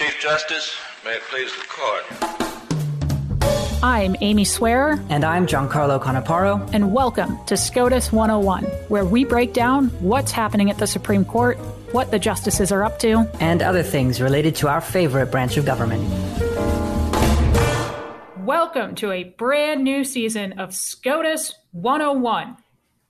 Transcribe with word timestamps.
Chief 0.00 0.18
Justice, 0.18 0.78
may 1.04 1.10
it 1.10 1.22
please 1.28 1.52
the 1.54 1.66
court. 1.68 2.04
I'm 3.82 4.16
Amy 4.22 4.44
Swearer. 4.46 4.98
And 5.10 5.26
I'm 5.26 5.46
Giancarlo 5.46 6.02
Canaparo. 6.02 6.70
And 6.72 6.94
welcome 6.94 7.38
to 7.44 7.54
SCOTUS 7.54 8.10
101, 8.10 8.64
where 8.88 9.04
we 9.04 9.26
break 9.26 9.52
down 9.52 9.88
what's 10.00 10.32
happening 10.32 10.70
at 10.70 10.78
the 10.78 10.86
Supreme 10.86 11.26
Court, 11.26 11.58
what 11.92 12.10
the 12.10 12.18
justices 12.18 12.72
are 12.72 12.82
up 12.82 12.98
to, 13.00 13.28
and 13.40 13.60
other 13.60 13.82
things 13.82 14.22
related 14.22 14.54
to 14.56 14.68
our 14.68 14.80
favorite 14.80 15.26
branch 15.26 15.58
of 15.58 15.66
government. 15.66 16.02
Welcome 18.38 18.94
to 18.94 19.12
a 19.12 19.24
brand 19.24 19.84
new 19.84 20.04
season 20.04 20.58
of 20.58 20.74
SCOTUS 20.74 21.56
101. 21.72 22.56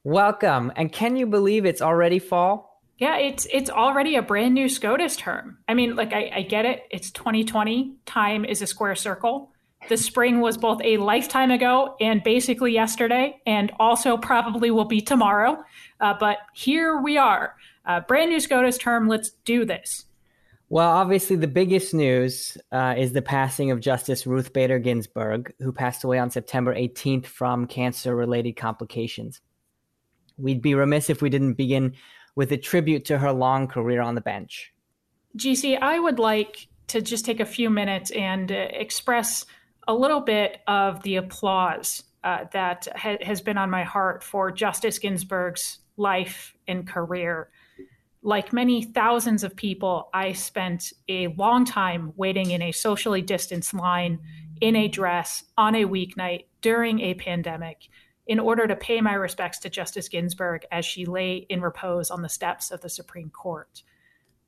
Welcome. 0.02 0.72
And 0.74 0.92
can 0.92 1.16
you 1.16 1.26
believe 1.26 1.66
it's 1.66 1.82
already 1.82 2.18
fall? 2.18 2.69
Yeah, 3.00 3.16
it's 3.16 3.46
it's 3.50 3.70
already 3.70 4.16
a 4.16 4.22
brand 4.22 4.54
new 4.54 4.68
SCOTUS 4.68 5.16
term. 5.16 5.56
I 5.66 5.72
mean, 5.72 5.96
like 5.96 6.12
I, 6.12 6.30
I 6.34 6.42
get 6.42 6.66
it. 6.66 6.82
It's 6.90 7.10
2020. 7.10 7.96
Time 8.04 8.44
is 8.44 8.60
a 8.60 8.66
square 8.66 8.94
circle. 8.94 9.52
The 9.88 9.96
spring 9.96 10.42
was 10.42 10.58
both 10.58 10.82
a 10.84 10.98
lifetime 10.98 11.50
ago 11.50 11.96
and 11.98 12.22
basically 12.22 12.74
yesterday, 12.74 13.40
and 13.46 13.72
also 13.80 14.18
probably 14.18 14.70
will 14.70 14.84
be 14.84 15.00
tomorrow. 15.00 15.64
Uh, 15.98 16.14
but 16.20 16.36
here 16.52 17.00
we 17.00 17.16
are. 17.16 17.56
Uh, 17.86 18.00
brand 18.00 18.30
new 18.30 18.38
SCOTUS 18.38 18.76
term. 18.76 19.08
Let's 19.08 19.30
do 19.46 19.64
this. 19.64 20.04
Well, 20.68 20.90
obviously, 20.90 21.36
the 21.36 21.48
biggest 21.48 21.94
news 21.94 22.58
uh, 22.70 22.96
is 22.98 23.14
the 23.14 23.22
passing 23.22 23.70
of 23.70 23.80
Justice 23.80 24.26
Ruth 24.26 24.52
Bader 24.52 24.78
Ginsburg, 24.78 25.54
who 25.60 25.72
passed 25.72 26.04
away 26.04 26.18
on 26.18 26.30
September 26.30 26.74
18th 26.74 27.24
from 27.24 27.66
cancer 27.66 28.14
related 28.14 28.56
complications. 28.56 29.40
We'd 30.36 30.62
be 30.62 30.74
remiss 30.74 31.08
if 31.08 31.22
we 31.22 31.30
didn't 31.30 31.54
begin 31.54 31.94
with 32.34 32.52
a 32.52 32.56
tribute 32.56 33.04
to 33.06 33.18
her 33.18 33.32
long 33.32 33.66
career 33.66 34.00
on 34.00 34.14
the 34.14 34.20
bench. 34.20 34.72
GC, 35.36 35.78
I 35.80 35.98
would 35.98 36.18
like 36.18 36.68
to 36.88 37.00
just 37.00 37.24
take 37.24 37.40
a 37.40 37.46
few 37.46 37.70
minutes 37.70 38.10
and 38.10 38.50
uh, 38.50 38.54
express 38.54 39.46
a 39.86 39.94
little 39.94 40.20
bit 40.20 40.58
of 40.66 41.02
the 41.02 41.16
applause 41.16 42.02
uh, 42.24 42.44
that 42.52 42.88
ha- 42.96 43.18
has 43.22 43.40
been 43.40 43.56
on 43.56 43.70
my 43.70 43.84
heart 43.84 44.22
for 44.22 44.50
Justice 44.50 44.98
Ginsburg's 44.98 45.78
life 45.96 46.54
and 46.66 46.86
career 46.86 47.50
like 48.22 48.52
many 48.52 48.82
thousands 48.82 49.44
of 49.44 49.56
people, 49.56 50.10
I 50.12 50.32
spent 50.32 50.92
a 51.08 51.28
long 51.28 51.64
time 51.64 52.12
waiting 52.16 52.50
in 52.50 52.62
a 52.62 52.72
socially 52.72 53.22
distanced 53.22 53.72
line 53.72 54.20
in 54.60 54.76
a 54.76 54.88
dress 54.88 55.44
on 55.56 55.74
a 55.74 55.84
weeknight 55.84 56.44
during 56.60 57.00
a 57.00 57.14
pandemic 57.14 57.88
in 58.30 58.38
order 58.38 58.68
to 58.68 58.76
pay 58.76 59.00
my 59.00 59.12
respects 59.12 59.58
to 59.58 59.68
Justice 59.68 60.08
Ginsburg 60.08 60.64
as 60.70 60.84
she 60.84 61.04
lay 61.04 61.44
in 61.48 61.60
repose 61.60 62.12
on 62.12 62.22
the 62.22 62.28
steps 62.28 62.70
of 62.70 62.80
the 62.80 62.88
Supreme 62.88 63.28
Court. 63.28 63.82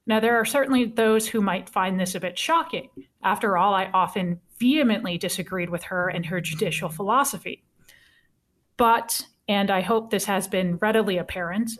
Now, 0.06 0.20
there 0.20 0.36
are 0.36 0.44
certainly 0.44 0.84
those 0.84 1.27
who 1.27 1.41
might 1.41 1.69
find 1.69 1.98
this 1.98 2.14
a 2.14 2.20
bit 2.20 2.39
shocking. 2.39 2.91
After 3.24 3.56
all, 3.56 3.74
I 3.74 3.91
often 3.92 4.41
vehemently 4.61 5.19
disagreed 5.19 5.69
with 5.69 5.83
her 5.83 6.08
and 6.08 6.24
her 6.27 6.41
judicial 6.41 6.91
philosophy. 6.91 7.64
But, 8.77 9.27
and 9.48 9.69
I 9.69 9.80
hope 9.80 10.11
this 10.11 10.27
has 10.27 10.46
been 10.46 10.77
readily 10.77 11.19
apparent, 11.19 11.72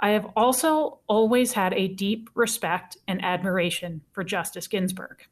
I 0.00 0.10
have 0.10 0.26
also 0.34 0.98
always 1.06 1.52
had 1.52 1.72
a 1.72 1.86
deep 1.86 2.30
respect 2.34 2.96
and 3.06 3.24
admiration 3.24 4.00
for 4.10 4.24
Justice 4.24 4.66
Ginsburg. 4.66 5.22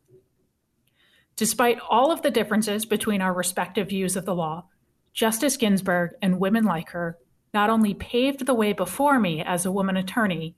Despite 1.34 1.80
all 1.90 2.12
of 2.12 2.22
the 2.22 2.30
differences 2.30 2.86
between 2.86 3.20
our 3.20 3.34
respective 3.34 3.88
views 3.88 4.14
of 4.14 4.24
the 4.24 4.36
law, 4.36 4.66
Justice 5.12 5.56
Ginsburg 5.56 6.12
and 6.22 6.40
women 6.40 6.64
like 6.64 6.90
her 6.90 7.18
not 7.52 7.70
only 7.70 7.94
paved 7.94 8.46
the 8.46 8.54
way 8.54 8.72
before 8.72 9.18
me 9.18 9.42
as 9.42 9.66
a 9.66 9.72
woman 9.72 9.96
attorney, 9.96 10.56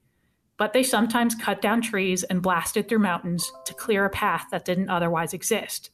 but 0.57 0.73
they 0.73 0.83
sometimes 0.83 1.35
cut 1.35 1.61
down 1.61 1.83
trees 1.83 2.23
and 2.23 2.43
blasted 2.43 2.89
through 2.89 3.01
mountains 3.01 3.51
to 3.67 3.75
clear 3.75 4.05
a 4.05 4.11
path 4.11 4.47
that 4.51 4.65
didn't 4.65 4.89
otherwise 4.89 5.35
exist. 5.35 5.91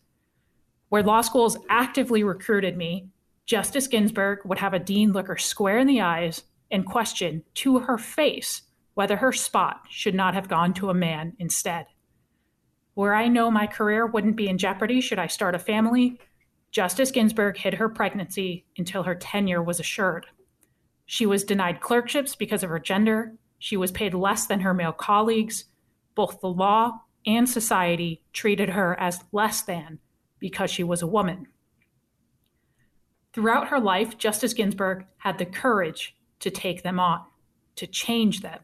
Where 0.90 1.02
law 1.02 1.22
schools 1.22 1.56
actively 1.70 2.22
recruited 2.22 2.76
me, 2.76 3.08
Justice 3.46 3.86
Ginsburg 3.86 4.40
would 4.44 4.58
have 4.58 4.74
a 4.74 4.78
dean 4.78 5.12
look 5.12 5.28
her 5.28 5.38
square 5.38 5.78
in 5.78 5.86
the 5.86 6.02
eyes 6.02 6.42
and 6.70 6.84
question 6.84 7.44
to 7.54 7.80
her 7.80 7.96
face 7.96 8.62
whether 8.94 9.16
her 9.16 9.32
spot 9.32 9.80
should 9.88 10.14
not 10.14 10.34
have 10.34 10.48
gone 10.48 10.74
to 10.74 10.90
a 10.90 10.94
man 10.94 11.34
instead. 11.38 11.86
Where 12.94 13.14
I 13.14 13.28
know 13.28 13.50
my 13.50 13.66
career 13.66 14.06
wouldn't 14.06 14.36
be 14.36 14.48
in 14.48 14.58
jeopardy 14.58 15.00
should 15.00 15.18
I 15.18 15.26
start 15.26 15.54
a 15.54 15.58
family, 15.58 16.20
Justice 16.70 17.10
Ginsburg 17.10 17.56
hid 17.56 17.74
her 17.74 17.88
pregnancy 17.88 18.64
until 18.78 19.02
her 19.02 19.14
tenure 19.14 19.62
was 19.62 19.80
assured. 19.80 20.26
She 21.04 21.26
was 21.26 21.42
denied 21.42 21.80
clerkships 21.80 22.36
because 22.36 22.62
of 22.62 22.70
her 22.70 22.78
gender. 22.78 23.34
She 23.58 23.76
was 23.76 23.90
paid 23.90 24.14
less 24.14 24.46
than 24.46 24.60
her 24.60 24.72
male 24.72 24.92
colleagues. 24.92 25.64
Both 26.14 26.40
the 26.40 26.48
law 26.48 27.00
and 27.26 27.48
society 27.48 28.22
treated 28.32 28.70
her 28.70 28.98
as 28.98 29.24
less 29.32 29.62
than 29.62 29.98
because 30.38 30.70
she 30.70 30.84
was 30.84 31.02
a 31.02 31.06
woman. 31.06 31.48
Throughout 33.32 33.68
her 33.68 33.80
life, 33.80 34.18
Justice 34.18 34.54
Ginsburg 34.54 35.04
had 35.18 35.38
the 35.38 35.46
courage 35.46 36.16
to 36.40 36.50
take 36.50 36.82
them 36.82 36.98
on, 36.98 37.24
to 37.76 37.86
change 37.86 38.40
them. 38.40 38.60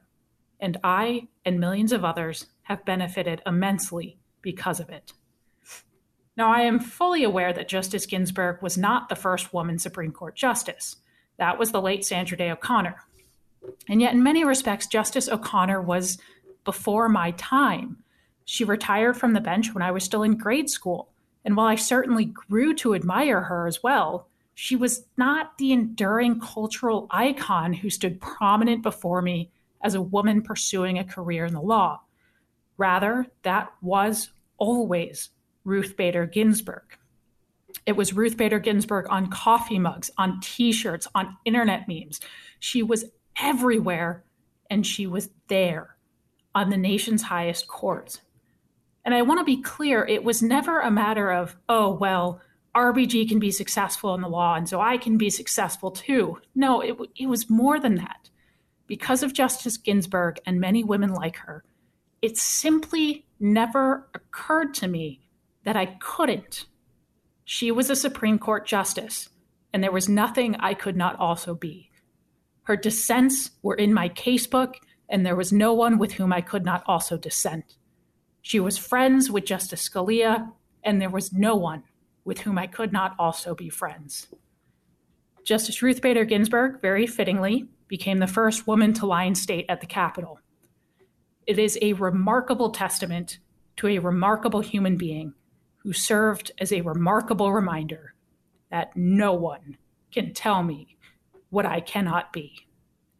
And 0.58 0.78
I 0.82 1.28
and 1.44 1.60
millions 1.60 1.92
of 1.92 2.04
others 2.04 2.46
have 2.62 2.84
benefited 2.84 3.42
immensely 3.46 4.18
because 4.40 4.80
of 4.80 4.88
it. 4.88 5.12
Now, 6.36 6.52
I 6.52 6.62
am 6.62 6.80
fully 6.80 7.24
aware 7.24 7.52
that 7.52 7.68
Justice 7.68 8.04
Ginsburg 8.04 8.60
was 8.60 8.76
not 8.76 9.08
the 9.08 9.16
first 9.16 9.54
woman 9.54 9.78
Supreme 9.78 10.12
Court 10.12 10.36
justice. 10.36 10.96
That 11.38 11.58
was 11.58 11.72
the 11.72 11.80
late 11.80 12.04
Sandra 12.04 12.36
Day 12.36 12.50
O'Connor. 12.50 12.96
And 13.88 14.00
yet, 14.00 14.12
in 14.12 14.22
many 14.22 14.44
respects, 14.44 14.86
Justice 14.86 15.28
O'Connor 15.28 15.80
was 15.80 16.18
before 16.64 17.08
my 17.08 17.30
time. 17.32 17.98
She 18.44 18.64
retired 18.64 19.16
from 19.16 19.32
the 19.32 19.40
bench 19.40 19.72
when 19.72 19.82
I 19.82 19.90
was 19.90 20.04
still 20.04 20.22
in 20.22 20.36
grade 20.36 20.68
school. 20.68 21.08
And 21.44 21.56
while 21.56 21.66
I 21.66 21.76
certainly 21.76 22.26
grew 22.26 22.74
to 22.76 22.94
admire 22.94 23.40
her 23.42 23.66
as 23.66 23.82
well, 23.82 24.28
she 24.54 24.76
was 24.76 25.04
not 25.16 25.58
the 25.58 25.72
enduring 25.72 26.40
cultural 26.40 27.06
icon 27.10 27.72
who 27.72 27.90
stood 27.90 28.20
prominent 28.20 28.82
before 28.82 29.22
me 29.22 29.50
as 29.82 29.94
a 29.94 30.02
woman 30.02 30.42
pursuing 30.42 30.98
a 30.98 31.04
career 31.04 31.44
in 31.44 31.54
the 31.54 31.60
law. 31.60 32.00
Rather, 32.76 33.26
that 33.42 33.72
was 33.80 34.30
always 34.58 35.30
Ruth 35.66 35.96
Bader 35.96 36.26
Ginsburg. 36.26 36.96
It 37.84 37.96
was 37.96 38.14
Ruth 38.14 38.36
Bader 38.36 38.60
Ginsburg 38.60 39.06
on 39.10 39.28
coffee 39.28 39.80
mugs, 39.80 40.10
on 40.16 40.40
t 40.40 40.72
shirts, 40.72 41.08
on 41.14 41.36
internet 41.44 41.88
memes. 41.88 42.20
She 42.60 42.84
was 42.84 43.04
everywhere, 43.38 44.24
and 44.70 44.86
she 44.86 45.06
was 45.08 45.28
there 45.48 45.96
on 46.54 46.70
the 46.70 46.76
nation's 46.76 47.22
highest 47.22 47.66
courts. 47.66 48.20
And 49.04 49.12
I 49.12 49.22
want 49.22 49.40
to 49.40 49.44
be 49.44 49.60
clear 49.60 50.04
it 50.04 50.24
was 50.24 50.40
never 50.40 50.80
a 50.80 50.90
matter 50.90 51.32
of, 51.32 51.56
oh, 51.68 51.92
well, 51.92 52.40
RBG 52.74 53.28
can 53.28 53.40
be 53.40 53.50
successful 53.50 54.14
in 54.14 54.20
the 54.20 54.28
law, 54.28 54.54
and 54.54 54.68
so 54.68 54.80
I 54.80 54.96
can 54.98 55.18
be 55.18 55.30
successful 55.30 55.90
too. 55.90 56.38
No, 56.54 56.80
it, 56.80 56.96
it 57.16 57.26
was 57.26 57.50
more 57.50 57.80
than 57.80 57.96
that. 57.96 58.30
Because 58.86 59.24
of 59.24 59.32
Justice 59.32 59.76
Ginsburg 59.76 60.38
and 60.46 60.60
many 60.60 60.84
women 60.84 61.12
like 61.12 61.36
her, 61.38 61.64
it 62.22 62.38
simply 62.38 63.26
never 63.40 64.08
occurred 64.14 64.72
to 64.74 64.86
me 64.86 65.25
that 65.66 65.76
I 65.76 65.86
couldn't. 66.00 66.66
She 67.44 67.72
was 67.72 67.90
a 67.90 67.96
Supreme 67.96 68.38
Court 68.38 68.66
justice, 68.66 69.28
and 69.72 69.82
there 69.82 69.92
was 69.92 70.08
nothing 70.08 70.54
I 70.60 70.74
could 70.74 70.96
not 70.96 71.18
also 71.18 71.56
be. 71.56 71.90
Her 72.62 72.76
dissents 72.76 73.50
were 73.62 73.74
in 73.74 73.92
my 73.92 74.08
casebook, 74.08 74.74
and 75.08 75.26
there 75.26 75.34
was 75.34 75.52
no 75.52 75.74
one 75.74 75.98
with 75.98 76.12
whom 76.12 76.32
I 76.32 76.40
could 76.40 76.64
not 76.64 76.84
also 76.86 77.18
dissent. 77.18 77.76
She 78.42 78.60
was 78.60 78.78
friends 78.78 79.28
with 79.28 79.44
Justice 79.44 79.88
Scalia, 79.88 80.52
and 80.84 81.02
there 81.02 81.10
was 81.10 81.32
no 81.32 81.56
one 81.56 81.82
with 82.24 82.40
whom 82.40 82.58
I 82.58 82.68
could 82.68 82.92
not 82.92 83.16
also 83.18 83.56
be 83.56 83.68
friends. 83.68 84.28
Justice 85.44 85.82
Ruth 85.82 86.00
Bader 86.00 86.24
Ginsburg, 86.24 86.80
very 86.80 87.08
fittingly, 87.08 87.66
became 87.88 88.20
the 88.20 88.28
first 88.28 88.68
woman 88.68 88.92
to 88.94 89.06
lie 89.06 89.24
in 89.24 89.34
state 89.34 89.66
at 89.68 89.80
the 89.80 89.86
Capitol. 89.86 90.38
It 91.44 91.58
is 91.58 91.76
a 91.82 91.94
remarkable 91.94 92.70
testament 92.70 93.40
to 93.78 93.88
a 93.88 93.98
remarkable 93.98 94.60
human 94.60 94.96
being 94.96 95.34
who 95.86 95.92
served 95.92 96.50
as 96.58 96.72
a 96.72 96.80
remarkable 96.80 97.52
reminder 97.52 98.12
that 98.72 98.90
no 98.96 99.32
one 99.32 99.76
can 100.10 100.34
tell 100.34 100.64
me 100.64 100.96
what 101.50 101.64
I 101.64 101.78
cannot 101.78 102.32
be. 102.32 102.66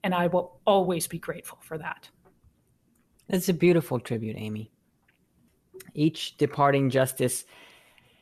And 0.02 0.12
I 0.12 0.26
will 0.26 0.58
always 0.66 1.06
be 1.06 1.20
grateful 1.20 1.58
for 1.62 1.78
that. 1.78 2.10
That's 3.28 3.48
a 3.48 3.54
beautiful 3.54 4.00
tribute, 4.00 4.34
Amy. 4.36 4.72
Each 5.94 6.36
departing 6.38 6.90
justice 6.90 7.44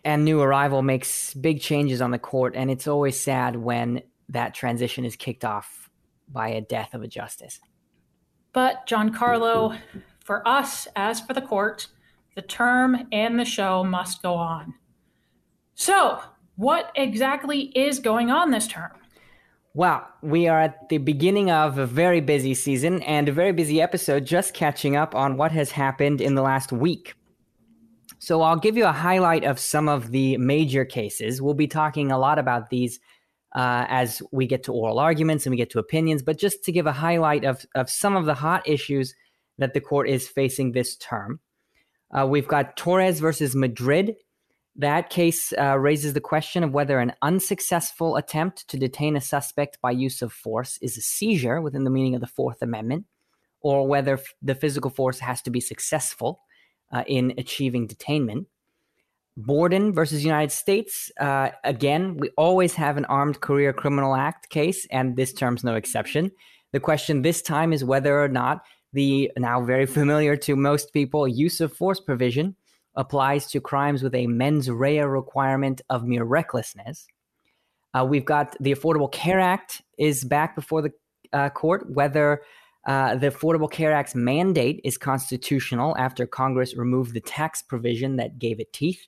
and 0.04 0.26
new 0.26 0.42
arrival 0.42 0.82
makes 0.82 1.32
big 1.32 1.62
changes 1.62 2.02
on 2.02 2.10
the 2.10 2.18
court, 2.18 2.54
and 2.54 2.70
it's 2.70 2.86
always 2.86 3.18
sad 3.18 3.56
when 3.56 4.02
that 4.28 4.52
transition 4.52 5.06
is 5.06 5.16
kicked 5.16 5.46
off 5.46 5.88
by 6.28 6.48
a 6.48 6.60
death 6.60 6.92
of 6.92 7.02
a 7.02 7.08
justice. 7.08 7.60
But, 8.52 8.86
Giancarlo, 8.86 9.78
for 10.22 10.46
us, 10.46 10.86
as 10.94 11.22
for 11.22 11.32
the 11.32 11.40
court, 11.40 11.88
the 12.34 12.42
term 12.42 13.06
and 13.12 13.38
the 13.38 13.44
show 13.44 13.84
must 13.84 14.22
go 14.22 14.34
on. 14.34 14.74
So, 15.74 16.20
what 16.56 16.92
exactly 16.94 17.72
is 17.76 17.98
going 17.98 18.30
on 18.30 18.50
this 18.50 18.66
term? 18.66 18.92
Well, 19.76 20.06
we 20.22 20.46
are 20.46 20.60
at 20.60 20.88
the 20.88 20.98
beginning 20.98 21.50
of 21.50 21.78
a 21.78 21.86
very 21.86 22.20
busy 22.20 22.54
season 22.54 23.02
and 23.02 23.28
a 23.28 23.32
very 23.32 23.52
busy 23.52 23.82
episode 23.82 24.24
just 24.24 24.54
catching 24.54 24.94
up 24.94 25.16
on 25.16 25.36
what 25.36 25.50
has 25.50 25.72
happened 25.72 26.20
in 26.20 26.36
the 26.36 26.42
last 26.42 26.70
week. 26.70 27.14
So 28.20 28.40
I'll 28.42 28.56
give 28.56 28.76
you 28.76 28.86
a 28.86 28.92
highlight 28.92 29.42
of 29.42 29.58
some 29.58 29.88
of 29.88 30.12
the 30.12 30.36
major 30.36 30.84
cases. 30.84 31.42
We'll 31.42 31.54
be 31.54 31.66
talking 31.66 32.12
a 32.12 32.18
lot 32.18 32.38
about 32.38 32.70
these 32.70 33.00
uh, 33.54 33.86
as 33.88 34.22
we 34.32 34.46
get 34.46 34.62
to 34.64 34.72
oral 34.72 35.00
arguments 35.00 35.44
and 35.44 35.50
we 35.50 35.56
get 35.56 35.70
to 35.70 35.80
opinions, 35.80 36.22
but 36.22 36.38
just 36.38 36.64
to 36.64 36.72
give 36.72 36.86
a 36.86 36.92
highlight 36.92 37.44
of, 37.44 37.66
of 37.74 37.90
some 37.90 38.16
of 38.16 38.26
the 38.26 38.34
hot 38.34 38.66
issues 38.68 39.14
that 39.58 39.74
the 39.74 39.80
court 39.80 40.08
is 40.08 40.28
facing 40.28 40.72
this 40.72 40.96
term. 40.96 41.40
Uh, 42.10 42.26
we've 42.26 42.48
got 42.48 42.76
Torres 42.76 43.20
versus 43.20 43.54
Madrid. 43.54 44.16
That 44.76 45.10
case 45.10 45.52
uh, 45.56 45.78
raises 45.78 46.14
the 46.14 46.20
question 46.20 46.64
of 46.64 46.72
whether 46.72 46.98
an 46.98 47.12
unsuccessful 47.22 48.16
attempt 48.16 48.66
to 48.68 48.76
detain 48.76 49.16
a 49.16 49.20
suspect 49.20 49.78
by 49.80 49.92
use 49.92 50.20
of 50.20 50.32
force 50.32 50.78
is 50.82 50.96
a 50.96 51.00
seizure 51.00 51.60
within 51.60 51.84
the 51.84 51.90
meaning 51.90 52.14
of 52.14 52.20
the 52.20 52.26
Fourth 52.26 52.60
Amendment, 52.60 53.04
or 53.60 53.86
whether 53.86 54.14
f- 54.14 54.34
the 54.42 54.54
physical 54.54 54.90
force 54.90 55.20
has 55.20 55.42
to 55.42 55.50
be 55.50 55.60
successful 55.60 56.40
uh, 56.92 57.04
in 57.06 57.34
achieving 57.38 57.86
detainment. 57.86 58.46
Borden 59.36 59.92
versus 59.92 60.24
United 60.24 60.52
States. 60.52 61.10
Uh, 61.20 61.50
again, 61.64 62.16
we 62.16 62.30
always 62.36 62.74
have 62.74 62.96
an 62.96 63.04
Armed 63.06 63.40
Career 63.40 63.72
Criminal 63.72 64.14
Act 64.14 64.48
case, 64.48 64.86
and 64.90 65.16
this 65.16 65.32
term's 65.32 65.64
no 65.64 65.74
exception. 65.74 66.30
The 66.72 66.80
question 66.80 67.22
this 67.22 67.42
time 67.42 67.72
is 67.72 67.84
whether 67.84 68.20
or 68.20 68.28
not 68.28 68.64
the 68.94 69.30
now 69.36 69.62
very 69.62 69.86
familiar 69.86 70.36
to 70.36 70.56
most 70.56 70.92
people 70.92 71.28
use 71.28 71.60
of 71.60 71.72
force 71.72 72.00
provision 72.00 72.56
applies 72.96 73.50
to 73.50 73.60
crimes 73.60 74.02
with 74.02 74.14
a 74.14 74.26
mens 74.26 74.70
rea 74.70 75.00
requirement 75.00 75.82
of 75.90 76.04
mere 76.04 76.24
recklessness. 76.24 77.06
Uh, 77.92 78.04
we've 78.08 78.24
got 78.24 78.56
the 78.60 78.74
Affordable 78.74 79.12
Care 79.12 79.40
Act 79.40 79.82
is 79.98 80.24
back 80.24 80.54
before 80.54 80.82
the 80.82 80.92
uh, 81.32 81.50
court, 81.50 81.90
whether 81.90 82.42
uh, 82.86 83.16
the 83.16 83.30
Affordable 83.30 83.70
Care 83.70 83.92
Act's 83.92 84.14
mandate 84.14 84.80
is 84.84 84.96
constitutional 84.96 85.96
after 85.98 86.26
Congress 86.26 86.76
removed 86.76 87.14
the 87.14 87.20
tax 87.20 87.62
provision 87.62 88.16
that 88.16 88.38
gave 88.38 88.58
it 88.58 88.72
teeth 88.72 89.06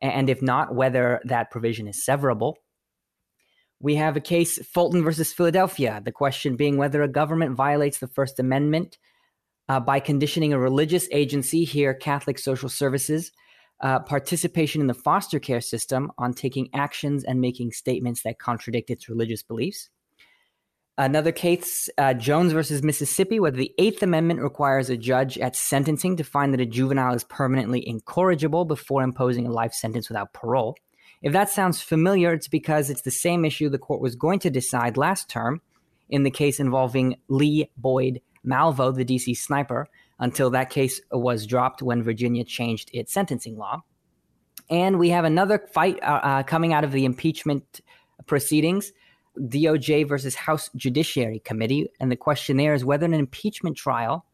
and 0.00 0.30
if 0.30 0.40
not, 0.42 0.74
whether 0.74 1.20
that 1.24 1.50
provision 1.50 1.88
is 1.88 2.04
severable. 2.06 2.54
We 3.80 3.96
have 3.96 4.16
a 4.16 4.20
case, 4.20 4.58
Fulton 4.66 5.02
versus 5.04 5.32
Philadelphia, 5.32 6.00
the 6.04 6.12
question 6.12 6.56
being 6.56 6.76
whether 6.76 7.02
a 7.02 7.08
government 7.08 7.56
violates 7.56 7.98
the 7.98 8.08
First 8.08 8.40
Amendment 8.40 8.98
uh, 9.68 9.80
by 9.80 10.00
conditioning 10.00 10.52
a 10.52 10.58
religious 10.58 11.08
agency, 11.12 11.64
here 11.64 11.94
Catholic 11.94 12.38
Social 12.38 12.68
Services, 12.68 13.32
uh, 13.80 14.00
participation 14.00 14.80
in 14.80 14.86
the 14.86 14.94
foster 14.94 15.38
care 15.38 15.60
system 15.60 16.10
on 16.18 16.32
taking 16.32 16.68
actions 16.74 17.24
and 17.24 17.40
making 17.40 17.72
statements 17.72 18.22
that 18.22 18.38
contradict 18.38 18.90
its 18.90 19.08
religious 19.08 19.42
beliefs. 19.42 19.90
Another 20.96 21.30
case, 21.30 21.88
uh, 21.96 22.12
Jones 22.12 22.52
versus 22.52 22.82
Mississippi, 22.82 23.38
whether 23.38 23.56
the 23.56 23.72
Eighth 23.78 24.02
Amendment 24.02 24.40
requires 24.40 24.90
a 24.90 24.96
judge 24.96 25.38
at 25.38 25.54
sentencing 25.54 26.16
to 26.16 26.24
find 26.24 26.52
that 26.52 26.60
a 26.60 26.66
juvenile 26.66 27.14
is 27.14 27.22
permanently 27.22 27.86
incorrigible 27.86 28.64
before 28.64 29.04
imposing 29.04 29.46
a 29.46 29.52
life 29.52 29.72
sentence 29.72 30.08
without 30.08 30.32
parole. 30.32 30.74
If 31.22 31.32
that 31.34 31.50
sounds 31.50 31.80
familiar, 31.80 32.32
it's 32.32 32.48
because 32.48 32.90
it's 32.90 33.02
the 33.02 33.12
same 33.12 33.44
issue 33.44 33.68
the 33.68 33.78
court 33.78 34.00
was 34.00 34.16
going 34.16 34.40
to 34.40 34.50
decide 34.50 34.96
last 34.96 35.28
term 35.28 35.60
in 36.08 36.24
the 36.24 36.32
case 36.32 36.58
involving 36.58 37.16
Lee 37.28 37.70
Boyd 37.76 38.20
Malvo, 38.48 38.94
the 38.94 39.04
DC 39.04 39.36
sniper, 39.36 39.88
until 40.18 40.50
that 40.50 40.70
case 40.70 41.00
was 41.12 41.46
dropped 41.46 41.82
when 41.82 42.02
Virginia 42.02 42.44
changed 42.44 42.90
its 42.92 43.12
sentencing 43.12 43.56
law. 43.56 43.82
And 44.70 44.98
we 44.98 45.10
have 45.10 45.24
another 45.24 45.66
fight 45.72 45.98
uh, 46.02 46.20
uh, 46.22 46.42
coming 46.42 46.72
out 46.72 46.84
of 46.84 46.92
the 46.92 47.04
impeachment 47.04 47.80
proceedings 48.26 48.92
DOJ 49.38 50.06
versus 50.08 50.34
House 50.34 50.70
Judiciary 50.76 51.40
Committee. 51.40 51.88
And 52.00 52.10
the 52.10 52.16
question 52.16 52.56
there 52.56 52.74
is 52.74 52.84
whether 52.84 53.06
an 53.06 53.14
impeachment 53.14 53.76
trial 53.76 54.24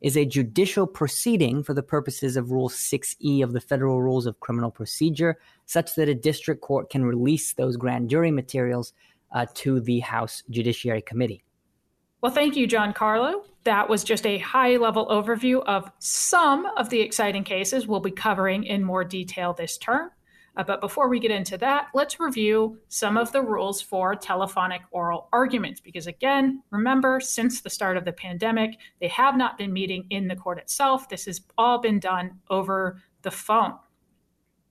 is 0.00 0.16
a 0.16 0.24
judicial 0.24 0.86
proceeding 0.86 1.62
for 1.62 1.72
the 1.72 1.82
purposes 1.82 2.36
of 2.36 2.50
Rule 2.50 2.68
6E 2.68 3.42
of 3.42 3.52
the 3.52 3.60
Federal 3.60 4.02
Rules 4.02 4.26
of 4.26 4.40
Criminal 4.40 4.70
Procedure, 4.70 5.38
such 5.66 5.94
that 5.94 6.08
a 6.08 6.14
district 6.14 6.60
court 6.60 6.90
can 6.90 7.04
release 7.04 7.54
those 7.54 7.76
grand 7.76 8.10
jury 8.10 8.30
materials 8.30 8.92
uh, 9.32 9.46
to 9.54 9.80
the 9.80 10.00
House 10.00 10.42
Judiciary 10.50 11.02
Committee. 11.02 11.42
Well, 12.24 12.32
thank 12.32 12.56
you, 12.56 12.66
Giancarlo. 12.66 13.44
That 13.64 13.90
was 13.90 14.02
just 14.02 14.24
a 14.24 14.38
high 14.38 14.78
level 14.78 15.06
overview 15.08 15.62
of 15.66 15.92
some 15.98 16.64
of 16.64 16.88
the 16.88 17.02
exciting 17.02 17.44
cases 17.44 17.86
we'll 17.86 18.00
be 18.00 18.10
covering 18.12 18.64
in 18.64 18.82
more 18.82 19.04
detail 19.04 19.52
this 19.52 19.76
term. 19.76 20.08
Uh, 20.56 20.64
but 20.64 20.80
before 20.80 21.10
we 21.10 21.20
get 21.20 21.30
into 21.30 21.58
that, 21.58 21.88
let's 21.92 22.18
review 22.18 22.78
some 22.88 23.18
of 23.18 23.30
the 23.32 23.42
rules 23.42 23.82
for 23.82 24.14
telephonic 24.14 24.80
oral 24.90 25.28
arguments. 25.34 25.82
Because 25.82 26.06
again, 26.06 26.62
remember, 26.70 27.20
since 27.20 27.60
the 27.60 27.68
start 27.68 27.98
of 27.98 28.06
the 28.06 28.12
pandemic, 28.12 28.78
they 29.02 29.08
have 29.08 29.36
not 29.36 29.58
been 29.58 29.74
meeting 29.74 30.06
in 30.08 30.26
the 30.26 30.34
court 30.34 30.56
itself. 30.58 31.10
This 31.10 31.26
has 31.26 31.42
all 31.58 31.78
been 31.78 32.00
done 32.00 32.40
over 32.48 33.02
the 33.20 33.30
phone. 33.30 33.74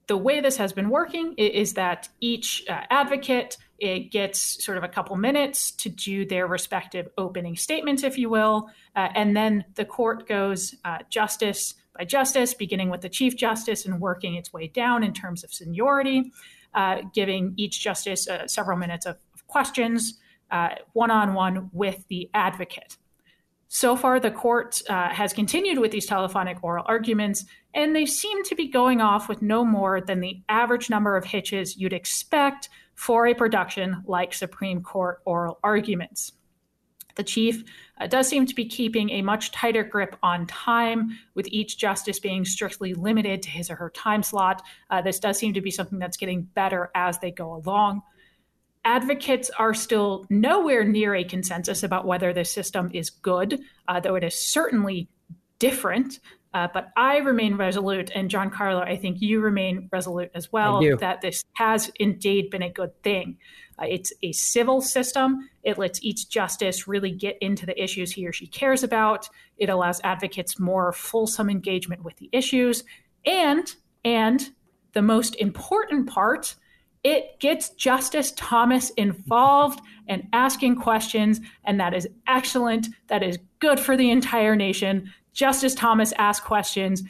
The 0.08 0.16
way 0.16 0.40
this 0.40 0.56
has 0.56 0.72
been 0.72 0.90
working 0.90 1.34
is 1.34 1.74
that 1.74 2.08
each 2.20 2.64
uh, 2.68 2.80
advocate 2.90 3.58
it 3.78 4.10
gets 4.10 4.64
sort 4.64 4.78
of 4.78 4.84
a 4.84 4.88
couple 4.88 5.16
minutes 5.16 5.70
to 5.72 5.88
do 5.88 6.24
their 6.24 6.46
respective 6.46 7.08
opening 7.18 7.56
statements, 7.56 8.02
if 8.02 8.16
you 8.18 8.30
will, 8.30 8.70
uh, 8.96 9.08
and 9.14 9.36
then 9.36 9.64
the 9.74 9.84
court 9.84 10.28
goes 10.28 10.74
uh, 10.84 10.98
justice 11.10 11.74
by 11.96 12.04
justice, 12.04 12.54
beginning 12.54 12.90
with 12.90 13.02
the 13.02 13.08
Chief 13.08 13.36
Justice 13.36 13.84
and 13.84 14.00
working 14.00 14.34
its 14.34 14.52
way 14.52 14.66
down 14.66 15.04
in 15.04 15.12
terms 15.12 15.44
of 15.44 15.52
seniority, 15.52 16.32
uh, 16.74 17.02
giving 17.12 17.54
each 17.56 17.80
justice 17.80 18.28
uh, 18.28 18.46
several 18.48 18.76
minutes 18.76 19.06
of, 19.06 19.16
of 19.34 19.46
questions 19.46 20.18
one 20.92 21.10
on 21.10 21.34
one 21.34 21.68
with 21.72 22.06
the 22.06 22.30
advocate. 22.32 22.96
So 23.74 23.96
far, 23.96 24.20
the 24.20 24.30
court 24.30 24.82
uh, 24.88 25.08
has 25.08 25.32
continued 25.32 25.80
with 25.80 25.90
these 25.90 26.06
telephonic 26.06 26.62
oral 26.62 26.84
arguments, 26.86 27.44
and 27.74 27.94
they 27.94 28.06
seem 28.06 28.44
to 28.44 28.54
be 28.54 28.68
going 28.68 29.00
off 29.00 29.28
with 29.28 29.42
no 29.42 29.64
more 29.64 30.00
than 30.00 30.20
the 30.20 30.40
average 30.48 30.90
number 30.90 31.16
of 31.16 31.24
hitches 31.24 31.76
you'd 31.76 31.92
expect 31.92 32.68
for 32.94 33.26
a 33.26 33.34
production 33.34 34.02
like 34.06 34.32
Supreme 34.34 34.82
Court 34.82 35.20
oral 35.24 35.58
arguments. 35.62 36.32
The 37.16 37.22
chief 37.22 37.64
uh, 38.00 38.06
does 38.06 38.28
seem 38.28 38.46
to 38.46 38.54
be 38.54 38.66
keeping 38.66 39.10
a 39.10 39.22
much 39.22 39.52
tighter 39.52 39.84
grip 39.84 40.16
on 40.22 40.46
time, 40.46 41.18
with 41.34 41.46
each 41.48 41.78
justice 41.78 42.18
being 42.18 42.44
strictly 42.44 42.94
limited 42.94 43.42
to 43.42 43.50
his 43.50 43.70
or 43.70 43.76
her 43.76 43.90
time 43.90 44.22
slot. 44.22 44.62
Uh, 44.90 45.00
this 45.00 45.18
does 45.18 45.38
seem 45.38 45.54
to 45.54 45.60
be 45.60 45.70
something 45.70 45.98
that's 45.98 46.16
getting 46.16 46.42
better 46.42 46.90
as 46.94 47.18
they 47.18 47.30
go 47.30 47.54
along. 47.54 48.02
Advocates 48.84 49.50
are 49.58 49.72
still 49.72 50.26
nowhere 50.28 50.84
near 50.84 51.14
a 51.14 51.24
consensus 51.24 51.82
about 51.82 52.06
whether 52.06 52.32
this 52.32 52.52
system 52.52 52.90
is 52.92 53.10
good, 53.10 53.60
uh, 53.88 54.00
though 54.00 54.14
it 54.14 54.24
is 54.24 54.38
certainly 54.38 55.08
different. 55.58 56.20
Uh, 56.54 56.68
but 56.72 56.90
I 56.96 57.18
remain 57.18 57.56
resolute, 57.56 58.12
and 58.14 58.30
Giancarlo, 58.30 58.80
I 58.80 58.96
think 58.96 59.20
you 59.20 59.40
remain 59.40 59.88
resolute 59.92 60.30
as 60.36 60.52
well, 60.52 60.80
that 61.00 61.20
this 61.20 61.44
has 61.54 61.90
indeed 61.98 62.48
been 62.48 62.62
a 62.62 62.70
good 62.70 63.02
thing. 63.02 63.38
Uh, 63.76 63.86
it's 63.88 64.12
a 64.22 64.30
civil 64.30 64.80
system. 64.80 65.50
It 65.64 65.78
lets 65.78 66.00
each 66.00 66.28
justice 66.28 66.86
really 66.86 67.10
get 67.10 67.36
into 67.40 67.66
the 67.66 67.82
issues 67.82 68.12
he 68.12 68.24
or 68.24 68.32
she 68.32 68.46
cares 68.46 68.84
about. 68.84 69.28
It 69.58 69.68
allows 69.68 70.00
advocates 70.04 70.60
more 70.60 70.92
fulsome 70.92 71.50
engagement 71.50 72.04
with 72.04 72.16
the 72.18 72.28
issues. 72.30 72.84
And, 73.26 73.74
and 74.04 74.48
the 74.92 75.02
most 75.02 75.34
important 75.34 76.08
part, 76.08 76.54
it 77.02 77.40
gets 77.40 77.70
Justice 77.70 78.32
Thomas 78.36 78.90
involved 78.90 79.80
and 80.06 80.28
asking 80.32 80.76
questions. 80.76 81.40
And 81.64 81.80
that 81.80 81.94
is 81.94 82.06
excellent. 82.28 82.86
That 83.08 83.24
is 83.24 83.40
good 83.58 83.80
for 83.80 83.96
the 83.96 84.10
entire 84.10 84.54
nation. 84.54 85.12
Justice 85.34 85.74
Thomas 85.74 86.12
asked 86.16 86.44
questions. 86.44 87.02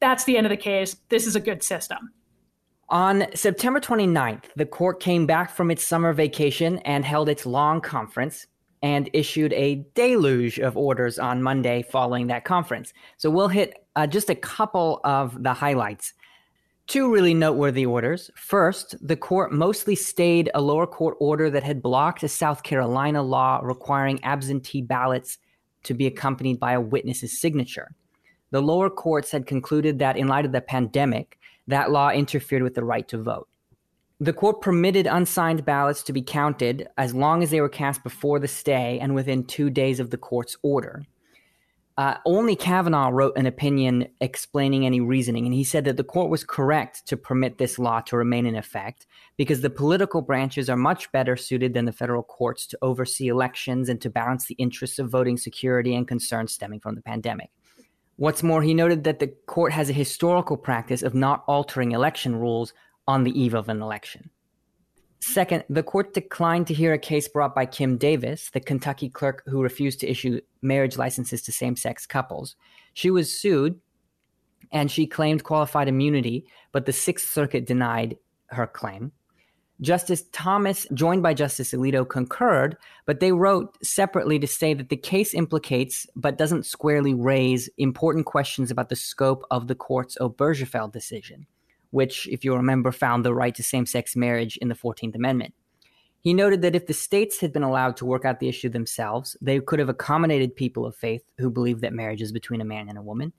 That's 0.00 0.24
the 0.24 0.36
end 0.36 0.46
of 0.46 0.50
the 0.50 0.56
case. 0.56 0.96
This 1.10 1.26
is 1.26 1.36
a 1.36 1.40
good 1.40 1.62
system. 1.62 2.10
On 2.88 3.26
September 3.34 3.80
29th, 3.80 4.44
the 4.56 4.66
court 4.66 5.00
came 5.00 5.26
back 5.26 5.50
from 5.50 5.70
its 5.70 5.86
summer 5.86 6.12
vacation 6.12 6.78
and 6.78 7.04
held 7.04 7.28
its 7.28 7.46
long 7.46 7.80
conference 7.80 8.46
and 8.82 9.08
issued 9.12 9.52
a 9.52 9.86
deluge 9.94 10.58
of 10.58 10.76
orders 10.76 11.18
on 11.18 11.42
Monday 11.42 11.82
following 11.82 12.26
that 12.26 12.44
conference. 12.44 12.92
So 13.16 13.30
we'll 13.30 13.48
hit 13.48 13.86
uh, 13.94 14.06
just 14.06 14.28
a 14.28 14.34
couple 14.34 15.00
of 15.04 15.42
the 15.42 15.54
highlights. 15.54 16.14
Two 16.88 17.12
really 17.12 17.32
noteworthy 17.32 17.86
orders. 17.86 18.30
First, 18.34 18.96
the 19.06 19.16
court 19.16 19.52
mostly 19.52 19.94
stayed 19.94 20.50
a 20.52 20.60
lower 20.60 20.86
court 20.86 21.16
order 21.20 21.48
that 21.48 21.62
had 21.62 21.80
blocked 21.80 22.24
a 22.24 22.28
South 22.28 22.64
Carolina 22.64 23.22
law 23.22 23.60
requiring 23.62 24.22
absentee 24.24 24.82
ballots 24.82 25.38
to 25.84 25.94
be 25.94 26.06
accompanied 26.06 26.60
by 26.60 26.72
a 26.72 26.80
witness's 26.80 27.40
signature. 27.40 27.94
The 28.50 28.62
lower 28.62 28.90
courts 28.90 29.30
had 29.30 29.46
concluded 29.46 29.98
that 29.98 30.16
in 30.16 30.28
light 30.28 30.44
of 30.44 30.52
the 30.52 30.60
pandemic, 30.60 31.38
that 31.66 31.90
law 31.90 32.10
interfered 32.10 32.62
with 32.62 32.74
the 32.74 32.84
right 32.84 33.06
to 33.08 33.22
vote. 33.22 33.48
The 34.20 34.32
court 34.32 34.60
permitted 34.60 35.06
unsigned 35.06 35.64
ballots 35.64 36.02
to 36.04 36.12
be 36.12 36.22
counted 36.22 36.86
as 36.96 37.14
long 37.14 37.42
as 37.42 37.50
they 37.50 37.60
were 37.60 37.68
cast 37.68 38.04
before 38.04 38.38
the 38.38 38.46
stay 38.46 38.98
and 39.00 39.14
within 39.14 39.44
two 39.44 39.68
days 39.68 39.98
of 39.98 40.10
the 40.10 40.16
court's 40.16 40.56
order. 40.62 41.02
Uh, 41.98 42.16
only 42.24 42.56
Kavanaugh 42.56 43.10
wrote 43.10 43.36
an 43.36 43.44
opinion 43.44 44.08
explaining 44.20 44.86
any 44.86 45.00
reasoning, 45.00 45.44
and 45.44 45.54
he 45.54 45.64
said 45.64 45.84
that 45.84 45.98
the 45.98 46.04
court 46.04 46.30
was 46.30 46.42
correct 46.42 47.06
to 47.06 47.16
permit 47.16 47.58
this 47.58 47.78
law 47.78 48.00
to 48.00 48.16
remain 48.16 48.46
in 48.46 48.56
effect 48.56 49.06
because 49.36 49.60
the 49.60 49.68
political 49.68 50.22
branches 50.22 50.70
are 50.70 50.76
much 50.76 51.12
better 51.12 51.36
suited 51.36 51.74
than 51.74 51.84
the 51.84 51.92
federal 51.92 52.22
courts 52.22 52.66
to 52.66 52.78
oversee 52.80 53.28
elections 53.28 53.90
and 53.90 54.00
to 54.00 54.08
balance 54.08 54.46
the 54.46 54.54
interests 54.54 54.98
of 54.98 55.10
voting 55.10 55.36
security 55.36 55.94
and 55.94 56.08
concerns 56.08 56.52
stemming 56.52 56.80
from 56.80 56.94
the 56.94 57.02
pandemic 57.02 57.50
What's 58.16 58.42
more, 58.42 58.62
he 58.62 58.74
noted 58.74 59.04
that 59.04 59.18
the 59.18 59.28
court 59.46 59.72
has 59.72 59.90
a 59.90 59.94
historical 59.94 60.56
practice 60.56 61.02
of 61.02 61.14
not 61.14 61.44
altering 61.48 61.92
election 61.92 62.36
rules 62.36 62.72
on 63.08 63.24
the 63.24 63.40
eve 63.40 63.54
of 63.54 63.68
an 63.68 63.82
election. 63.82 64.30
Second, 65.22 65.62
the 65.70 65.84
court 65.84 66.14
declined 66.14 66.66
to 66.66 66.74
hear 66.74 66.92
a 66.92 66.98
case 66.98 67.28
brought 67.28 67.54
by 67.54 67.64
Kim 67.64 67.96
Davis, 67.96 68.50
the 68.50 68.60
Kentucky 68.60 69.08
clerk 69.08 69.44
who 69.46 69.62
refused 69.62 70.00
to 70.00 70.10
issue 70.10 70.40
marriage 70.62 70.98
licenses 70.98 71.42
to 71.42 71.52
same 71.52 71.76
sex 71.76 72.06
couples. 72.06 72.56
She 72.92 73.08
was 73.08 73.32
sued 73.32 73.80
and 74.72 74.90
she 74.90 75.06
claimed 75.06 75.44
qualified 75.44 75.86
immunity, 75.86 76.44
but 76.72 76.86
the 76.86 76.92
Sixth 76.92 77.30
Circuit 77.30 77.66
denied 77.66 78.16
her 78.46 78.66
claim. 78.66 79.12
Justice 79.80 80.24
Thomas, 80.32 80.88
joined 80.92 81.22
by 81.22 81.34
Justice 81.34 81.72
Alito, 81.72 82.08
concurred, 82.08 82.76
but 83.06 83.20
they 83.20 83.30
wrote 83.30 83.78
separately 83.84 84.40
to 84.40 84.46
say 84.48 84.74
that 84.74 84.88
the 84.88 84.96
case 84.96 85.34
implicates 85.34 86.04
but 86.16 86.36
doesn't 86.36 86.66
squarely 86.66 87.14
raise 87.14 87.70
important 87.78 88.26
questions 88.26 88.72
about 88.72 88.88
the 88.88 88.96
scope 88.96 89.44
of 89.52 89.68
the 89.68 89.76
court's 89.76 90.18
Obergefell 90.20 90.92
decision, 90.92 91.46
which, 91.92 92.26
if 92.28 92.44
you 92.44 92.54
remember, 92.54 92.90
found 92.90 93.24
the 93.24 93.34
right 93.34 93.54
to 93.54 93.62
same 93.62 93.86
sex 93.86 94.16
marriage 94.16 94.56
in 94.56 94.68
the 94.68 94.74
14th 94.74 95.14
Amendment. 95.14 95.54
He 96.20 96.34
noted 96.34 96.62
that 96.62 96.76
if 96.76 96.86
the 96.86 96.94
states 96.94 97.40
had 97.40 97.52
been 97.52 97.62
allowed 97.62 97.96
to 97.96 98.06
work 98.06 98.24
out 98.24 98.38
the 98.38 98.48
issue 98.48 98.68
themselves, 98.68 99.36
they 99.40 99.58
could 99.60 99.78
have 99.78 99.88
accommodated 99.88 100.54
people 100.54 100.86
of 100.86 100.94
faith 100.94 101.22
who 101.38 101.50
believe 101.50 101.80
that 101.80 101.92
marriage 101.92 102.22
is 102.22 102.32
between 102.32 102.60
a 102.60 102.64
man 102.64 102.88
and 102.88 102.96
a 102.96 103.02
woman, 103.02 103.32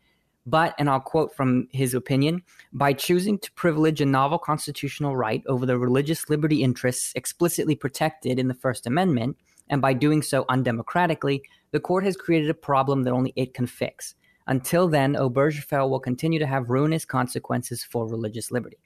but, 0.46 0.76
and 0.78 0.90
I'll 0.90 1.00
quote 1.00 1.34
from 1.34 1.68
his 1.72 1.94
opinion, 1.94 2.44
by 2.74 2.92
choosing 2.94 3.40
to 3.40 3.52
privilege 3.54 4.02
a 4.02 4.06
novel 4.06 4.38
constitutional 4.38 5.16
right 5.16 5.42
over 5.48 5.66
the 5.66 5.78
religious 5.78 6.30
liberty 6.30 6.62
interests 6.62 7.14
explicitly 7.16 7.76
protected 7.76 8.38
in 8.38 8.50
the 8.50 8.54
First 8.54 8.86
Amendment, 8.86 9.38
and 9.70 9.82
by 9.82 9.94
doing 9.94 10.22
so 10.22 10.46
undemocratically, 10.50 11.42
the 11.72 11.80
court 11.80 12.04
has 12.04 12.18
created 12.18 12.50
a 12.50 12.54
problem 12.54 13.04
that 13.04 13.14
only 13.14 13.32
it 13.38 13.54
can 13.54 13.66
fix. 13.66 14.16
Until 14.48 14.88
then, 14.88 15.14
Obergefell 15.14 15.90
will 15.90 16.00
continue 16.00 16.40
to 16.40 16.48
have 16.48 16.70
ruinous 16.70 17.06
consequences 17.06 17.84
for 17.84 18.08
religious 18.08 18.52
liberty. 18.52 18.78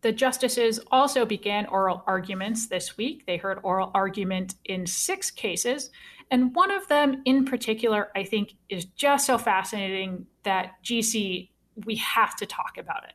The 0.00 0.12
justices 0.12 0.80
also 0.90 1.24
began 1.24 1.66
oral 1.66 2.04
arguments 2.06 2.68
this 2.68 2.96
week. 2.96 3.24
They 3.26 3.38
heard 3.38 3.58
oral 3.62 3.90
argument 3.94 4.54
in 4.66 4.86
six 4.86 5.30
cases, 5.30 5.90
and 6.30 6.54
one 6.54 6.70
of 6.70 6.86
them 6.88 7.22
in 7.24 7.44
particular, 7.44 8.08
I 8.14 8.24
think, 8.24 8.54
is 8.68 8.84
just 8.84 9.26
so 9.26 9.38
fascinating 9.38 10.26
that 10.42 10.72
GC, 10.84 11.50
we 11.86 11.96
have 11.96 12.36
to 12.36 12.46
talk 12.46 12.76
about 12.78 13.04
it. 13.04 13.14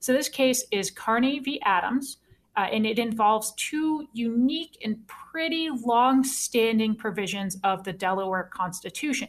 So, 0.00 0.12
this 0.12 0.28
case 0.28 0.64
is 0.70 0.90
Carney 0.90 1.38
v. 1.38 1.60
Adams, 1.64 2.18
uh, 2.56 2.66
and 2.70 2.86
it 2.86 2.98
involves 2.98 3.54
two 3.56 4.06
unique 4.12 4.76
and 4.84 5.06
pretty 5.06 5.70
long 5.70 6.22
standing 6.22 6.94
provisions 6.94 7.56
of 7.64 7.84
the 7.84 7.92
Delaware 7.92 8.50
Constitution. 8.52 9.28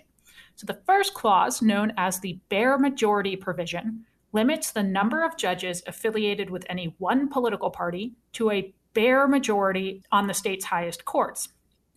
So, 0.62 0.68
the 0.68 0.80
first 0.86 1.15
clause, 1.15 1.60
known 1.60 1.91
as 1.98 2.20
the 2.20 2.39
bare 2.50 2.77
majority 2.77 3.36
provision, 3.36 4.06
limits 4.32 4.72
the 4.72 4.84
number 4.84 5.24
of 5.24 5.36
judges 5.36 5.82
affiliated 5.88 6.51
with 6.51 6.68
any 6.70 6.94
one 7.00 7.30
political 7.30 7.72
party 7.72 8.13
to 8.34 8.51
a 8.51 8.72
bare 8.94 9.27
majority 9.27 10.03
on 10.12 10.27
the 10.27 10.36
state's 10.36 10.65
highest 10.65 11.03
courts. 11.03 11.50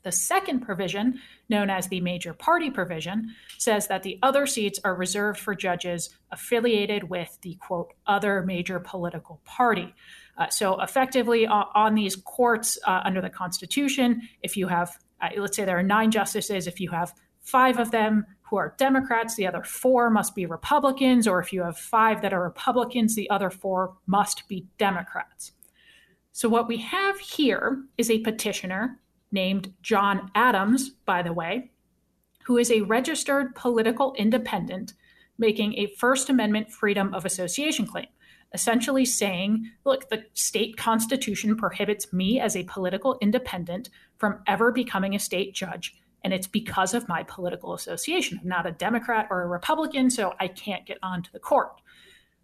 The 0.03 0.13
second 0.13 0.61
provision, 0.61 1.21
known 1.51 1.69
as 1.69 1.89
the 1.89 2.01
major 2.01 2.33
party 2.33 2.71
provision, 2.71 3.35
says 3.59 3.89
that 3.89 4.03
the 4.03 4.19
other 4.23 4.47
seats 4.47 4.81
are 4.83 4.95
reserved 4.95 5.39
for 5.39 5.55
judges 5.55 6.09
affiliated 6.31 7.11
with 7.11 7.37
the 7.43 7.57
quote, 7.57 7.93
other 8.07 8.41
major 8.47 8.81
political 8.81 9.43
party. 9.45 9.95
Uh, 10.39 10.49
so, 10.49 10.81
effectively, 10.81 11.47
uh, 11.47 11.65
on 11.75 11.95
these 11.95 12.17
courts 12.17 12.79
uh, 12.87 13.03
under 13.05 13.21
the 13.21 13.29
Constitution, 13.29 14.23
if 14.43 14.57
you 14.57 14.69
have, 14.69 14.97
uh, 15.21 15.29
let's 15.37 15.55
say 15.55 15.67
there 15.67 15.79
are 15.79 15.83
nine 15.83 16.11
justices, 16.11 16.67
if 16.67 16.81
you 16.81 16.89
have 16.93 17.13
five 17.45 17.79
of 17.79 17.91
them 17.91 18.27
who 18.55 18.59
are 18.59 18.75
Democrats, 18.79 19.35
the 19.35 19.49
other 19.49 19.65
four 19.65 20.11
must 20.11 20.37
be 20.37 20.47
Republicans, 20.47 21.27
or 21.27 21.41
if 21.41 21.53
you 21.53 21.63
have 21.63 21.77
five 21.77 22.23
that 22.23 22.33
are 22.33 22.41
Republicans, 22.41 23.17
the 23.17 23.29
other 23.29 23.51
four 23.51 23.97
must 24.07 24.47
be 24.47 24.69
Democrats. 24.79 25.51
So, 26.31 26.49
what 26.49 26.69
we 26.69 26.77
have 26.77 27.19
here 27.19 27.83
is 27.99 28.09
a 28.09 28.21
petitioner 28.21 29.01
named 29.33 29.73
John 29.83 30.31
Adams, 30.37 30.91
by 31.05 31.21
the 31.21 31.33
way, 31.33 31.73
who 32.45 32.57
is 32.57 32.71
a 32.71 32.83
registered 32.83 33.57
political 33.57 34.15
independent 34.17 34.95
making 35.37 35.75
a 35.75 35.93
First 35.99 36.31
Amendment 36.31 36.71
freedom 36.71 37.13
of 37.13 37.25
association 37.25 37.89
claim, 37.89 38.07
essentially 38.53 39.05
saying, 39.05 39.69
look, 39.85 40.11
the 40.11 40.27
state 40.35 40.77
constitution 40.77 41.57
prohibits 41.57 42.13
me 42.13 42.39
as 42.39 42.55
a 42.55 42.63
political 42.63 43.19
independent 43.21 43.91
from 44.17 44.39
ever 44.47 44.71
becoming 44.71 45.13
a 45.13 45.19
state 45.19 45.55
judge. 45.55 45.97
And 46.25 46.33
it's 46.33 46.49
because 46.49 46.95
of 46.95 47.09
my 47.09 47.23
political 47.23 47.75
association. 47.75 48.41
I'm 48.43 48.49
not 48.49 48.67
a 48.67 48.73
Democrat 48.73 49.29
or 49.31 49.43
a 49.43 49.47
Republican, 49.47 50.11
so 50.11 50.35
I 50.41 50.49
can't 50.49 50.87
get 50.87 50.99
onto 51.03 51.31
the 51.31 51.39
court. 51.39 51.81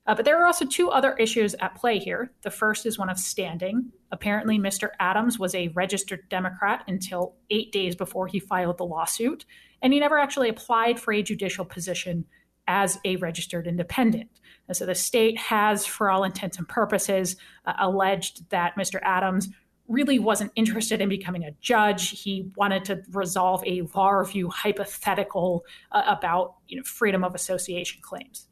Uh, 0.06 0.14
but 0.14 0.24
there 0.24 0.40
are 0.40 0.46
also 0.46 0.64
two 0.64 0.90
other 0.90 1.14
issues 1.14 1.54
at 1.60 1.74
play 1.74 1.98
here. 1.98 2.32
The 2.42 2.50
first 2.50 2.86
is 2.86 2.98
one 2.98 3.10
of 3.10 3.18
standing. 3.18 3.92
Apparently, 4.10 4.58
Mr. 4.58 4.90
Adams 4.98 5.38
was 5.38 5.54
a 5.54 5.68
registered 5.68 6.28
Democrat 6.28 6.84
until 6.88 7.36
eight 7.50 7.72
days 7.72 7.94
before 7.94 8.26
he 8.26 8.40
filed 8.40 8.78
the 8.78 8.84
lawsuit, 8.84 9.44
and 9.82 9.92
he 9.92 10.00
never 10.00 10.18
actually 10.18 10.48
applied 10.48 10.98
for 10.98 11.12
a 11.12 11.22
judicial 11.22 11.64
position 11.64 12.24
as 12.66 12.98
a 13.04 13.16
registered 13.16 13.66
independent. 13.66 14.30
And 14.68 14.76
so 14.76 14.86
the 14.86 14.94
state 14.94 15.36
has, 15.38 15.84
for 15.84 16.10
all 16.10 16.24
intents 16.24 16.58
and 16.58 16.68
purposes, 16.68 17.36
uh, 17.66 17.74
alleged 17.78 18.48
that 18.50 18.76
Mr. 18.76 19.00
Adams 19.02 19.48
really 19.90 20.18
wasn't 20.20 20.52
interested 20.54 21.00
in 21.00 21.08
becoming 21.08 21.44
a 21.44 21.50
judge. 21.60 22.10
He 22.10 22.50
wanted 22.56 22.84
to 22.86 23.02
resolve 23.10 23.62
a 23.66 23.82
law 23.94 24.10
review 24.10 24.48
hypothetical 24.48 25.64
uh, 25.92 26.02
about 26.06 26.54
you 26.68 26.76
know, 26.76 26.84
freedom 26.84 27.24
of 27.24 27.34
association 27.34 28.00
claims. 28.00 28.46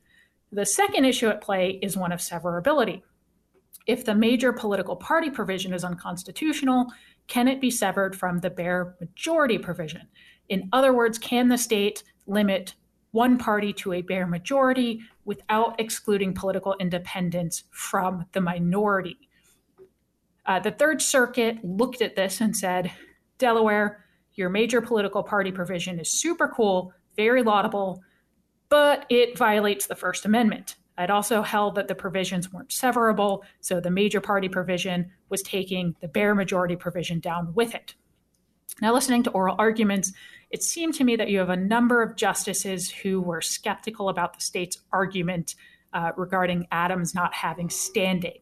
The 0.51 0.67
second 0.67 1.05
issue 1.05 1.29
at 1.29 1.41
play 1.41 1.79
is 1.81 1.97
one 1.97 2.11
of 2.11 2.21
severability. 2.21 3.03
If 3.87 4.05
the 4.05 4.15
major 4.15 4.53
political 4.53 4.97
party 4.97 5.31
provision 5.31 5.73
is 5.73 5.85
unconstitutional, 5.85 6.87
can 7.29 7.47
it 7.47 7.61
be 7.61 7.71
severed 7.71 8.17
from 8.17 8.41
the 8.41 8.51
bare 8.51 8.97
majority 9.01 9.59
provision? 9.59 10.09
In 10.49 10.69
other 10.73 10.93
words, 10.93 11.19
can 11.19 11.49
the 11.49 11.59
state 11.59 12.03
limit 12.27 12.75
one 13.13 13.39
party 13.39 13.73
to 13.75 13.93
a 13.93 14.03
bare 14.03 14.27
majority 14.27 15.01
without 15.25 15.79
excluding 15.81 16.35
political 16.35 16.75
independents 16.81 17.65
from 17.71 18.27
the 18.33 18.41
minority? 18.41 19.28
Uh, 20.49 20.59
the 20.59 20.71
Third 20.71 21.03
Circuit 21.03 21.63
looked 21.63 22.01
at 22.01 22.17
this 22.17 22.41
and 22.41 22.57
said, 22.57 22.91
Delaware, 23.37 24.03
your 24.33 24.49
major 24.49 24.81
political 24.81 25.23
party 25.23 25.53
provision 25.53 26.01
is 26.01 26.11
super 26.11 26.49
cool, 26.49 26.93
very 27.17 27.43
laudable, 27.43 28.01
but 28.71 29.05
it 29.11 29.37
violates 29.37 29.87
the 29.87 29.95
First 29.95 30.25
Amendment. 30.25 30.77
I'd 30.97 31.11
also 31.11 31.43
held 31.43 31.75
that 31.75 31.87
the 31.87 31.95
provisions 31.95 32.51
weren't 32.51 32.71
severable, 32.71 33.43
so 33.61 33.79
the 33.79 33.91
major 33.91 34.23
party 34.23 34.49
provision 34.49 35.11
was 35.29 35.43
taking 35.43 35.95
the 36.01 36.09
bare 36.09 36.35
majority 36.35 36.77
provision 36.77 37.21
down 37.21 37.53
with 37.55 37.75
it. 37.75 37.95
Now, 38.81 38.95
listening 38.95 39.25
to 39.25 39.31
oral 39.31 39.57
arguments, 39.59 40.13
it 40.51 40.63
seemed 40.63 40.95
to 40.95 41.05
me 41.05 41.15
that 41.17 41.29
you 41.29 41.41
have 41.41 41.51
a 41.51 41.57
number 41.57 42.03
of 42.03 42.17
justices 42.17 42.91
who 42.91 43.21
were 43.21 43.43
skeptical 43.43 44.09
about 44.09 44.33
the 44.33 44.41
state's 44.41 44.79
argument 44.93 45.55
uh, 45.93 46.13
regarding 46.17 46.67
Adams 46.71 47.15
not 47.15 47.35
having 47.35 47.69
standing. 47.69 48.39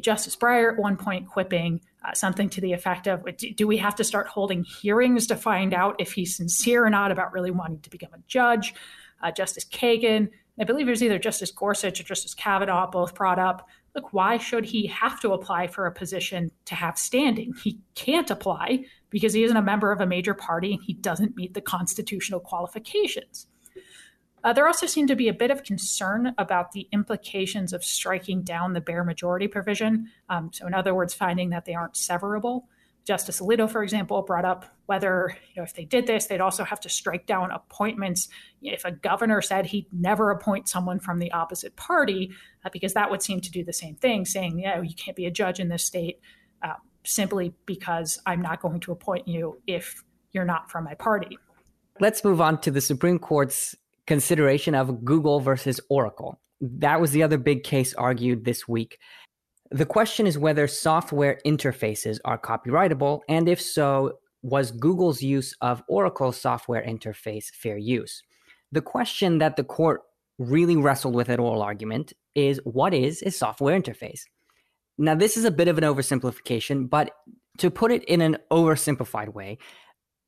Justice 0.00 0.36
Breyer 0.36 0.72
at 0.72 0.78
one 0.78 0.96
point 0.96 1.28
quipping 1.28 1.80
uh, 2.04 2.12
something 2.12 2.48
to 2.50 2.60
the 2.60 2.72
effect 2.72 3.06
of 3.06 3.24
Do 3.56 3.66
we 3.66 3.76
have 3.78 3.94
to 3.96 4.04
start 4.04 4.28
holding 4.28 4.64
hearings 4.64 5.26
to 5.28 5.36
find 5.36 5.74
out 5.74 5.96
if 5.98 6.12
he's 6.12 6.36
sincere 6.36 6.84
or 6.84 6.90
not 6.90 7.10
about 7.10 7.32
really 7.32 7.50
wanting 7.50 7.80
to 7.80 7.90
become 7.90 8.12
a 8.14 8.18
judge? 8.26 8.74
uh, 9.22 9.30
Justice 9.30 9.64
Kagan, 9.64 10.28
I 10.60 10.64
believe 10.64 10.86
it 10.86 10.90
was 10.90 11.02
either 11.02 11.18
Justice 11.18 11.50
Gorsuch 11.50 12.00
or 12.00 12.04
Justice 12.04 12.34
Kavanaugh 12.34 12.90
both 12.90 13.14
brought 13.14 13.38
up 13.38 13.68
look, 13.94 14.12
why 14.12 14.36
should 14.36 14.66
he 14.66 14.86
have 14.88 15.18
to 15.20 15.32
apply 15.32 15.66
for 15.66 15.86
a 15.86 15.92
position 15.92 16.50
to 16.66 16.74
have 16.74 16.98
standing? 16.98 17.54
He 17.64 17.80
can't 17.94 18.30
apply 18.30 18.84
because 19.08 19.32
he 19.32 19.42
isn't 19.42 19.56
a 19.56 19.62
member 19.62 19.90
of 19.90 20.02
a 20.02 20.06
major 20.06 20.34
party 20.34 20.74
and 20.74 20.82
he 20.82 20.92
doesn't 20.92 21.34
meet 21.34 21.54
the 21.54 21.62
constitutional 21.62 22.40
qualifications. 22.40 23.46
Uh, 24.46 24.52
there 24.52 24.68
also 24.68 24.86
seemed 24.86 25.08
to 25.08 25.16
be 25.16 25.26
a 25.26 25.34
bit 25.34 25.50
of 25.50 25.64
concern 25.64 26.32
about 26.38 26.70
the 26.70 26.88
implications 26.92 27.72
of 27.72 27.84
striking 27.84 28.42
down 28.42 28.74
the 28.74 28.80
bare 28.80 29.02
majority 29.02 29.48
provision. 29.48 30.08
Um, 30.28 30.52
so, 30.52 30.68
in 30.68 30.72
other 30.72 30.94
words, 30.94 31.12
finding 31.12 31.50
that 31.50 31.64
they 31.64 31.74
aren't 31.74 31.94
severable. 31.94 32.62
Justice 33.04 33.40
Alito, 33.40 33.68
for 33.68 33.82
example, 33.82 34.22
brought 34.22 34.44
up 34.44 34.64
whether, 34.86 35.36
you 35.48 35.60
know, 35.60 35.64
if 35.64 35.74
they 35.74 35.84
did 35.84 36.06
this, 36.06 36.26
they'd 36.26 36.40
also 36.40 36.62
have 36.62 36.78
to 36.82 36.88
strike 36.88 37.26
down 37.26 37.50
appointments. 37.50 38.28
If 38.62 38.84
a 38.84 38.92
governor 38.92 39.42
said 39.42 39.66
he'd 39.66 39.88
never 39.92 40.30
appoint 40.30 40.68
someone 40.68 41.00
from 41.00 41.18
the 41.18 41.32
opposite 41.32 41.74
party, 41.74 42.30
uh, 42.64 42.68
because 42.72 42.94
that 42.94 43.10
would 43.10 43.22
seem 43.22 43.40
to 43.40 43.50
do 43.50 43.64
the 43.64 43.72
same 43.72 43.96
thing, 43.96 44.24
saying, 44.24 44.60
yeah, 44.60 44.80
you 44.80 44.94
can't 44.94 45.16
be 45.16 45.26
a 45.26 45.30
judge 45.30 45.58
in 45.58 45.70
this 45.70 45.82
state 45.82 46.20
uh, 46.62 46.74
simply 47.04 47.52
because 47.66 48.20
I'm 48.24 48.42
not 48.42 48.62
going 48.62 48.78
to 48.78 48.92
appoint 48.92 49.26
you 49.26 49.60
if 49.66 50.04
you're 50.30 50.44
not 50.44 50.70
from 50.70 50.84
my 50.84 50.94
party. 50.94 51.36
Let's 51.98 52.22
move 52.22 52.40
on 52.40 52.60
to 52.60 52.70
the 52.70 52.80
Supreme 52.80 53.18
Court's 53.18 53.74
consideration 54.06 54.74
of 54.74 55.04
Google 55.04 55.40
versus 55.40 55.80
Oracle. 55.90 56.40
That 56.60 57.00
was 57.00 57.10
the 57.10 57.22
other 57.22 57.38
big 57.38 57.64
case 57.64 57.94
argued 57.94 58.44
this 58.44 58.66
week. 58.66 58.98
The 59.70 59.86
question 59.86 60.26
is 60.26 60.38
whether 60.38 60.68
software 60.68 61.40
interfaces 61.44 62.18
are 62.24 62.38
copyrightable, 62.38 63.20
and 63.28 63.48
if 63.48 63.60
so, 63.60 64.18
was 64.42 64.70
Google's 64.70 65.22
use 65.22 65.54
of 65.60 65.82
Oracle's 65.88 66.40
software 66.40 66.84
interface 66.86 67.46
fair 67.46 67.76
use? 67.76 68.22
The 68.70 68.80
question 68.80 69.38
that 69.38 69.56
the 69.56 69.64
court 69.64 70.02
really 70.38 70.76
wrestled 70.76 71.14
with 71.14 71.28
at 71.30 71.40
oral 71.40 71.62
argument 71.62 72.12
is 72.34 72.60
what 72.64 72.94
is 72.94 73.22
a 73.22 73.30
software 73.30 73.78
interface? 73.78 74.20
Now, 74.98 75.14
this 75.14 75.36
is 75.36 75.44
a 75.44 75.50
bit 75.50 75.68
of 75.68 75.78
an 75.78 75.84
oversimplification, 75.84 76.88
but 76.88 77.10
to 77.58 77.70
put 77.70 77.90
it 77.90 78.04
in 78.04 78.20
an 78.20 78.38
oversimplified 78.50 79.34
way, 79.34 79.58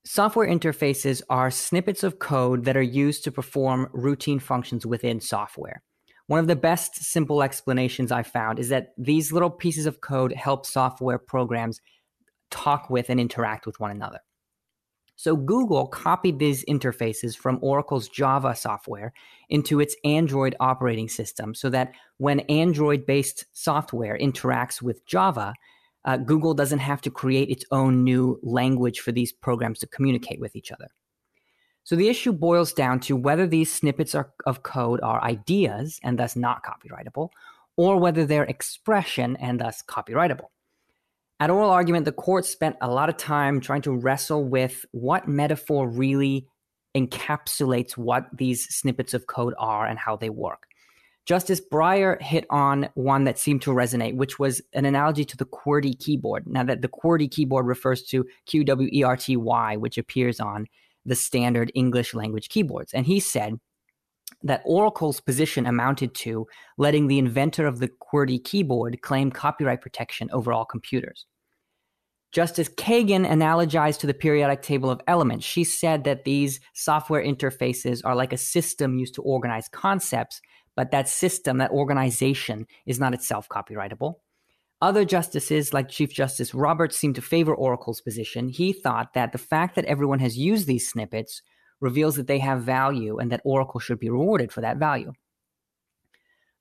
software 0.09 0.49
interfaces 0.49 1.21
are 1.29 1.51
snippets 1.51 2.03
of 2.03 2.19
code 2.19 2.65
that 2.65 2.79
are 2.79 2.83
used 2.83 3.23
to 3.25 3.31
perform 3.31 3.91
routine 3.93 4.39
functions 4.39 4.87
within 4.87 5.21
software. 5.21 5.83
One 6.29 6.41
of 6.41 6.47
the 6.47 6.57
best 6.57 6.97
simple 6.97 7.43
explanations 7.43 8.11
I 8.11 8.23
found 8.23 8.59
is 8.59 8.71
that 8.71 8.95
these 8.97 9.33
little 9.33 9.51
pieces 9.51 9.85
of 9.85 10.01
code 10.01 10.33
help 10.33 10.65
software 10.65 11.19
programs 11.19 11.83
talk 12.51 12.89
with 12.89 13.11
and 13.11 13.21
interact 13.21 13.67
with 13.67 13.79
one 13.81 13.91
another. 13.91 14.21
So 15.17 15.37
Google 15.37 15.87
copied 15.87 16.39
these 16.39 16.65
interfaces 16.65 17.37
from 17.37 17.59
Oracle's 17.61 18.09
Java 18.09 18.55
software 18.55 19.13
into 19.51 19.79
its 19.79 19.95
Android 20.05 20.57
operating 20.59 21.09
system 21.09 21.55
so 21.55 21.69
that 21.69 21.93
when 22.17 22.41
Android 22.41 23.05
based 23.05 23.45
software 23.53 24.17
interacts 24.19 24.81
with 24.81 25.05
Java, 25.05 25.53
uh, 26.09 26.17
Google 26.17 26.55
doesn't 26.55 26.79
have 26.79 27.03
to 27.03 27.11
create 27.11 27.51
its 27.51 27.67
own 27.71 28.03
new 28.03 28.41
language 28.43 29.01
for 29.01 29.13
these 29.13 29.31
programs 29.31 29.79
to 29.81 29.87
communicate 29.87 30.41
with 30.41 30.57
each 30.57 30.73
other. 30.73 30.89
So 31.85 31.97
the 31.97 32.09
issue 32.09 32.33
boils 32.33 32.73
down 32.73 33.01
to 33.01 33.15
whether 33.15 33.47
these 33.47 33.71
snippets 33.71 34.15
are, 34.15 34.33
of 34.47 34.63
code 34.63 35.01
are 35.03 35.23
ideas 35.23 36.01
and 36.03 36.19
thus 36.19 36.35
not 36.35 36.63
copyrightable, 36.65 37.29
or 37.77 37.99
whether 37.99 38.25
they're 38.25 38.45
expression 38.45 39.37
and 39.37 39.61
thus 39.61 39.83
copyrightable. 39.87 40.47
At 41.41 41.51
oral 41.51 41.69
argument, 41.69 42.07
the 42.07 42.13
court 42.13 42.47
spent 42.47 42.77
a 42.81 42.91
lot 42.91 43.11
of 43.11 43.19
time 43.19 43.61
trying 43.61 43.83
to 43.83 43.93
wrestle 43.95 44.45
with 44.49 44.87
what 44.93 45.29
metaphor 45.29 45.91
really 45.91 46.47
encapsulates 46.97 47.99
what 47.99 48.25
these 48.33 48.65
snippets 48.75 49.13
of 49.13 49.27
code 49.27 49.53
are 49.59 49.85
and 49.85 49.99
how 49.99 50.17
they 50.17 50.31
work. 50.31 50.68
Justice 51.29 51.61
Breyer 51.61 52.21
hit 52.23 52.47
on 52.49 52.89
one 52.95 53.25
that 53.25 53.39
seemed 53.39 53.61
to 53.63 53.71
resonate, 53.71 54.17
which 54.17 54.39
was 54.39 54.63
an 54.73 54.87
analogy 54.87 55.27
to 55.27 55.37
the 55.37 55.45
QWERTY 55.45 55.99
keyboard. 56.01 56.47
Now, 56.47 56.65
that 56.65 56.81
the 56.81 56.89
QWERTY 56.89 57.31
keyboard 57.31 57.67
refers 57.67 58.03
to 58.05 58.25
Q 58.47 58.65
W 58.65 58.89
E 58.91 59.03
R 59.03 59.15
T 59.15 59.37
Y, 59.37 59.77
which 59.77 59.99
appears 59.99 60.41
on 60.41 60.67
the 61.05 61.15
standard 61.15 61.71
English 61.75 62.15
language 62.15 62.49
keyboards. 62.49 62.95
And 62.95 63.05
he 63.05 63.21
said 63.21 63.57
that 64.43 64.63
Oracle's 64.65 65.21
position 65.21 65.67
amounted 65.67 66.15
to 66.15 66.47
letting 66.79 67.09
the 67.09 67.19
inventor 67.19 67.67
of 67.67 67.79
the 67.79 67.91
QWERTY 68.11 68.43
keyboard 68.43 69.03
claim 69.03 69.31
copyright 69.31 69.83
protection 69.83 70.31
over 70.33 70.51
all 70.51 70.65
computers. 70.65 71.27
Justice 72.33 72.71
Kagan 72.71 73.27
analogized 73.27 73.99
to 74.01 74.07
the 74.07 74.15
periodic 74.15 74.63
table 74.63 74.91
of 74.91 75.01
elements. 75.07 75.45
She 75.45 75.65
said 75.65 76.05
that 76.05 76.25
these 76.25 76.61
software 76.75 77.23
interfaces 77.23 78.01
are 78.05 78.15
like 78.15 78.33
a 78.33 78.39
system 78.39 78.99
used 78.99 79.15
to 79.15 79.23
organize 79.23 79.69
concepts, 79.69 80.41
but 80.79 80.93
that 80.93 81.09
system, 81.09 81.59
that 81.59 81.73
organization, 81.73 82.65
is 82.87 83.01
not 83.01 83.13
itself 83.13 83.49
copyrightable. 83.49 84.15
Other 84.81 85.05
justices, 85.05 85.75
like 85.75 85.89
Chief 85.89 86.13
Justice 86.13 86.55
Roberts, 86.55 86.97
seem 86.97 87.15
to 87.15 87.21
favor 87.21 87.53
Oracle's 87.53 88.01
position. 88.01 88.47
He 88.47 88.73
thought 88.73 89.13
that 89.15 89.33
the 89.33 89.39
fact 89.39 89.75
that 89.75 89.87
everyone 89.87 90.21
has 90.21 90.39
used 90.39 90.69
these 90.69 90.89
snippets 90.89 91.43
reveals 91.81 92.15
that 92.15 92.29
they 92.29 92.39
have 92.39 92.63
value 92.63 93.19
and 93.19 93.33
that 93.33 93.41
Oracle 93.45 93.81
should 93.81 93.99
be 93.99 94.09
rewarded 94.09 94.53
for 94.53 94.61
that 94.61 94.77
value. 94.77 95.13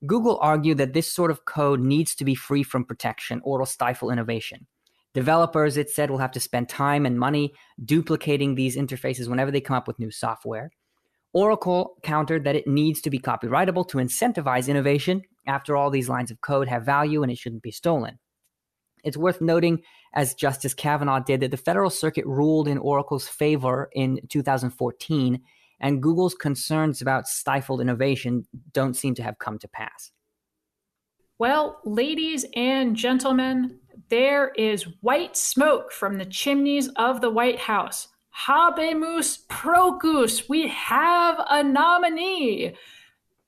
Google 0.08 0.40
argued 0.42 0.80
that 0.80 0.94
this 0.94 1.14
sort 1.14 1.30
of 1.30 1.46
code 1.46 1.80
needs 1.80 2.16
to 2.16 2.26
be 2.26 2.34
free 2.34 2.64
from 2.64 2.86
protection 2.86 3.40
or 3.44 3.58
it'll 3.58 3.68
stifle 3.68 4.10
innovation. 4.10 4.66
Developers, 5.14 5.78
it 5.78 5.92
said, 5.92 6.10
will 6.10 6.18
have 6.18 6.32
to 6.32 6.40
spend 6.40 6.70
time 6.70 7.06
and 7.06 7.20
money 7.20 7.54
duplicating 7.86 8.56
these 8.56 8.76
interfaces 8.76 9.28
whenever 9.28 9.52
they 9.52 9.62
come 9.62 9.78
up 9.78 9.88
with 9.88 10.00
new 10.00 10.10
software. 10.10 10.72
Oracle 11.34 11.98
countered 12.04 12.44
that 12.44 12.56
it 12.56 12.68
needs 12.68 13.02
to 13.02 13.10
be 13.10 13.20
copyrightable 13.20 13.88
to 13.90 13.98
incentivize 13.98 14.68
innovation. 14.68 15.22
After 15.46 15.76
all, 15.76 15.90
these 15.90 16.10
lines 16.10 16.32
of 16.32 16.42
code 16.42 16.68
have 16.68 16.86
value 16.86 17.24
and 17.24 17.32
it 17.32 17.38
shouldn't 17.38 17.64
be 17.64 17.72
stolen. 17.72 18.20
It's 19.04 19.18
worth 19.18 19.42
noting, 19.42 19.84
as 20.14 20.34
Justice 20.34 20.74
Kavanaugh 20.74 21.20
did, 21.20 21.42
that 21.42 21.52
the 21.52 21.58
Federal 21.58 21.90
Circuit 21.90 22.26
ruled 22.26 22.68
in 22.68 22.78
Oracle's 22.78 23.28
favor 23.28 23.90
in 23.94 24.20
2014, 24.30 25.42
and 25.80 26.02
Google's 26.02 26.34
concerns 26.34 27.02
about 27.02 27.28
stifled 27.28 27.80
innovation 27.80 28.48
don't 28.74 28.96
seem 28.96 29.14
to 29.16 29.24
have 29.24 29.38
come 29.38 29.60
to 29.60 29.68
pass. 29.68 30.12
Well, 31.40 31.80
ladies 31.86 32.46
and 32.56 32.96
gentlemen, 32.96 33.80
there 34.10 34.50
is 34.58 34.88
white 35.02 35.38
smoke 35.38 35.92
from 35.92 36.18
the 36.18 36.26
chimneys 36.26 36.90
of 36.96 37.22
the 37.22 37.30
White 37.30 37.60
House. 37.60 38.08
Habemus 38.46 39.48
Procus, 39.48 40.48
we 40.48 40.68
have 40.68 41.44
a 41.50 41.64
nominee. 41.64 42.76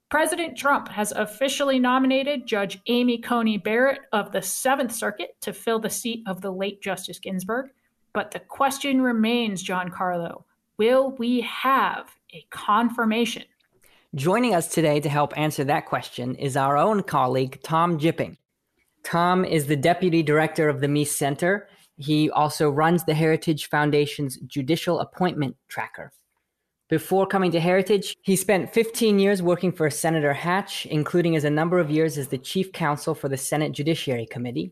President 0.10 0.58
Trump 0.58 0.88
has 0.88 1.12
officially 1.12 1.78
nominated 1.78 2.48
Judge 2.48 2.80
Amy 2.88 3.20
Coney 3.20 3.58
Barrett 3.58 4.00
of 4.12 4.32
the 4.32 4.42
Seventh 4.42 4.92
Circuit 4.92 5.36
to 5.42 5.54
fill 5.54 5.78
the 5.78 5.92
seat 5.92 6.24
of 6.26 6.42
the 6.42 6.52
late 6.52 6.82
Justice 6.82 7.20
Ginsburg. 7.20 7.70
But 8.14 8.32
the 8.32 8.40
question 8.40 9.02
remains, 9.02 9.64
Giancarlo 9.64 10.44
will 10.78 11.12
we 11.12 11.42
have 11.42 12.10
a 12.34 12.46
confirmation? 12.50 13.44
Joining 14.16 14.56
us 14.56 14.70
today 14.70 15.00
to 15.02 15.10
help 15.10 15.38
answer 15.38 15.64
that 15.66 15.86
question 15.86 16.34
is 16.36 16.58
our 16.58 16.78
own 16.78 17.04
colleague, 17.04 17.60
Tom 17.62 18.00
Jipping. 18.00 18.38
Tom 19.04 19.46
is 19.46 19.68
the 19.68 19.76
Deputy 19.76 20.24
Director 20.24 20.68
of 20.68 20.82
the 20.82 20.88
Meese 20.88 21.10
Center. 21.10 21.68
He 22.00 22.30
also 22.30 22.70
runs 22.70 23.04
the 23.04 23.14
Heritage 23.14 23.68
Foundation's 23.68 24.38
Judicial 24.48 25.02
Appointment 25.02 25.58
Tracker. 25.68 26.14
Before 26.88 27.28
coming 27.28 27.52
to 27.52 27.60
Heritage, 27.60 28.16
he 28.22 28.38
spent 28.38 28.74
15 28.74 29.20
years 29.20 29.44
working 29.44 29.74
for 29.74 29.90
Senator 29.90 30.34
Hatch, 30.34 30.86
including 30.86 31.36
as 31.36 31.44
a 31.44 31.50
number 31.50 31.78
of 31.78 31.92
years 31.92 32.18
as 32.18 32.30
the 32.30 32.38
chief 32.38 32.72
counsel 32.72 33.14
for 33.14 33.28
the 33.28 33.38
Senate 33.38 33.74
Judiciary 33.74 34.26
Committee. 34.26 34.72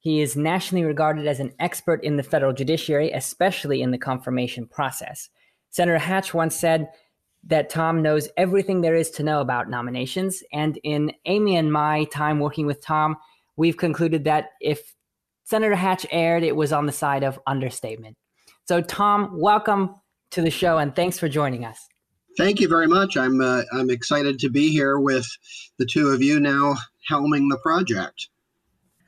He 0.00 0.20
is 0.20 0.36
nationally 0.36 0.84
regarded 0.84 1.28
as 1.28 1.38
an 1.38 1.54
expert 1.60 2.02
in 2.02 2.16
the 2.16 2.24
federal 2.24 2.52
judiciary, 2.52 3.12
especially 3.12 3.80
in 3.80 3.92
the 3.92 3.98
confirmation 3.98 4.66
process. 4.66 5.30
Senator 5.70 5.98
Hatch 5.98 6.34
once 6.34 6.56
said 6.56 6.88
that 7.44 7.70
Tom 7.70 8.02
knows 8.02 8.28
everything 8.36 8.80
there 8.80 8.96
is 8.96 9.10
to 9.12 9.22
know 9.22 9.40
about 9.40 9.70
nominations. 9.70 10.42
And 10.52 10.80
in 10.82 11.12
Amy 11.26 11.56
and 11.56 11.72
my 11.72 12.04
time 12.06 12.40
working 12.40 12.66
with 12.66 12.80
Tom, 12.80 13.16
we've 13.56 13.76
concluded 13.76 14.24
that 14.24 14.50
if 14.60 14.95
Senator 15.46 15.76
Hatch 15.76 16.04
erred, 16.10 16.42
it 16.42 16.56
was 16.56 16.72
on 16.72 16.86
the 16.86 16.92
side 16.92 17.22
of 17.22 17.38
understatement. 17.46 18.16
So, 18.66 18.80
Tom, 18.80 19.30
welcome 19.32 19.94
to 20.32 20.42
the 20.42 20.50
show, 20.50 20.78
and 20.78 20.94
thanks 20.94 21.20
for 21.20 21.28
joining 21.28 21.64
us. 21.64 21.78
Thank 22.36 22.58
you 22.58 22.68
very 22.68 22.88
much. 22.88 23.16
I'm 23.16 23.40
uh, 23.40 23.62
I'm 23.72 23.88
excited 23.88 24.40
to 24.40 24.50
be 24.50 24.70
here 24.70 24.98
with 24.98 25.24
the 25.78 25.86
two 25.86 26.08
of 26.08 26.20
you 26.20 26.40
now 26.40 26.74
helming 27.08 27.48
the 27.48 27.58
project. 27.62 28.28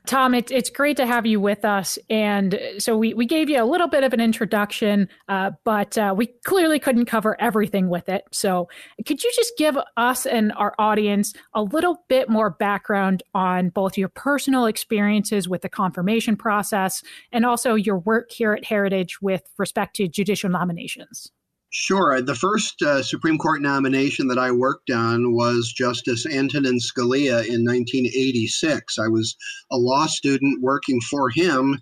Tom, 0.05 0.33
it, 0.33 0.49
it's 0.49 0.69
great 0.69 0.97
to 0.97 1.05
have 1.05 1.25
you 1.25 1.39
with 1.39 1.63
us. 1.63 1.99
And 2.09 2.59
so 2.79 2.97
we, 2.97 3.13
we 3.13 3.25
gave 3.25 3.49
you 3.49 3.61
a 3.61 3.65
little 3.65 3.87
bit 3.87 4.03
of 4.03 4.13
an 4.13 4.19
introduction, 4.19 5.07
uh, 5.27 5.51
but 5.63 5.97
uh, 5.97 6.13
we 6.17 6.27
clearly 6.45 6.79
couldn't 6.79 7.05
cover 7.05 7.39
everything 7.39 7.89
with 7.89 8.09
it. 8.09 8.23
So 8.31 8.69
could 9.05 9.23
you 9.23 9.31
just 9.35 9.53
give 9.57 9.77
us 9.97 10.25
and 10.25 10.51
our 10.53 10.73
audience 10.79 11.33
a 11.53 11.61
little 11.61 12.05
bit 12.07 12.29
more 12.29 12.49
background 12.49 13.23
on 13.33 13.69
both 13.69 13.97
your 13.97 14.09
personal 14.09 14.65
experiences 14.65 15.47
with 15.47 15.61
the 15.61 15.69
confirmation 15.69 16.35
process 16.35 17.03
and 17.31 17.45
also 17.45 17.75
your 17.75 17.99
work 17.99 18.31
here 18.31 18.53
at 18.53 18.65
Heritage 18.65 19.21
with 19.21 19.43
respect 19.57 19.95
to 19.97 20.07
judicial 20.07 20.49
nominations? 20.49 21.31
Sure. 21.71 22.19
The 22.21 22.33
first 22.33 22.81
uh, 22.81 23.03
Supreme 23.03 23.37
Court 23.37 23.61
nomination 23.61 24.27
that 24.27 24.39
I 24.39 24.51
worked 24.51 24.89
on 24.89 25.33
was 25.33 25.71
Justice 25.71 26.25
Antonin 26.25 26.79
Scalia 26.79 27.45
in 27.45 27.63
1986. 27.63 28.97
I 28.97 29.07
was 29.07 29.35
a 29.71 29.77
law 29.77 30.07
student 30.07 30.63
working 30.63 30.99
for 31.01 31.29
him. 31.29 31.79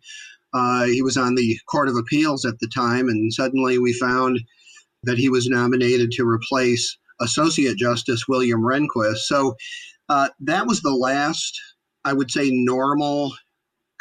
Uh, 0.53 0.85
he 0.85 1.01
was 1.01 1.15
on 1.15 1.35
the 1.35 1.57
Court 1.69 1.87
of 1.87 1.95
Appeals 1.95 2.43
at 2.43 2.59
the 2.59 2.67
time, 2.67 3.07
and 3.07 3.33
suddenly 3.33 3.77
we 3.77 3.93
found 3.93 4.41
that 5.03 5.17
he 5.17 5.29
was 5.29 5.47
nominated 5.47 6.11
to 6.11 6.27
replace 6.27 6.97
Associate 7.21 7.77
Justice 7.77 8.27
William 8.27 8.61
Rehnquist. 8.61 9.19
So 9.19 9.55
uh, 10.09 10.27
that 10.41 10.67
was 10.67 10.81
the 10.81 10.93
last, 10.93 11.57
I 12.03 12.11
would 12.11 12.29
say, 12.29 12.49
normal 12.51 13.33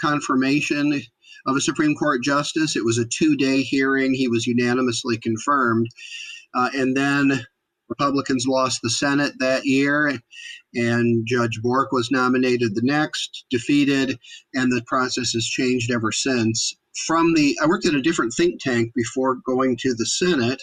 confirmation 0.01 1.01
of 1.47 1.57
a 1.57 1.61
Supreme 1.61 1.95
Court 1.95 2.23
justice. 2.23 2.77
It 2.77 2.85
was 2.85 2.99
a 2.99 3.07
two 3.07 3.37
day 3.37 3.63
hearing. 3.63 4.15
He 4.15 4.29
was 4.29 4.47
unanimously 4.47 5.19
confirmed. 5.19 5.89
Uh, 6.55 6.71
and 6.75 6.97
then 6.97 7.47
Republicans 7.89 8.47
lost 8.47 8.81
the 8.83 8.91
Senate 8.91 9.35
that 9.39 9.65
year, 9.65 10.19
and 10.75 11.27
Judge 11.27 11.61
Bork 11.63 11.93
was 11.93 12.11
nominated 12.11 12.75
the 12.75 12.83
next, 12.83 13.45
defeated, 13.51 14.19
and 14.55 14.73
the 14.73 14.83
process 14.87 15.33
has 15.33 15.47
changed 15.47 15.91
ever 15.91 16.11
since. 16.11 16.75
From 17.07 17.35
the, 17.35 17.57
I 17.63 17.67
worked 17.67 17.87
at 17.87 17.95
a 17.95 18.03
different 18.03 18.33
think 18.33 18.61
tank 18.61 18.93
before 18.95 19.37
going 19.47 19.77
to 19.83 19.95
the 19.95 20.07
Senate, 20.07 20.63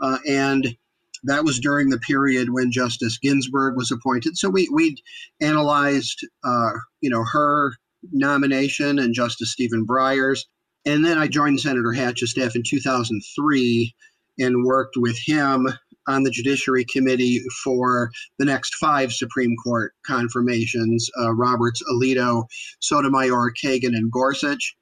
uh, 0.00 0.18
and 0.26 0.76
that 1.24 1.44
was 1.44 1.58
during 1.58 1.90
the 1.90 1.98
period 1.98 2.50
when 2.50 2.70
Justice 2.70 3.18
Ginsburg 3.18 3.76
was 3.76 3.90
appointed. 3.90 4.38
So 4.38 4.48
we 4.48 4.68
we 4.72 4.96
analyzed, 5.40 6.26
uh, 6.44 6.70
you 7.00 7.10
know, 7.10 7.24
her 7.32 7.72
nomination 8.12 8.98
and 8.98 9.14
Justice 9.14 9.52
Stephen 9.52 9.84
Breyer's. 9.84 10.46
And 10.86 11.04
then 11.04 11.18
I 11.18 11.26
joined 11.26 11.60
Senator 11.60 11.92
Hatch's 11.92 12.30
staff 12.30 12.56
in 12.56 12.62
2003 12.66 13.94
and 14.38 14.64
worked 14.64 14.96
with 14.96 15.18
him 15.24 15.68
on 16.06 16.22
the 16.22 16.30
Judiciary 16.30 16.86
Committee 16.90 17.42
for 17.62 18.10
the 18.38 18.44
next 18.44 18.74
five 18.76 19.12
Supreme 19.12 19.54
Court 19.62 19.92
confirmations 20.06 21.08
uh, 21.20 21.34
Roberts, 21.34 21.82
Alito, 21.92 22.44
Sotomayor, 22.80 23.52
Kagan, 23.62 23.94
and 23.94 24.10
Gorsuch. 24.10 24.74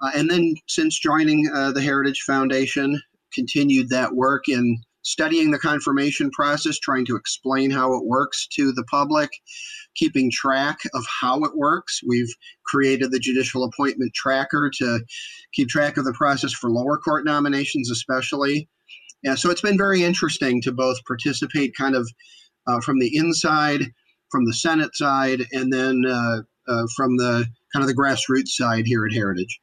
Uh, 0.00 0.10
and 0.14 0.30
then, 0.30 0.54
since 0.68 0.98
joining 0.98 1.50
uh, 1.52 1.72
the 1.72 1.82
Heritage 1.82 2.22
Foundation, 2.26 3.00
continued 3.34 3.88
that 3.90 4.14
work 4.14 4.48
in 4.48 4.80
studying 5.02 5.50
the 5.50 5.58
confirmation 5.58 6.30
process, 6.30 6.78
trying 6.78 7.04
to 7.06 7.16
explain 7.16 7.70
how 7.70 7.94
it 7.94 8.04
works 8.04 8.46
to 8.48 8.72
the 8.72 8.84
public, 8.84 9.30
keeping 9.94 10.30
track 10.30 10.78
of 10.94 11.04
how 11.20 11.42
it 11.44 11.56
works. 11.56 12.00
We've 12.06 12.32
created 12.66 13.10
the 13.10 13.18
judicial 13.18 13.64
appointment 13.64 14.12
tracker 14.14 14.70
to 14.78 15.00
keep 15.52 15.68
track 15.68 15.96
of 15.96 16.04
the 16.04 16.12
process 16.12 16.52
for 16.52 16.70
lower 16.70 16.98
court 16.98 17.24
nominations, 17.24 17.90
especially. 17.90 18.68
Yeah, 19.22 19.34
so 19.34 19.50
it's 19.50 19.60
been 19.60 19.78
very 19.78 20.02
interesting 20.02 20.62
to 20.62 20.72
both 20.72 21.04
participate 21.04 21.74
kind 21.76 21.94
of 21.94 22.08
uh, 22.66 22.80
from 22.80 22.98
the 22.98 23.14
inside, 23.16 23.82
from 24.30 24.46
the 24.46 24.54
Senate 24.54 24.94
side, 24.94 25.42
and 25.52 25.72
then 25.72 26.04
uh, 26.06 26.38
uh, 26.68 26.86
from 26.96 27.16
the 27.16 27.46
kind 27.72 27.82
of 27.82 27.86
the 27.86 27.94
grassroots 27.94 28.48
side 28.48 28.84
here 28.86 29.04
at 29.06 29.12
Heritage. 29.12 29.60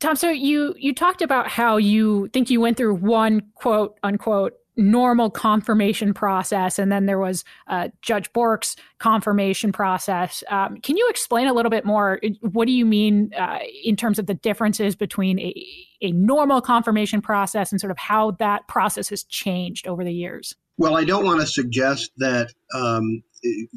Tom, 0.00 0.14
so 0.14 0.30
you 0.30 0.74
you 0.78 0.94
talked 0.94 1.22
about 1.22 1.48
how 1.48 1.76
you 1.76 2.28
think 2.32 2.50
you 2.50 2.60
went 2.60 2.76
through 2.76 2.94
one 2.94 3.42
quote 3.54 3.98
unquote 4.02 4.54
normal 4.78 5.28
confirmation 5.28 6.14
process, 6.14 6.78
and 6.78 6.90
then 6.90 7.06
there 7.06 7.18
was 7.18 7.44
uh, 7.66 7.88
Judge 8.00 8.32
Bork's 8.32 8.76
confirmation 8.98 9.72
process. 9.72 10.42
Um, 10.48 10.78
can 10.78 10.96
you 10.96 11.06
explain 11.10 11.48
a 11.48 11.52
little 11.52 11.70
bit 11.70 11.84
more? 11.84 12.20
What 12.40 12.66
do 12.66 12.72
you 12.72 12.86
mean 12.86 13.32
uh, 13.36 13.58
in 13.84 13.96
terms 13.96 14.18
of 14.18 14.26
the 14.26 14.34
differences 14.34 14.94
between 14.94 15.38
a, 15.40 15.52
a 16.00 16.12
normal 16.12 16.60
confirmation 16.60 17.20
process 17.20 17.72
and 17.72 17.80
sort 17.80 17.90
of 17.90 17.98
how 17.98 18.30
that 18.38 18.68
process 18.68 19.08
has 19.08 19.24
changed 19.24 19.86
over 19.86 20.04
the 20.04 20.12
years? 20.14 20.54
Well, 20.78 20.96
I 20.96 21.04
don't 21.04 21.24
want 21.24 21.40
to 21.40 21.46
suggest 21.46 22.12
that 22.18 22.52
um, 22.72 23.24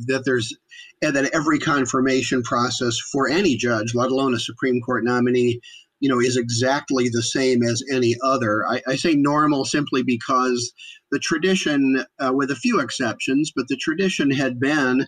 that 0.08 0.24
there's 0.24 0.56
that 1.02 1.16
every 1.34 1.58
confirmation 1.58 2.44
process 2.44 3.00
for 3.00 3.28
any 3.28 3.56
judge, 3.56 3.96
let 3.96 4.12
alone 4.12 4.36
a 4.36 4.40
Supreme 4.40 4.82
Court 4.82 5.04
nominee, 5.04 5.60
you 6.02 6.10
know, 6.10 6.20
is 6.20 6.36
exactly 6.36 7.08
the 7.10 7.24
same 7.24 7.64
as 7.64 7.84
any 7.92 8.18
other. 8.24 8.66
I, 8.68 8.82
I 8.88 8.96
say 8.96 9.14
normal 9.14 9.64
simply 9.66 10.04
because 10.04 10.74
the 11.12 11.20
tradition, 11.20 12.04
uh, 12.20 12.34
with 12.34 12.52
a 12.52 12.56
few 12.56 12.80
exceptions, 12.80 13.54
but 13.56 13.68
the 13.70 13.78
tradition 13.78 14.32
had 14.32 14.60
been 14.60 15.08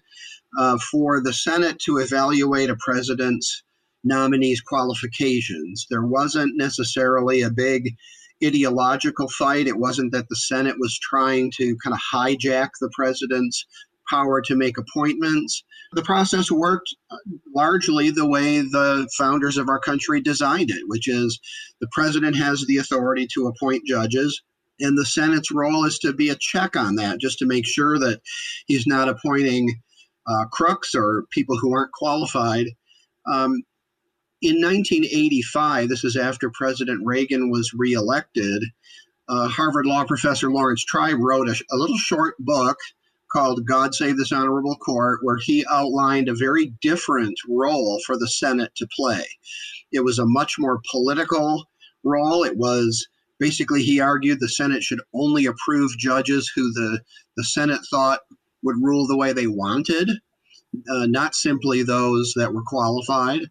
uh, 0.57 0.77
for 0.91 1.19
the 1.21 1.33
Senate 1.33 1.79
to 1.79 1.97
evaluate 1.97 2.69
a 2.69 2.77
president's 2.79 3.63
nominee's 4.03 4.61
qualifications. 4.61 5.87
There 5.89 6.05
wasn't 6.05 6.57
necessarily 6.57 7.41
a 7.41 7.49
big 7.49 7.95
ideological 8.45 9.29
fight. 9.29 9.67
It 9.67 9.79
wasn't 9.79 10.11
that 10.11 10.29
the 10.29 10.35
Senate 10.35 10.75
was 10.77 10.99
trying 10.99 11.51
to 11.57 11.75
kind 11.83 11.93
of 11.93 12.01
hijack 12.13 12.69
the 12.79 12.91
president's 12.93 13.65
power 14.09 14.41
to 14.41 14.55
make 14.55 14.77
appointments. 14.77 15.63
The 15.93 16.03
process 16.03 16.51
worked 16.51 16.93
uh, 17.11 17.17
largely 17.55 18.09
the 18.09 18.27
way 18.27 18.61
the 18.61 19.07
founders 19.17 19.57
of 19.57 19.69
our 19.69 19.79
country 19.79 20.21
designed 20.21 20.71
it, 20.71 20.83
which 20.87 21.07
is 21.07 21.39
the 21.81 21.87
president 21.91 22.35
has 22.37 22.65
the 22.65 22.77
authority 22.77 23.27
to 23.33 23.47
appoint 23.47 23.85
judges, 23.85 24.41
and 24.79 24.97
the 24.97 25.05
Senate's 25.05 25.51
role 25.51 25.85
is 25.85 25.99
to 25.99 26.13
be 26.13 26.29
a 26.29 26.37
check 26.39 26.75
on 26.75 26.95
that, 26.95 27.19
just 27.19 27.37
to 27.39 27.45
make 27.45 27.65
sure 27.65 27.99
that 27.99 28.21
he's 28.67 28.87
not 28.87 29.09
appointing 29.09 29.69
uh, 30.27 30.45
crooks 30.51 30.95
or 30.95 31.25
people 31.31 31.57
who 31.57 31.73
aren't 31.73 31.91
qualified. 31.91 32.67
Um, 33.31 33.61
in 34.41 34.61
1985, 34.61 35.87
this 35.87 36.03
is 36.03 36.17
after 36.17 36.51
President 36.53 37.01
Reagan 37.05 37.49
was 37.49 37.73
reelected, 37.73 38.63
uh, 39.29 39.47
Harvard 39.47 39.85
law 39.85 40.03
professor 40.03 40.51
Laurence 40.51 40.83
Tribe 40.83 41.17
wrote 41.19 41.47
a, 41.47 41.55
a 41.71 41.77
little 41.77 41.97
short 41.97 42.35
book 42.39 42.77
called 43.33 43.65
God 43.65 43.95
Save 43.95 44.17
This 44.17 44.31
Honorable 44.31 44.75
Court, 44.75 45.19
where 45.23 45.37
he 45.41 45.65
outlined 45.71 46.29
a 46.29 46.35
very 46.35 46.67
different 46.81 47.37
role 47.49 47.99
for 48.05 48.17
the 48.17 48.27
Senate 48.27 48.73
to 48.75 48.87
play. 48.95 49.25
It 49.91 50.03
was 50.03 50.19
a 50.19 50.25
much 50.25 50.55
more 50.59 50.81
political 50.89 51.65
role. 52.03 52.43
It 52.43 52.57
was 52.57 53.07
basically, 53.39 53.83
he 53.83 53.99
argued 53.99 54.39
the 54.39 54.49
Senate 54.49 54.83
should 54.83 55.01
only 55.13 55.45
approve 55.45 55.97
judges 55.97 56.51
who 56.55 56.71
the, 56.73 56.99
the 57.35 57.43
Senate 57.43 57.81
thought 57.89 58.19
would 58.61 58.77
rule 58.81 59.07
the 59.07 59.17
way 59.17 59.33
they 59.33 59.47
wanted, 59.47 60.09
uh, 60.89 61.05
not 61.07 61.35
simply 61.35 61.83
those 61.83 62.33
that 62.35 62.53
were 62.53 62.63
qualified. 62.63 63.41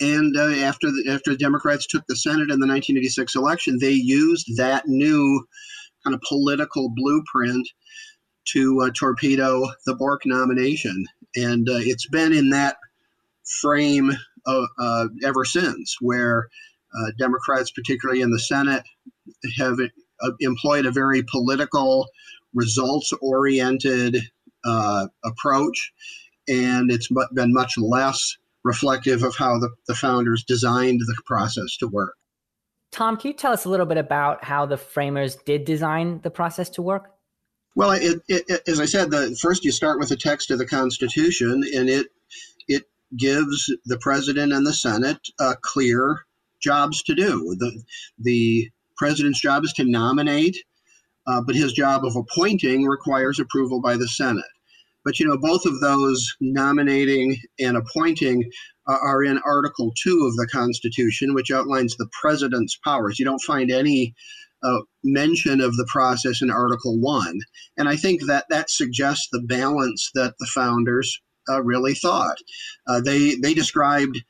And 0.00 0.36
uh, 0.36 0.50
after 0.64 0.90
the, 0.90 1.04
after 1.10 1.32
the 1.32 1.36
Democrats 1.36 1.86
took 1.86 2.04
the 2.08 2.16
Senate 2.16 2.50
in 2.50 2.60
the 2.60 2.66
1986 2.66 3.34
election, 3.36 3.78
they 3.80 3.92
used 3.92 4.56
that 4.56 4.86
new 4.86 5.46
kind 6.04 6.14
of 6.14 6.20
political 6.22 6.90
blueprint 6.94 7.68
to 8.44 8.80
uh, 8.80 8.90
torpedo 8.98 9.64
the 9.86 9.94
Bork 9.94 10.22
nomination. 10.24 11.06
And 11.36 11.68
uh, 11.68 11.78
it's 11.78 12.08
been 12.08 12.32
in 12.32 12.50
that 12.50 12.76
frame 13.60 14.12
uh, 14.46 15.06
ever 15.24 15.44
since, 15.44 15.96
where 16.00 16.48
Democrats, 17.18 17.70
particularly 17.70 18.20
in 18.20 18.30
the 18.30 18.38
Senate, 18.38 18.82
have 19.58 19.78
employed 20.40 20.84
a 20.84 20.90
very 20.90 21.22
political, 21.22 22.08
results 22.54 23.12
oriented 23.20 24.18
uh, 24.64 25.06
approach. 25.24 25.92
And 26.48 26.90
it's 26.90 27.08
been 27.32 27.52
much 27.52 27.78
less 27.78 28.36
reflective 28.64 29.22
of 29.22 29.36
how 29.36 29.58
the, 29.58 29.70
the 29.86 29.94
founders 29.94 30.44
designed 30.44 31.00
the 31.00 31.16
process 31.26 31.76
to 31.78 31.88
work. 31.88 32.14
Tom, 32.90 33.16
can 33.16 33.28
you 33.28 33.34
tell 33.34 33.52
us 33.52 33.64
a 33.64 33.68
little 33.68 33.86
bit 33.86 33.96
about 33.96 34.44
how 34.44 34.66
the 34.66 34.76
framers 34.76 35.36
did 35.36 35.64
design 35.64 36.20
the 36.22 36.30
process 36.30 36.68
to 36.70 36.82
work? 36.82 37.11
Well, 37.74 37.92
it, 37.92 38.20
it, 38.28 38.68
as 38.68 38.80
I 38.80 38.84
said, 38.84 39.10
the, 39.10 39.36
first 39.40 39.64
you 39.64 39.72
start 39.72 39.98
with 39.98 40.10
the 40.10 40.16
text 40.16 40.50
of 40.50 40.58
the 40.58 40.66
Constitution, 40.66 41.62
and 41.74 41.88
it 41.88 42.08
it 42.68 42.84
gives 43.16 43.72
the 43.86 43.98
president 43.98 44.52
and 44.52 44.66
the 44.66 44.74
Senate 44.74 45.20
uh, 45.38 45.54
clear 45.62 46.24
jobs 46.60 47.02
to 47.04 47.14
do. 47.14 47.56
the 47.58 47.82
The 48.18 48.70
president's 48.96 49.40
job 49.40 49.64
is 49.64 49.72
to 49.74 49.84
nominate, 49.84 50.56
uh, 51.26 51.40
but 51.40 51.56
his 51.56 51.72
job 51.72 52.04
of 52.04 52.14
appointing 52.14 52.84
requires 52.84 53.40
approval 53.40 53.80
by 53.80 53.96
the 53.96 54.08
Senate. 54.08 54.44
But 55.04 55.18
you 55.18 55.26
know, 55.26 55.38
both 55.38 55.64
of 55.64 55.80
those 55.80 56.36
nominating 56.40 57.36
and 57.58 57.76
appointing 57.76 58.50
uh, 58.86 58.98
are 59.02 59.24
in 59.24 59.40
Article 59.46 59.92
Two 60.00 60.26
of 60.26 60.36
the 60.36 60.48
Constitution, 60.52 61.34
which 61.34 61.50
outlines 61.50 61.96
the 61.96 62.08
president's 62.20 62.78
powers. 62.84 63.18
You 63.18 63.24
don't 63.24 63.42
find 63.42 63.70
any 63.70 64.14
mention 65.04 65.60
of 65.60 65.76
the 65.76 65.86
process 65.90 66.42
in 66.42 66.50
Article 66.50 66.98
1. 66.98 67.38
And 67.76 67.88
I 67.88 67.96
think 67.96 68.26
that 68.26 68.46
that 68.50 68.70
suggests 68.70 69.28
the 69.30 69.42
balance 69.42 70.10
that 70.14 70.34
the 70.38 70.46
founders 70.54 71.20
uh, 71.48 71.62
really 71.62 71.94
thought. 71.94 72.38
Uh, 72.86 73.00
they, 73.00 73.34
they 73.36 73.54
described 73.54 74.22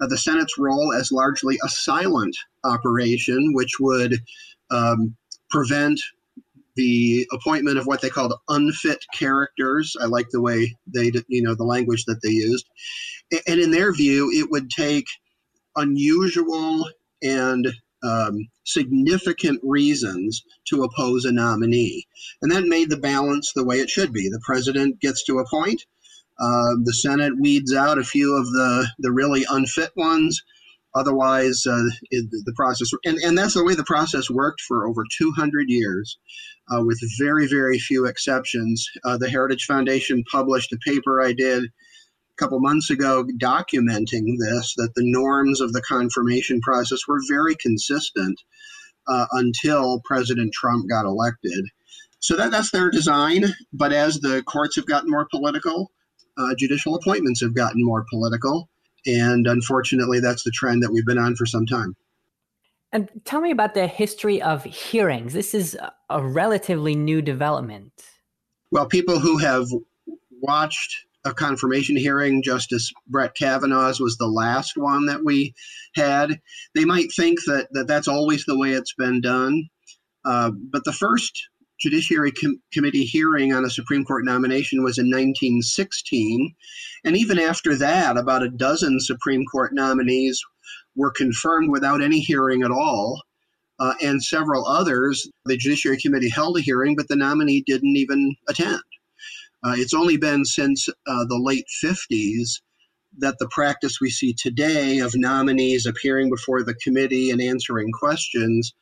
uh, 0.00 0.06
the 0.06 0.18
Senate's 0.18 0.58
role 0.58 0.92
as 0.92 1.12
largely 1.12 1.58
a 1.64 1.68
silent 1.68 2.36
operation, 2.64 3.52
which 3.54 3.80
would 3.80 4.18
um, 4.70 5.16
prevent 5.50 6.00
the 6.76 7.26
appointment 7.32 7.78
of 7.78 7.86
what 7.86 8.00
they 8.00 8.10
called 8.10 8.34
unfit 8.48 9.04
characters. 9.12 9.96
I 10.00 10.04
like 10.04 10.28
the 10.30 10.40
way 10.40 10.76
they, 10.86 11.10
you 11.26 11.42
know, 11.42 11.54
the 11.54 11.64
language 11.64 12.04
that 12.04 12.20
they 12.22 12.30
used. 12.30 12.68
And 13.48 13.60
in 13.60 13.72
their 13.72 13.92
view, 13.92 14.30
it 14.32 14.50
would 14.50 14.70
take 14.70 15.06
unusual 15.74 16.88
and 17.22 17.66
um, 18.02 18.48
significant 18.64 19.60
reasons 19.62 20.42
to 20.68 20.82
oppose 20.84 21.24
a 21.24 21.32
nominee. 21.32 22.06
And 22.42 22.52
that 22.52 22.64
made 22.64 22.90
the 22.90 22.96
balance 22.96 23.52
the 23.52 23.64
way 23.64 23.76
it 23.76 23.90
should 23.90 24.12
be. 24.12 24.28
The 24.28 24.42
president 24.44 25.00
gets 25.00 25.24
to 25.24 25.38
appoint, 25.38 25.84
uh, 26.38 26.76
the 26.84 26.92
Senate 26.92 27.32
weeds 27.40 27.74
out 27.74 27.98
a 27.98 28.04
few 28.04 28.36
of 28.36 28.46
the, 28.46 28.86
the 29.00 29.10
really 29.10 29.44
unfit 29.50 29.90
ones. 29.96 30.42
Otherwise, 30.94 31.66
uh, 31.66 31.84
the 32.10 32.52
process, 32.56 32.90
and, 33.04 33.18
and 33.18 33.36
that's 33.36 33.54
the 33.54 33.64
way 33.64 33.74
the 33.74 33.84
process 33.84 34.30
worked 34.30 34.60
for 34.62 34.88
over 34.88 35.04
200 35.18 35.68
years, 35.68 36.18
uh, 36.72 36.82
with 36.82 36.98
very, 37.18 37.46
very 37.46 37.78
few 37.78 38.06
exceptions. 38.06 38.88
Uh, 39.04 39.18
the 39.18 39.28
Heritage 39.28 39.66
Foundation 39.66 40.24
published 40.32 40.72
a 40.72 40.78
paper 40.78 41.22
I 41.22 41.34
did 41.34 41.64
couple 42.38 42.60
months 42.60 42.90
ago 42.90 43.24
documenting 43.38 44.36
this 44.38 44.74
that 44.76 44.94
the 44.94 45.02
norms 45.04 45.60
of 45.60 45.72
the 45.72 45.82
confirmation 45.82 46.60
process 46.60 47.06
were 47.06 47.20
very 47.28 47.54
consistent 47.56 48.40
uh, 49.08 49.26
until 49.32 50.00
President 50.04 50.52
Trump 50.52 50.88
got 50.88 51.04
elected. 51.04 51.64
So 52.20 52.36
that, 52.36 52.50
that's 52.50 52.70
their 52.70 52.90
design. 52.90 53.46
But 53.72 53.92
as 53.92 54.20
the 54.20 54.42
courts 54.42 54.76
have 54.76 54.86
gotten 54.86 55.10
more 55.10 55.26
political, 55.30 55.90
uh, 56.36 56.54
judicial 56.56 56.94
appointments 56.94 57.40
have 57.40 57.54
gotten 57.54 57.84
more 57.84 58.04
political. 58.10 58.68
And 59.06 59.46
unfortunately, 59.46 60.20
that's 60.20 60.44
the 60.44 60.50
trend 60.50 60.82
that 60.82 60.92
we've 60.92 61.06
been 61.06 61.18
on 61.18 61.36
for 61.36 61.46
some 61.46 61.66
time. 61.66 61.96
And 62.92 63.08
tell 63.24 63.40
me 63.40 63.50
about 63.50 63.74
the 63.74 63.86
history 63.86 64.40
of 64.40 64.64
hearings. 64.64 65.34
This 65.34 65.54
is 65.54 65.76
a 66.08 66.22
relatively 66.24 66.94
new 66.94 67.20
development. 67.20 67.92
Well, 68.70 68.86
people 68.86 69.18
who 69.18 69.38
have 69.38 69.66
watched 70.40 71.04
a 71.24 71.34
confirmation 71.34 71.96
hearing. 71.96 72.42
Justice 72.42 72.92
Brett 73.06 73.34
Kavanaugh's 73.34 74.00
was 74.00 74.16
the 74.16 74.26
last 74.26 74.72
one 74.76 75.06
that 75.06 75.24
we 75.24 75.54
had. 75.94 76.40
They 76.74 76.84
might 76.84 77.12
think 77.14 77.40
that, 77.46 77.68
that 77.72 77.86
that's 77.86 78.08
always 78.08 78.44
the 78.44 78.58
way 78.58 78.72
it's 78.72 78.94
been 78.94 79.20
done. 79.20 79.68
Uh, 80.24 80.50
but 80.50 80.84
the 80.84 80.92
first 80.92 81.32
Judiciary 81.80 82.32
Com- 82.32 82.60
Committee 82.72 83.04
hearing 83.04 83.52
on 83.52 83.64
a 83.64 83.70
Supreme 83.70 84.04
Court 84.04 84.24
nomination 84.24 84.82
was 84.82 84.98
in 84.98 85.06
1916. 85.06 86.54
And 87.04 87.16
even 87.16 87.38
after 87.38 87.76
that, 87.76 88.16
about 88.16 88.42
a 88.42 88.50
dozen 88.50 88.98
Supreme 89.00 89.44
Court 89.44 89.72
nominees 89.72 90.40
were 90.96 91.12
confirmed 91.12 91.70
without 91.70 92.02
any 92.02 92.20
hearing 92.20 92.62
at 92.62 92.70
all. 92.70 93.22
Uh, 93.80 93.94
and 94.02 94.22
several 94.22 94.66
others, 94.66 95.30
the 95.44 95.56
Judiciary 95.56 95.98
Committee 95.98 96.28
held 96.28 96.58
a 96.58 96.60
hearing, 96.60 96.96
but 96.96 97.06
the 97.06 97.14
nominee 97.14 97.62
didn't 97.64 97.96
even 97.96 98.34
attend. 98.48 98.80
Uh, 99.64 99.74
it's 99.76 99.94
only 99.94 100.16
been 100.16 100.44
since 100.44 100.88
uh, 100.88 101.24
the 101.26 101.38
late 101.38 101.66
50s 101.82 102.60
that 103.18 103.36
the 103.38 103.48
practice 103.50 104.00
we 104.00 104.10
see 104.10 104.34
today 104.34 104.98
of 104.98 105.12
nominees 105.16 105.86
appearing 105.86 106.30
before 106.30 106.62
the 106.62 106.74
committee 106.74 107.30
and 107.30 107.40
answering 107.40 107.90
questions 107.92 108.72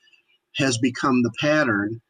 has 0.57 0.79
become 0.79 1.23
the 1.23 1.33
pattern. 1.41 2.01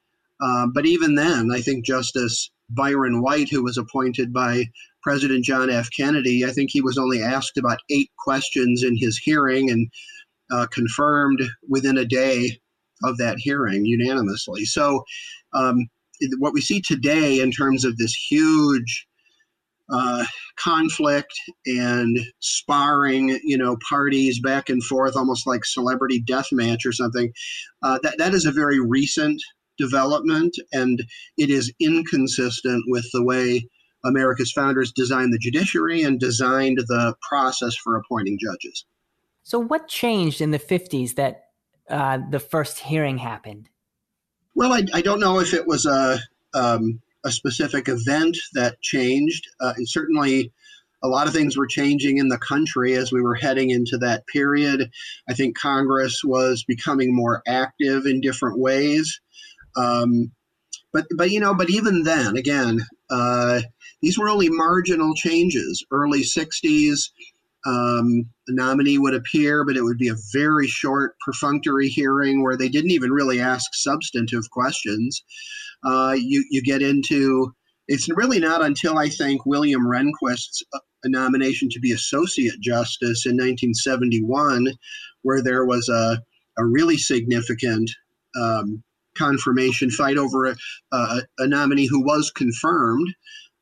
Uh, 0.41 0.67
but 0.75 0.87
even 0.87 1.15
then, 1.15 1.51
I 1.53 1.61
think 1.61 1.85
Justice 1.85 2.51
Byron 2.71 3.23
White, 3.23 3.49
who 3.51 3.63
was 3.63 3.79
appointed 3.79 4.33
by 4.33 4.65
President 5.03 5.45
John 5.45 5.71
F. 5.71 5.89
Kennedy, 5.97 6.45
I 6.45 6.51
think 6.51 6.71
he 6.73 6.81
was 6.81 6.99
only 6.99 7.23
asked 7.23 7.57
about 7.57 7.79
eight 7.91 8.11
questions 8.19 8.83
in 8.83 8.97
his 8.97 9.17
hearing 9.19 9.71
and 9.71 9.89
uh, 10.51 10.67
confirmed 10.73 11.43
within 11.69 11.97
a 11.99 12.05
day 12.05 12.59
of 13.05 13.19
that 13.19 13.37
hearing 13.39 13.85
unanimously. 13.85 14.65
So, 14.65 15.05
um, 15.53 15.89
what 16.39 16.53
we 16.53 16.61
see 16.61 16.81
today 16.81 17.41
in 17.41 17.51
terms 17.51 17.85
of 17.85 17.97
this 17.97 18.15
huge 18.15 19.07
uh, 19.93 20.25
conflict 20.57 21.33
and 21.67 22.19
sparring, 22.41 23.39
you 23.45 23.57
know, 23.57 23.77
parties 23.89 24.41
back 24.41 24.69
and 24.69 24.83
forth, 24.83 25.17
almost 25.17 25.47
like 25.47 25.65
celebrity 25.65 26.21
death 26.21 26.49
match 26.53 26.85
or 26.85 26.93
something. 26.93 27.33
Uh, 27.83 27.99
that 28.03 28.19
that 28.19 28.35
is 28.35 28.47
a 28.47 28.53
very 28.53 28.81
recent 28.81 29.41
development, 29.79 30.55
and 30.73 31.05
it 31.37 31.51
is 31.51 31.73
inconsistent 31.81 32.83
with 32.89 33.07
the 33.13 33.23
way 33.23 33.67
America's 34.05 34.53
founders 34.53 34.93
designed 34.93 35.33
the 35.33 35.39
judiciary 35.39 36.03
and 36.03 36.19
designed 36.19 36.79
the 36.89 37.15
process 37.29 37.75
for 37.77 37.97
appointing 37.97 38.39
judges. 38.41 38.87
So, 39.43 39.59
what 39.59 39.89
changed 39.89 40.41
in 40.41 40.51
the 40.51 40.59
50s 40.59 41.15
that 41.15 41.45
uh, 41.89 42.19
the 42.31 42.41
first 42.41 42.81
hearing 42.81 43.19
happened? 43.19 43.69
Well, 44.57 44.73
I, 44.73 44.85
I 44.95 45.03
don't 45.03 45.21
know 45.21 45.39
if 45.39 45.53
it 45.53 45.67
was 45.67 45.85
a 45.85 46.19
um, 46.55 47.03
a 47.27 47.31
specific 47.31 47.89
event 47.89 48.39
that 48.55 48.81
changed. 48.81 49.47
Uh, 49.61 49.75
certainly, 49.85 50.51
a 51.03 51.09
lot 51.09 51.27
of 51.27 51.35
things 51.35 51.59
were 51.59 51.67
changing 51.67 52.17
in 52.17 52.29
the 52.29 52.39
country 52.39 52.95
as 52.95 53.13
we 53.13 53.21
were 53.21 53.35
heading 53.35 53.69
into 53.69 53.99
that 53.99 54.27
period. 54.29 54.91
I 55.29 55.35
think 55.35 55.59
Congress 55.59 56.23
was 56.25 56.65
becoming 56.65 57.15
more 57.15 57.43
active 57.47 58.07
in 58.07 58.23
different 58.23 58.59
ways. 58.59 59.21
Um, 59.77 60.33
but, 60.91 61.07
but 61.15 61.31
you 61.31 61.39
know, 61.39 61.53
but 61.53 61.69
even 61.69 62.05
then, 62.05 62.39
again, 62.39 62.81
uh, 63.11 63.61
these 64.01 64.19
were 64.19 64.31
only 64.31 64.49
marginal 64.49 65.15
changes. 65.15 65.85
Early 65.91 66.23
60s, 66.23 67.11
um, 67.67 68.29
the 68.47 68.55
nominee 68.55 68.99
would 68.99 69.15
appear, 69.15 69.65
but 69.65 69.77
it 69.77 69.83
would 69.83 69.99
be 69.99 70.09
a 70.09 70.17
very 70.33 70.69
short, 70.69 71.17
perfunctory 71.25 71.89
hearing 71.89 72.43
where 72.43 72.57
they 72.57 72.69
didn't 72.69 72.93
even 72.93 73.11
really 73.11 73.41
ask 73.41 73.71
substantive 73.75 74.49
questions. 74.51 75.23
Uh, 75.85 76.15
you 76.17 76.45
you 76.51 76.63
get 76.63 76.83
into 76.83 77.53
it's 77.89 78.09
really 78.09 78.39
not 78.39 78.63
until 78.63 78.99
I 78.99 79.09
think 79.09 79.47
William 79.47 79.83
Rehnquist's 79.83 80.63
uh, 80.73 80.79
nomination 81.05 81.69
to 81.71 81.81
be 81.81 81.93
associate 81.93 82.61
justice 82.61 83.27
in 83.27 83.33
1971, 83.33 84.69
where 85.23 85.43
there 85.43 85.65
was 85.65 85.89
a 85.89 86.19
a 86.59 86.65
really 86.65 86.97
significant 86.97 87.91
um, 88.41 88.83
confirmation 89.17 89.91
fight 89.91 90.19
over 90.19 90.47
a, 90.47 90.57
a, 90.93 91.23
a, 91.39 91.47
nominee 91.47 91.87
who 91.87 92.03
was 92.03 92.31
confirmed. 92.31 93.09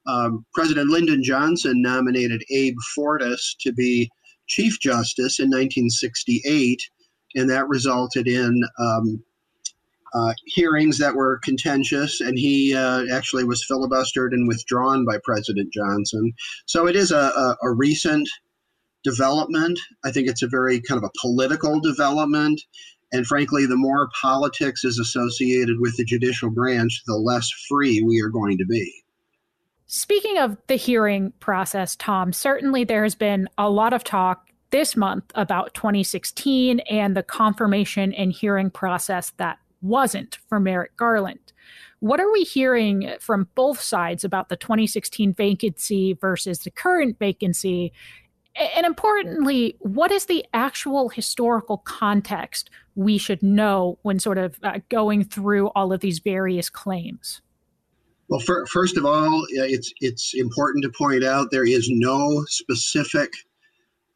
Um, 0.06 0.44
President 0.52 0.90
Lyndon 0.90 1.22
Johnson 1.22 1.80
nominated 1.80 2.42
Abe 2.50 2.76
Fortas 2.96 3.56
to 3.60 3.72
be 3.72 4.10
Chief 4.46 4.78
Justice 4.80 5.38
in 5.38 5.46
1968, 5.46 6.80
and 7.34 7.48
that 7.50 7.68
resulted 7.68 8.28
in 8.28 8.62
um, 8.78 9.22
uh, 10.14 10.32
hearings 10.46 10.98
that 10.98 11.14
were 11.14 11.40
contentious, 11.42 12.20
and 12.20 12.38
he 12.38 12.74
uh, 12.74 13.04
actually 13.12 13.44
was 13.44 13.66
filibustered 13.68 14.32
and 14.32 14.46
withdrawn 14.46 15.04
by 15.04 15.18
President 15.24 15.72
Johnson. 15.72 16.32
So 16.66 16.86
it 16.86 16.94
is 16.94 17.10
a, 17.10 17.16
a, 17.16 17.56
a 17.62 17.72
recent 17.72 18.28
development. 19.02 19.78
I 20.04 20.12
think 20.12 20.28
it's 20.28 20.42
a 20.42 20.48
very 20.48 20.80
kind 20.80 21.02
of 21.02 21.04
a 21.04 21.18
political 21.20 21.80
development. 21.80 22.60
And 23.12 23.26
frankly, 23.26 23.66
the 23.66 23.76
more 23.76 24.08
politics 24.20 24.84
is 24.84 24.98
associated 24.98 25.78
with 25.78 25.96
the 25.96 26.04
judicial 26.04 26.50
branch, 26.50 27.02
the 27.06 27.14
less 27.14 27.48
free 27.68 28.02
we 28.02 28.20
are 28.20 28.30
going 28.30 28.58
to 28.58 28.66
be. 28.66 29.03
Speaking 29.96 30.38
of 30.38 30.56
the 30.66 30.74
hearing 30.74 31.32
process, 31.38 31.94
Tom, 31.94 32.32
certainly 32.32 32.82
there 32.82 33.04
has 33.04 33.14
been 33.14 33.48
a 33.56 33.70
lot 33.70 33.92
of 33.92 34.02
talk 34.02 34.48
this 34.70 34.96
month 34.96 35.22
about 35.36 35.72
2016 35.74 36.80
and 36.80 37.16
the 37.16 37.22
confirmation 37.22 38.12
and 38.12 38.32
hearing 38.32 38.72
process 38.72 39.30
that 39.36 39.60
wasn't 39.82 40.40
for 40.48 40.58
Merrick 40.58 40.96
Garland. 40.96 41.52
What 42.00 42.18
are 42.18 42.32
we 42.32 42.42
hearing 42.42 43.08
from 43.20 43.46
both 43.54 43.80
sides 43.80 44.24
about 44.24 44.48
the 44.48 44.56
2016 44.56 45.32
vacancy 45.32 46.14
versus 46.14 46.58
the 46.58 46.72
current 46.72 47.16
vacancy? 47.20 47.92
And 48.56 48.84
importantly, 48.84 49.76
what 49.78 50.10
is 50.10 50.26
the 50.26 50.44
actual 50.52 51.08
historical 51.08 51.78
context 51.78 52.68
we 52.96 53.16
should 53.16 53.44
know 53.44 54.00
when 54.02 54.18
sort 54.18 54.38
of 54.38 54.58
uh, 54.64 54.80
going 54.88 55.22
through 55.22 55.68
all 55.68 55.92
of 55.92 56.00
these 56.00 56.18
various 56.18 56.68
claims? 56.68 57.42
Well, 58.28 58.40
for, 58.40 58.66
first 58.66 58.96
of 58.96 59.04
all, 59.04 59.44
it's 59.50 59.92
it's 60.00 60.32
important 60.34 60.82
to 60.84 60.92
point 60.96 61.24
out 61.24 61.50
there 61.50 61.66
is 61.66 61.88
no 61.90 62.42
specific 62.48 63.30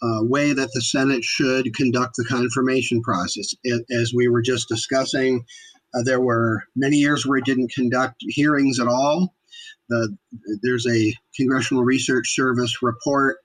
uh, 0.02 0.22
way 0.22 0.52
that 0.52 0.70
the 0.72 0.80
Senate 0.80 1.24
should 1.24 1.74
conduct 1.74 2.16
the 2.16 2.24
confirmation 2.24 3.02
process. 3.02 3.52
As 3.90 4.14
we 4.14 4.28
were 4.28 4.42
just 4.42 4.68
discussing, 4.68 5.44
uh, 5.94 6.02
there 6.04 6.20
were 6.20 6.62
many 6.76 6.96
years 6.96 7.26
where 7.26 7.38
it 7.38 7.44
didn't 7.44 7.72
conduct 7.72 8.16
hearings 8.20 8.80
at 8.80 8.86
all. 8.86 9.34
The, 9.90 10.16
there's 10.62 10.86
a 10.86 11.14
Congressional 11.36 11.84
Research 11.84 12.34
Service 12.34 12.82
report 12.82 13.38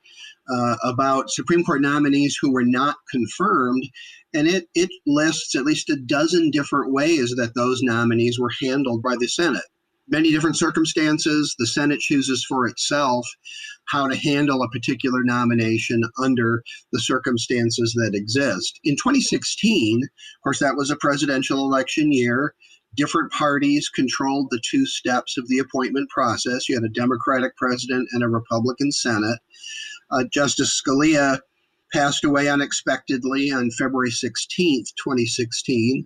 uh, 0.53 0.75
about 0.83 1.29
Supreme 1.29 1.63
Court 1.63 1.81
nominees 1.81 2.37
who 2.39 2.51
were 2.53 2.65
not 2.65 2.95
confirmed, 3.09 3.83
and 4.33 4.47
it, 4.47 4.67
it 4.75 4.89
lists 5.05 5.55
at 5.55 5.65
least 5.65 5.89
a 5.89 5.95
dozen 5.95 6.51
different 6.51 6.93
ways 6.93 7.33
that 7.37 7.55
those 7.55 7.81
nominees 7.81 8.39
were 8.39 8.51
handled 8.61 9.01
by 9.01 9.15
the 9.17 9.27
Senate 9.27 9.63
many 10.07 10.31
different 10.31 10.57
circumstances. 10.57 11.55
The 11.57 11.67
Senate 11.67 11.99
chooses 11.99 12.45
for 12.47 12.67
itself 12.67 13.25
how 13.85 14.07
to 14.07 14.15
handle 14.15 14.61
a 14.61 14.69
particular 14.69 15.23
nomination 15.23 16.03
under 16.21 16.63
the 16.91 16.99
circumstances 16.99 17.93
that 17.93 18.15
exist. 18.15 18.79
In 18.83 18.95
2016, 18.95 20.03
of 20.03 20.09
course, 20.43 20.59
that 20.59 20.75
was 20.75 20.91
a 20.91 20.97
presidential 20.97 21.59
election 21.59 22.11
year. 22.11 22.53
Different 22.95 23.31
parties 23.31 23.89
controlled 23.89 24.47
the 24.51 24.61
two 24.69 24.85
steps 24.85 25.37
of 25.37 25.47
the 25.47 25.59
appointment 25.59 26.09
process. 26.09 26.69
You 26.69 26.75
had 26.75 26.83
a 26.83 26.89
Democratic 26.89 27.55
president 27.57 28.07
and 28.11 28.23
a 28.23 28.29
Republican 28.29 28.91
Senate. 28.91 29.39
Uh, 30.11 30.23
Justice 30.31 30.79
Scalia 30.79 31.39
passed 31.91 32.23
away 32.23 32.47
unexpectedly 32.47 33.51
on 33.51 33.71
February 33.71 34.11
16th, 34.11 34.93
2016. 35.03 36.05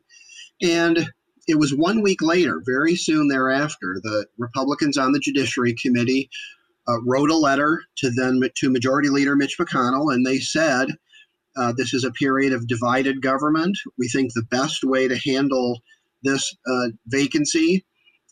And 0.62 1.10
it 1.48 1.58
was 1.58 1.74
one 1.74 2.02
week 2.02 2.22
later, 2.22 2.62
very 2.66 2.96
soon 2.96 3.28
thereafter, 3.28 4.00
the 4.04 4.26
Republicans 4.38 4.98
on 4.98 5.14
the 5.14 5.20
Judiciary 5.20 5.74
Committee 5.74 6.30
uh, 6.88 7.02
wrote 7.06 7.30
a 7.30 7.38
letter 7.38 7.82
to 7.98 8.10
then 8.10 8.42
to 8.56 8.70
Majority 8.70 9.10
Leader 9.10 9.36
Mitch 9.36 9.58
McConnell, 9.58 10.14
and 10.14 10.26
they 10.26 10.40
said, 10.40 10.90
uh, 11.56 11.72
"This 11.72 11.94
is 11.94 12.04
a 12.04 12.12
period 12.12 12.54
of 12.54 12.68
divided 12.68 13.22
government. 13.22 13.78
We 13.98 14.10
think 14.10 14.34
the 14.34 14.44
best 14.44 14.84
way 14.84 15.08
to 15.08 15.18
handle 15.18 15.82
this 16.24 16.54
uh, 16.70 16.90
vacancy 17.08 17.86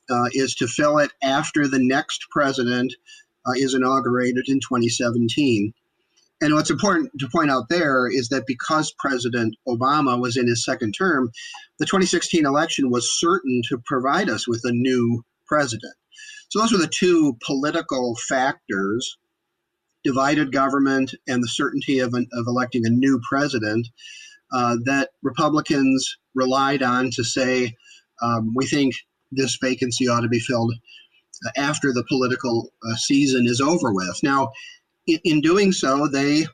uh, 0.10 0.30
is 0.34 0.56
to 0.56 0.68
fill 0.68 0.98
it 0.98 1.12
after 1.24 1.68
the 1.68 1.80
next 1.80 2.26
president 2.32 2.94
uh, 3.46 3.54
is 3.56 3.74
inaugurated 3.74 4.46
in 4.48 4.60
2017." 4.60 5.74
And 6.42 6.54
what's 6.54 6.70
important 6.70 7.12
to 7.20 7.30
point 7.30 7.50
out 7.50 7.70
there 7.70 8.08
is 8.10 8.28
that 8.30 8.46
because 8.46 8.94
President 9.00 9.56
Obama 9.68 10.20
was 10.20 10.36
in 10.36 10.48
his 10.48 10.66
second 10.66 10.92
term, 10.92 11.32
the 11.80 11.86
2016 11.86 12.46
election 12.46 12.92
was 12.92 13.20
certain 13.20 13.62
to 13.70 13.82
provide 13.86 14.30
us 14.30 14.48
with 14.48 14.62
a 14.66 14.72
new 14.72 15.24
president. 15.48 15.94
So 16.50 16.60
those 16.60 16.72
were 16.72 16.78
the 16.78 16.88
two 16.88 17.38
political 17.46 18.16
factors 18.28 19.18
divided 20.04 20.52
government 20.52 21.14
and 21.28 21.42
the 21.42 21.48
certainty 21.48 22.00
of, 22.00 22.14
an, 22.14 22.28
of 22.34 22.46
electing 22.48 22.86
a 22.86 22.90
new 22.90 23.20
president 23.28 23.88
uh, 24.54 24.78
that 24.86 25.10
Republicans 25.24 26.18
relied 26.36 26.84
on 26.84 27.10
to 27.12 27.24
say, 27.24 27.74
um, 28.22 28.54
we 28.56 28.66
think 28.68 28.94
this 29.32 29.58
vacancy 29.60 30.08
ought 30.08 30.22
to 30.22 30.30
be 30.30 30.40
filled 30.40 30.74
after 31.58 31.92
the 31.92 32.06
political 32.08 32.72
uh, 32.88 32.96
season 32.96 33.48
is 33.48 33.60
over 33.60 33.92
with. 33.94 34.20
Now, 34.24 34.52
in, 35.08 35.20
in 35.24 35.42
doing 35.42 35.72
so, 35.72 36.08
they 36.08 36.46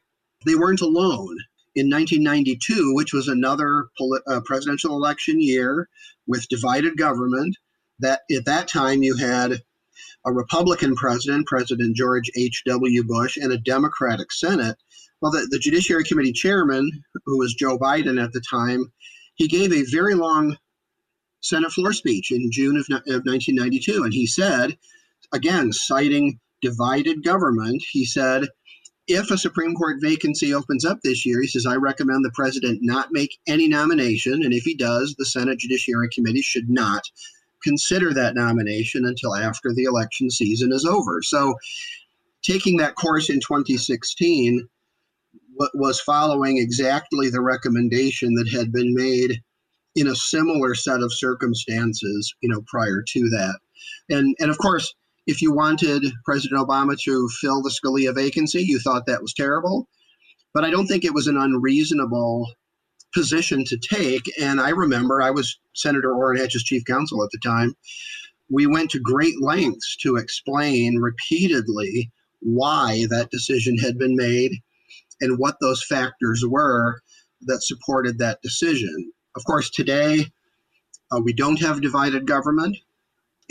they 0.45 0.55
weren't 0.55 0.81
alone. 0.81 1.37
In 1.73 1.89
1992, 1.89 2.93
which 2.93 3.13
was 3.13 3.29
another 3.29 3.85
poli- 3.97 4.19
uh, 4.27 4.41
presidential 4.43 4.93
election 4.93 5.41
year 5.41 5.87
with 6.27 6.49
divided 6.49 6.97
government, 6.97 7.55
that 7.99 8.21
at 8.29 8.43
that 8.43 8.67
time 8.67 9.03
you 9.03 9.15
had 9.15 9.61
a 10.25 10.33
Republican 10.33 10.95
president, 10.95 11.47
President 11.47 11.95
George 11.95 12.29
H.W. 12.35 13.03
Bush, 13.05 13.37
and 13.37 13.53
a 13.53 13.57
Democratic 13.57 14.31
Senate. 14.31 14.77
Well, 15.21 15.31
the, 15.31 15.47
the 15.49 15.59
Judiciary 15.59 16.03
Committee 16.03 16.33
chairman, 16.33 16.91
who 17.25 17.37
was 17.37 17.53
Joe 17.53 17.77
Biden 17.77 18.21
at 18.21 18.33
the 18.33 18.41
time, 18.49 18.91
he 19.35 19.47
gave 19.47 19.71
a 19.71 19.89
very 19.89 20.13
long 20.13 20.57
Senate 21.41 21.71
floor 21.71 21.93
speech 21.93 22.31
in 22.31 22.51
June 22.51 22.77
of, 22.77 22.85
of 22.91 23.23
1992. 23.25 24.03
And 24.03 24.13
he 24.13 24.27
said, 24.27 24.77
again, 25.33 25.71
citing 25.71 26.39
divided 26.61 27.23
government, 27.23 27.81
he 27.91 28.05
said, 28.05 28.47
if 29.07 29.31
a 29.31 29.37
Supreme 29.37 29.73
Court 29.75 29.97
vacancy 29.99 30.53
opens 30.53 30.85
up 30.85 30.99
this 31.01 31.25
year, 31.25 31.41
he 31.41 31.47
says, 31.47 31.65
I 31.65 31.75
recommend 31.75 32.23
the 32.23 32.31
president 32.33 32.79
not 32.81 33.11
make 33.11 33.39
any 33.47 33.67
nomination. 33.67 34.43
And 34.43 34.53
if 34.53 34.63
he 34.63 34.75
does, 34.75 35.15
the 35.17 35.25
Senate 35.25 35.59
Judiciary 35.59 36.09
Committee 36.13 36.41
should 36.41 36.69
not 36.69 37.03
consider 37.63 38.13
that 38.13 38.35
nomination 38.35 39.05
until 39.05 39.35
after 39.35 39.73
the 39.73 39.83
election 39.83 40.29
season 40.29 40.71
is 40.71 40.85
over. 40.85 41.21
So, 41.23 41.55
taking 42.41 42.77
that 42.77 42.95
course 42.95 43.29
in 43.29 43.39
2016 43.39 44.67
was 45.75 45.99
following 46.01 46.57
exactly 46.57 47.29
the 47.29 47.41
recommendation 47.41 48.33
that 48.33 48.49
had 48.49 48.71
been 48.71 48.95
made 48.95 49.39
in 49.95 50.07
a 50.07 50.15
similar 50.15 50.73
set 50.73 51.01
of 51.01 51.13
circumstances, 51.13 52.33
you 52.41 52.49
know, 52.49 52.63
prior 52.67 53.03
to 53.09 53.29
that. 53.29 53.59
And 54.09 54.35
and 54.39 54.49
of 54.49 54.57
course, 54.57 54.93
if 55.27 55.41
you 55.41 55.53
wanted 55.53 56.05
President 56.25 56.59
Obama 56.59 56.97
to 57.03 57.29
fill 57.39 57.61
the 57.61 57.69
Scalia 57.69 58.13
vacancy, 58.13 58.61
you 58.61 58.79
thought 58.79 59.05
that 59.05 59.21
was 59.21 59.33
terrible. 59.33 59.87
But 60.53 60.65
I 60.65 60.69
don't 60.69 60.87
think 60.87 61.05
it 61.05 61.13
was 61.13 61.27
an 61.27 61.37
unreasonable 61.37 62.47
position 63.13 63.63
to 63.65 63.77
take. 63.77 64.23
And 64.41 64.59
I 64.59 64.69
remember 64.69 65.21
I 65.21 65.31
was 65.31 65.59
Senator 65.75 66.13
Orrin 66.13 66.39
Hatch's 66.39 66.63
chief 66.63 66.83
counsel 66.85 67.23
at 67.23 67.29
the 67.31 67.39
time. 67.43 67.75
We 68.49 68.67
went 68.67 68.91
to 68.91 68.99
great 68.99 69.41
lengths 69.41 69.95
to 70.01 70.17
explain 70.17 70.97
repeatedly 70.97 72.11
why 72.41 73.05
that 73.09 73.31
decision 73.31 73.77
had 73.77 73.97
been 73.97 74.15
made 74.15 74.51
and 75.21 75.37
what 75.37 75.55
those 75.61 75.83
factors 75.83 76.43
were 76.45 77.01
that 77.41 77.63
supported 77.63 78.17
that 78.17 78.41
decision. 78.41 79.11
Of 79.35 79.45
course, 79.45 79.69
today 79.69 80.25
uh, 81.11 81.21
we 81.23 81.33
don't 81.33 81.61
have 81.61 81.81
divided 81.81 82.27
government, 82.27 82.77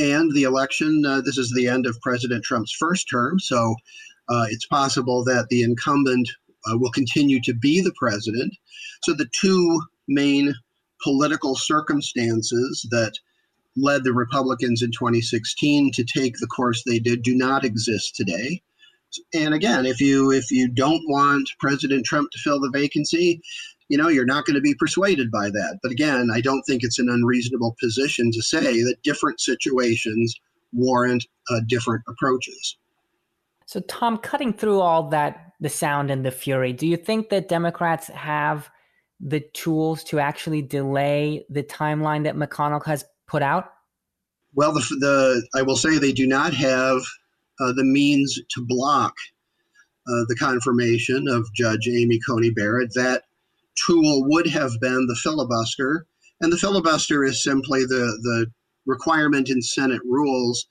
and 0.00 0.32
the 0.34 0.44
election, 0.44 1.04
uh, 1.06 1.20
this 1.20 1.38
is 1.38 1.52
the 1.54 1.68
end 1.68 1.86
of 1.86 2.00
President 2.00 2.42
Trump's 2.42 2.72
first 2.72 3.08
term, 3.10 3.38
so 3.38 3.74
uh, 4.28 4.46
it's 4.48 4.66
possible 4.66 5.22
that 5.24 5.48
the 5.50 5.62
incumbent 5.62 6.28
uh, 6.66 6.78
will 6.78 6.90
continue 6.90 7.40
to 7.42 7.54
be 7.54 7.80
the 7.80 7.92
president. 7.98 8.54
So 9.02 9.12
the 9.12 9.28
two 9.38 9.80
main 10.08 10.54
political 11.02 11.56
circumstances 11.56 12.86
that 12.90 13.12
led 13.76 14.04
the 14.04 14.12
Republicans 14.12 14.82
in 14.82 14.90
2016 14.90 15.92
to 15.92 16.04
take 16.04 16.34
the 16.38 16.46
course 16.46 16.82
they 16.84 16.98
did 16.98 17.22
do 17.22 17.34
not 17.34 17.64
exist 17.64 18.14
today. 18.14 18.62
And 19.34 19.54
again, 19.54 19.86
if 19.86 20.00
you 20.00 20.30
if 20.30 20.50
you 20.50 20.68
don't 20.68 21.02
want 21.08 21.50
President 21.58 22.04
Trump 22.06 22.30
to 22.30 22.38
fill 22.38 22.60
the 22.60 22.70
vacancy, 22.70 23.40
you 23.90 23.98
know, 23.98 24.08
you're 24.08 24.24
not 24.24 24.46
going 24.46 24.54
to 24.54 24.60
be 24.60 24.74
persuaded 24.74 25.32
by 25.32 25.50
that. 25.50 25.80
But 25.82 25.90
again, 25.90 26.30
I 26.32 26.40
don't 26.40 26.62
think 26.62 26.84
it's 26.84 27.00
an 27.00 27.08
unreasonable 27.10 27.76
position 27.80 28.30
to 28.30 28.40
say 28.40 28.82
that 28.82 29.02
different 29.02 29.40
situations 29.40 30.34
warrant 30.72 31.26
uh, 31.50 31.60
different 31.66 32.04
approaches. 32.06 32.76
So, 33.66 33.80
Tom, 33.80 34.18
cutting 34.18 34.52
through 34.52 34.80
all 34.80 35.08
that, 35.10 35.52
the 35.58 35.68
sound 35.68 36.10
and 36.10 36.24
the 36.24 36.30
fury, 36.30 36.72
do 36.72 36.86
you 36.86 36.96
think 36.96 37.30
that 37.30 37.48
Democrats 37.48 38.06
have 38.06 38.70
the 39.18 39.40
tools 39.40 40.04
to 40.04 40.20
actually 40.20 40.62
delay 40.62 41.44
the 41.50 41.64
timeline 41.64 42.22
that 42.24 42.36
McConnell 42.36 42.84
has 42.86 43.04
put 43.26 43.42
out? 43.42 43.72
Well, 44.54 44.72
the, 44.72 44.80
the 45.00 45.58
I 45.58 45.62
will 45.62 45.76
say 45.76 45.98
they 45.98 46.12
do 46.12 46.28
not 46.28 46.54
have 46.54 47.02
uh, 47.60 47.72
the 47.72 47.84
means 47.84 48.38
to 48.50 48.64
block 48.66 49.14
uh, 50.06 50.24
the 50.28 50.36
confirmation 50.38 51.26
of 51.28 51.52
Judge 51.54 51.88
Amy 51.88 52.20
Coney 52.20 52.50
Barrett. 52.50 52.94
That 52.94 53.24
tool 53.86 54.24
would 54.28 54.46
have 54.48 54.72
been 54.80 55.06
the 55.06 55.18
filibuster, 55.22 56.06
and 56.40 56.52
the 56.52 56.58
filibuster 56.58 57.24
is 57.24 57.42
simply 57.42 57.84
the 57.84 58.18
the 58.22 58.46
requirement 58.86 59.48
in 59.48 59.62
Senate 59.62 60.00
rules 60.04 60.66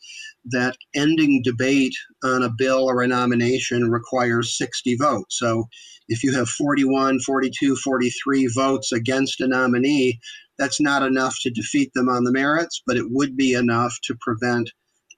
that 0.45 0.76
ending 0.95 1.41
debate 1.43 1.93
on 2.24 2.43
a 2.43 2.52
bill 2.58 2.84
or 2.86 3.02
a 3.02 3.08
nomination 3.08 3.89
requires 3.89 4.58
60 4.58 4.95
votes. 4.95 5.38
So 5.38 5.65
if 6.08 6.24
you 6.24 6.34
have 6.34 6.50
41, 6.50 7.19
42, 7.19 7.76
43 7.76 8.48
votes 8.56 8.91
against 8.91 9.41
a 9.41 9.48
nominee, 9.48 10.19
that's 10.58 10.82
not 10.82 11.04
enough 11.04 11.36
to 11.41 11.52
defeat 11.52 11.91
them 11.93 12.10
on 12.10 12.24
the 12.24 12.32
merits, 12.32 12.82
but 12.86 12.98
it 12.98 13.06
would 13.10 13.38
be 13.38 13.54
enough 13.54 13.95
to 14.04 14.15
prevent 14.19 14.69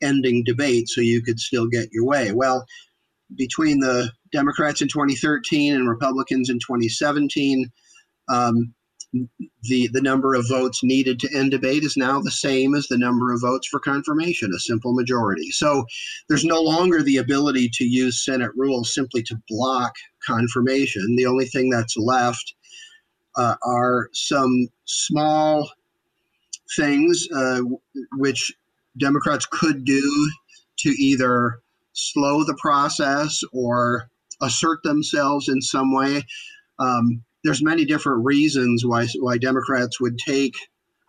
ending 0.02 0.44
debate 0.44 0.90
so 0.90 1.02
you 1.02 1.22
could 1.22 1.40
still 1.40 1.68
get 1.68 1.90
your 1.92 2.06
way. 2.06 2.32
Well, 2.32 2.66
between 3.36 3.80
the 3.80 4.12
Democrats 4.32 4.82
in 4.82 4.88
2013 4.88 5.74
and 5.74 5.88
Republicans 5.88 6.50
in 6.50 6.60
2017, 6.60 7.72
um, 8.32 8.74
the 9.63 9.89
the 9.91 10.02
number 10.02 10.36
of 10.36 10.48
votes 10.48 10.82
needed 10.84 11.20
to 11.20 11.38
end 11.38 11.52
debate 11.52 11.84
is 11.84 11.98
now 11.98 12.22
the 12.22 12.32
same 12.32 12.74
as 12.74 12.88
the 12.88 12.98
number 12.98 13.34
of 13.34 13.41
votes 13.41 13.67
for 13.67 13.80
confirmation, 13.80 14.52
a 14.56 14.60
simple 14.60 14.94
majority. 14.94 15.52
So 15.52 15.86
there's 16.30 16.46
no 16.46 16.62
longer 16.62 17.04
the 17.04 17.17
ability 17.17 17.70
to 17.74 17.84
use 17.84 18.24
Senate 18.24 18.52
rules 18.56 18.94
simply 18.94 19.22
to 19.24 19.41
block 19.50 19.94
confirmation. 20.26 21.15
The 21.17 21.26
only 21.26 21.46
thing 21.46 21.70
that's 21.70 21.98
left 21.98 22.56
uh, 23.36 23.56
are 23.63 24.10
some 24.13 24.67
small 24.86 25.70
things 26.78 27.28
uh, 27.36 27.62
which 28.17 28.52
Democrats 28.98 29.46
could 29.46 29.84
do 29.84 30.32
to 30.80 30.89
either 30.89 31.60
slow 31.94 32.44
the 32.46 32.58
process 32.62 33.41
or 33.52 34.10
assert 34.41 34.82
themselves 34.84 35.50
in 35.50 35.62
some 35.62 35.94
way. 35.94 36.24
Um, 36.80 37.24
there's 37.44 37.64
many 37.64 37.86
different 37.86 38.26
reasons 38.26 38.86
why 38.86 39.08
why 39.20 39.38
Democrats 39.38 40.00
would 40.00 40.18
take 40.18 40.56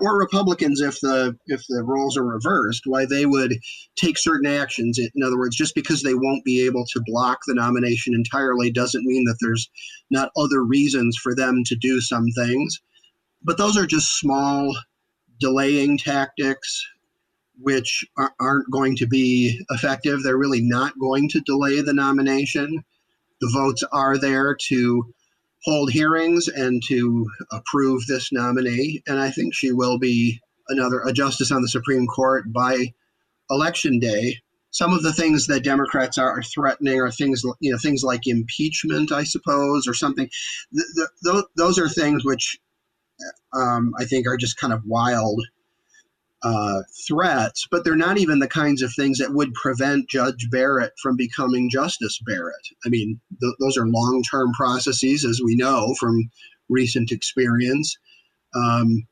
or 0.00 0.18
Republicans 0.18 0.80
if 0.80 1.00
the 1.00 1.36
if 1.46 1.62
the 1.68 1.82
roles 1.84 2.16
are 2.16 2.24
reversed, 2.24 2.82
why 2.86 3.06
they 3.06 3.24
would 3.24 3.54
take 3.96 4.18
certain 4.18 4.50
actions. 4.50 4.98
In 4.98 5.22
other 5.22 5.38
words, 5.38 5.56
just 5.56 5.74
because 5.74 6.02
they 6.02 6.14
won't 6.14 6.44
be 6.44 6.64
able 6.66 6.84
to 6.92 7.02
block 7.06 7.38
the 7.46 7.54
nomination 7.54 8.14
entirely 8.14 8.70
doesn't 8.70 9.04
mean 9.04 9.24
that 9.24 9.36
there's 9.40 9.70
not 10.10 10.32
other 10.36 10.64
reasons 10.64 11.16
for 11.16 11.34
them 11.34 11.62
to 11.66 11.76
do 11.76 12.00
some 12.00 12.26
things. 12.34 12.80
But 13.42 13.58
those 13.58 13.76
are 13.76 13.86
just 13.86 14.18
small 14.18 14.76
delaying 15.38 15.98
tactics 15.98 16.84
which 17.60 18.04
aren't 18.40 18.70
going 18.72 18.96
to 18.96 19.06
be 19.06 19.60
effective. 19.70 20.22
They're 20.22 20.38
really 20.38 20.62
not 20.62 20.98
going 20.98 21.28
to 21.28 21.40
delay 21.40 21.80
the 21.80 21.94
nomination. 21.94 22.82
The 23.40 23.50
votes 23.52 23.84
are 23.92 24.18
there 24.18 24.56
to 24.68 25.14
hold 25.64 25.92
hearings 25.92 26.48
and 26.48 26.82
to 26.88 27.26
approve 27.52 28.06
this 28.06 28.32
nominee. 28.32 29.02
And 29.06 29.18
I 29.18 29.30
think 29.30 29.54
she 29.54 29.72
will 29.72 29.98
be 29.98 30.40
another 30.68 31.00
a 31.00 31.12
justice 31.12 31.52
on 31.52 31.62
the 31.62 31.68
Supreme 31.68 32.06
Court 32.06 32.52
by 32.52 32.92
election 33.50 33.98
day. 33.98 34.38
Some 34.70 34.92
of 34.94 35.02
the 35.02 35.12
things 35.12 35.46
that 35.48 35.64
Democrats 35.64 36.16
are 36.16 36.42
threatening 36.42 36.98
are 37.00 37.10
things, 37.10 37.42
you 37.60 37.70
know, 37.70 37.78
things 37.78 38.02
like 38.02 38.26
impeachment, 38.26 39.12
I 39.12 39.24
suppose, 39.24 39.86
or 39.86 39.92
something. 39.92 40.30
The, 40.72 41.08
the, 41.22 41.46
those 41.56 41.78
are 41.78 41.88
things 41.88 42.24
which 42.24 42.58
um, 43.52 43.92
I 43.98 44.04
think 44.06 44.26
are 44.26 44.38
just 44.38 44.56
kind 44.56 44.72
of 44.72 44.82
wild 44.86 45.42
uh, 46.44 46.82
threats, 47.06 47.68
but 47.70 47.84
they're 47.84 47.94
not 47.94 48.18
even 48.18 48.40
the 48.40 48.48
kinds 48.48 48.82
of 48.82 48.92
things 48.92 49.18
that 49.18 49.32
would 49.32 49.54
prevent 49.54 50.08
Judge 50.08 50.48
Barrett 50.50 50.92
from 51.00 51.16
becoming 51.16 51.70
Justice 51.70 52.18
Barrett. 52.26 52.68
I 52.84 52.88
mean, 52.88 53.20
th- 53.40 53.54
those 53.60 53.76
are 53.76 53.86
long 53.86 54.24
term 54.28 54.52
processes, 54.52 55.24
as 55.24 55.40
we 55.42 55.54
know 55.54 55.94
from 56.00 56.30
recent 56.68 57.12
experience. 57.12 57.96
Um, 58.54 59.06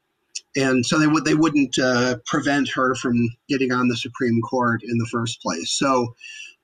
and 0.57 0.85
so 0.85 0.99
they 0.99 1.07
would 1.07 1.25
they 1.25 1.35
wouldn't 1.35 1.79
uh, 1.79 2.17
prevent 2.27 2.69
her 2.75 2.95
from 2.97 3.15
getting 3.49 3.73
on 3.73 3.89
the 3.89 3.97
Supreme 3.97 4.41
Court 4.43 4.83
in 4.83 4.99
the 4.99 5.09
first 5.11 5.41
place. 5.41 5.71
So 5.73 6.15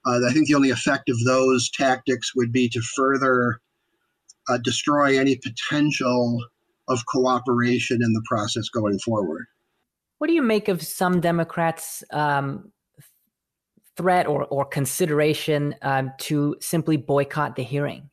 uh, 0.05 0.21
I 0.29 0.33
think 0.33 0.49
the 0.49 0.55
only 0.55 0.71
effect 0.71 1.09
of 1.09 1.17
those 1.25 1.71
tactics 1.71 2.35
would 2.35 2.53
be 2.53 2.69
to 2.71 2.81
further 2.81 3.61
uh, 4.49 4.59
destroy 4.59 5.19
any 5.19 5.37
potential 5.37 6.45
of 6.89 7.05
cooperation 7.07 8.03
in 8.03 8.13
the 8.13 8.23
process 8.29 8.69
going 8.69 8.99
forward. 8.99 9.47
What 10.19 10.29
do 10.29 10.33
you 10.33 10.43
make 10.43 10.69
of 10.69 10.83
some 10.83 11.21
Democrats' 11.21 12.03
um, 12.11 12.73
threat 13.97 14.27
or, 14.27 14.45
or 14.47 14.65
consideration 14.65 15.75
um, 15.83 16.13
to 16.19 16.57
simply 16.61 16.97
boycott 16.97 17.57
the 17.57 17.63
hearing? 17.63 18.09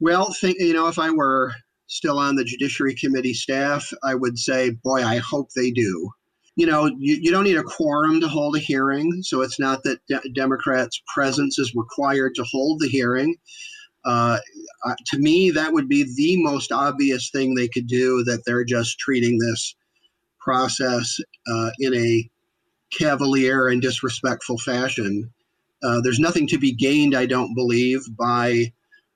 Well, 0.00 0.32
think, 0.32 0.56
you 0.58 0.72
know, 0.72 0.88
if 0.88 0.98
I 0.98 1.10
were 1.10 1.52
still 1.86 2.18
on 2.18 2.36
the 2.36 2.44
Judiciary 2.44 2.94
Committee 2.94 3.34
staff, 3.34 3.92
I 4.02 4.14
would 4.14 4.38
say, 4.38 4.70
boy, 4.82 5.04
I 5.04 5.18
hope 5.18 5.50
they 5.54 5.70
do. 5.70 6.10
You 6.56 6.66
know, 6.66 6.86
you, 6.86 7.16
you 7.20 7.30
don't 7.30 7.44
need 7.44 7.56
a 7.56 7.62
quorum 7.62 8.20
to 8.20 8.28
hold 8.28 8.56
a 8.56 8.58
hearing, 8.58 9.22
so 9.22 9.40
it's 9.42 9.60
not 9.60 9.82
that 9.84 9.98
de- 10.08 10.28
Democrats' 10.34 11.02
presence 11.12 11.58
is 11.58 11.74
required 11.74 12.34
to 12.34 12.44
hold 12.44 12.80
the 12.80 12.88
hearing. 12.88 13.36
Uh, 14.04 14.38
uh, 14.84 14.94
to 15.06 15.18
me, 15.18 15.50
that 15.50 15.72
would 15.72 15.88
be 15.88 16.02
the 16.16 16.42
most 16.42 16.72
obvious 16.72 17.30
thing 17.30 17.54
they 17.54 17.68
could 17.68 17.86
do 17.86 18.24
that 18.24 18.42
they're 18.44 18.64
just 18.64 18.98
treating 18.98 19.38
this 19.38 19.74
process 20.42 21.18
uh, 21.50 21.70
in 21.78 21.94
a 21.94 22.30
cavalier 22.96 23.68
and 23.68 23.80
disrespectful 23.80 24.58
fashion. 24.58 25.32
Uh, 25.82 26.00
there's 26.00 26.20
nothing 26.20 26.46
to 26.46 26.58
be 26.58 26.72
gained, 26.72 27.16
I 27.16 27.26
don't 27.26 27.54
believe, 27.54 28.00
by 28.16 28.72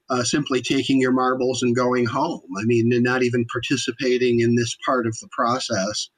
uh, 0.08 0.24
simply 0.24 0.60
taking 0.60 1.00
your 1.00 1.12
marbles 1.12 1.62
and 1.62 1.74
going 1.74 2.06
home. 2.06 2.42
I 2.58 2.64
mean, 2.64 2.90
not 3.02 3.22
even 3.22 3.44
participating 3.52 4.40
in 4.40 4.54
this 4.54 4.76
part 4.84 5.06
of 5.06 5.18
the 5.20 5.28
process. 5.32 6.08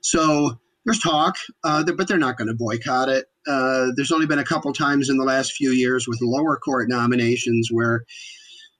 So 0.00 0.58
there's 0.84 0.98
talk, 0.98 1.36
uh, 1.62 1.84
but 1.84 2.08
they're 2.08 2.18
not 2.18 2.36
going 2.36 2.48
to 2.48 2.54
boycott 2.54 3.08
it. 3.08 3.26
Uh, 3.46 3.86
there's 3.96 4.12
only 4.12 4.26
been 4.26 4.38
a 4.38 4.44
couple 4.44 4.72
times 4.72 5.08
in 5.08 5.16
the 5.16 5.24
last 5.24 5.52
few 5.52 5.70
years 5.70 6.06
with 6.08 6.18
lower 6.20 6.58
court 6.58 6.88
nominations 6.88 7.68
where, 7.70 8.04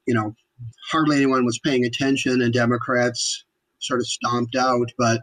you 0.06 0.14
know, 0.14 0.34
hardly 0.90 1.16
anyone 1.16 1.44
was 1.44 1.58
paying 1.58 1.84
attention 1.84 2.42
and 2.42 2.52
Democrats 2.52 3.44
sort 3.80 4.00
of 4.00 4.06
stomped 4.06 4.56
out. 4.56 4.90
But 4.98 5.22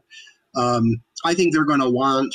um, 0.56 1.02
I 1.26 1.34
think 1.34 1.54
they're 1.54 1.66
going 1.66 1.82
to 1.82 1.90
want 1.90 2.34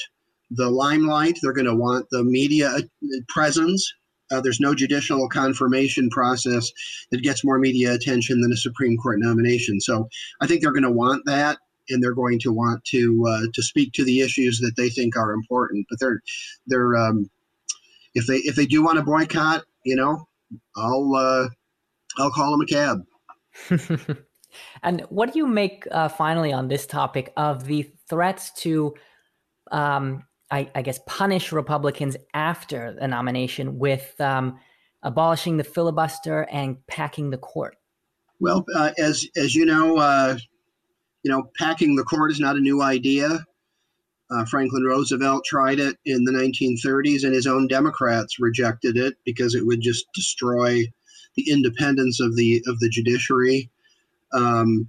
the 0.50 0.70
limelight. 0.70 1.38
They're 1.42 1.52
going 1.52 1.66
to 1.66 1.74
want 1.74 2.06
the 2.10 2.24
media 2.24 2.68
uh, 2.68 2.80
presence. 3.28 3.92
Uh, 4.30 4.40
there's 4.40 4.60
no 4.60 4.74
judicial 4.74 5.28
confirmation 5.28 6.10
process 6.10 6.70
that 7.10 7.22
gets 7.22 7.44
more 7.44 7.58
media 7.58 7.92
attention 7.92 8.40
than 8.40 8.52
a 8.52 8.56
Supreme 8.56 8.96
Court 8.96 9.18
nomination. 9.20 9.80
So 9.80 10.08
I 10.40 10.46
think 10.46 10.62
they're 10.62 10.72
going 10.72 10.82
to 10.82 10.90
want 10.90 11.24
that, 11.26 11.58
and 11.88 12.02
they're 12.02 12.14
going 12.14 12.40
to 12.40 12.52
want 12.52 12.84
to 12.86 13.24
uh, 13.28 13.46
to 13.54 13.62
speak 13.62 13.92
to 13.94 14.04
the 14.04 14.20
issues 14.20 14.58
that 14.60 14.72
they 14.76 14.88
think 14.88 15.16
are 15.16 15.32
important. 15.32 15.86
But 15.88 16.00
they're 16.00 16.20
they're 16.66 16.96
um, 16.96 17.30
if 18.14 18.26
they 18.26 18.38
if 18.38 18.56
they 18.56 18.66
do 18.66 18.82
want 18.82 18.98
to 18.98 19.04
boycott, 19.04 19.64
you 19.84 19.94
know, 19.94 20.26
I'll 20.76 21.14
uh, 21.14 21.48
I'll 22.18 22.32
call 22.32 22.50
them 22.50 22.62
a 22.62 22.66
cab. 22.66 24.16
and 24.82 25.02
what 25.08 25.32
do 25.32 25.38
you 25.38 25.46
make 25.46 25.84
uh, 25.90 26.08
finally 26.08 26.52
on 26.52 26.68
this 26.68 26.86
topic 26.86 27.32
of 27.36 27.64
the 27.64 27.90
threats 28.08 28.52
to 28.62 28.94
um, 29.72 30.24
I, 30.50 30.70
I, 30.74 30.82
guess, 30.82 31.00
punish 31.06 31.52
Republicans 31.52 32.16
after 32.32 32.96
the 32.98 33.08
nomination 33.08 33.78
with 33.78 34.20
um, 34.20 34.58
abolishing 35.02 35.56
the 35.56 35.64
filibuster 35.64 36.46
and 36.50 36.84
packing 36.86 37.30
the 37.30 37.38
court? 37.38 37.76
Well, 38.38 38.64
uh, 38.74 38.92
as 38.98 39.26
as 39.36 39.54
you 39.54 39.64
know, 39.64 39.96
uh, 39.96 40.36
you 41.22 41.30
know, 41.30 41.50
packing 41.58 41.96
the 41.96 42.04
court 42.04 42.30
is 42.30 42.40
not 42.40 42.56
a 42.56 42.60
new 42.60 42.82
idea. 42.82 43.44
Uh, 44.30 44.44
Franklin 44.44 44.84
Roosevelt 44.84 45.44
tried 45.44 45.78
it 45.78 45.96
in 46.04 46.24
the 46.24 46.32
1930s, 46.32 47.24
and 47.24 47.32
his 47.32 47.46
own 47.46 47.68
Democrats 47.68 48.38
rejected 48.40 48.96
it 48.96 49.14
because 49.24 49.54
it 49.54 49.64
would 49.64 49.80
just 49.80 50.04
destroy 50.14 50.84
the 51.36 51.50
independence 51.50 52.20
of 52.20 52.36
the 52.36 52.62
of 52.66 52.78
the 52.80 52.88
judiciary. 52.88 53.70
Um, 54.32 54.88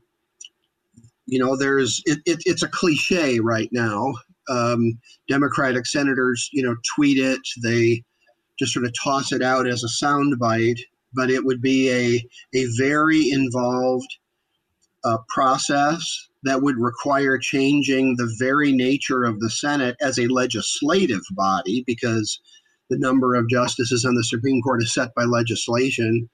you 1.26 1.40
know, 1.40 1.58
there's 1.58 2.02
it, 2.06 2.20
it, 2.26 2.40
it's 2.46 2.64
a 2.64 2.70
cliche 2.70 3.40
right 3.40 3.70
now 3.72 4.14
um, 4.50 5.00
Democratic 5.28 5.86
senators, 5.86 6.50
you 6.52 6.64
know, 6.64 6.76
tweet 6.96 7.18
it. 7.18 7.42
They 7.64 8.04
just 8.58 8.74
sort 8.74 8.86
of 8.86 8.94
toss 9.02 9.32
it 9.32 9.42
out 9.42 9.68
as 9.68 9.84
a 9.84 10.06
soundbite, 10.06 10.80
but 11.14 11.30
it 11.30 11.44
would 11.44 11.62
be 11.62 11.92
a 11.92 12.24
a 12.58 12.66
very 12.78 13.30
involved 13.30 14.08
uh, 15.04 15.18
process 15.30 16.28
that 16.44 16.62
would 16.62 16.78
require 16.78 17.38
changing 17.38 18.16
the 18.16 18.34
very 18.40 18.72
nature 18.72 19.24
of 19.24 19.40
the 19.40 19.50
Senate 19.50 19.96
as 20.02 20.18
a 20.18 20.28
legislative 20.28 21.22
body 21.32 21.84
because 21.86 22.40
the 22.90 22.98
number 22.98 23.36
of 23.36 23.50
justices 23.50 24.06
on 24.06 24.16
the 24.16 24.24
Supreme 24.24 24.62
Court 24.62 24.82
is 24.82 24.94
set 24.94 25.14
by 25.16 25.24
legislation. 25.24 26.30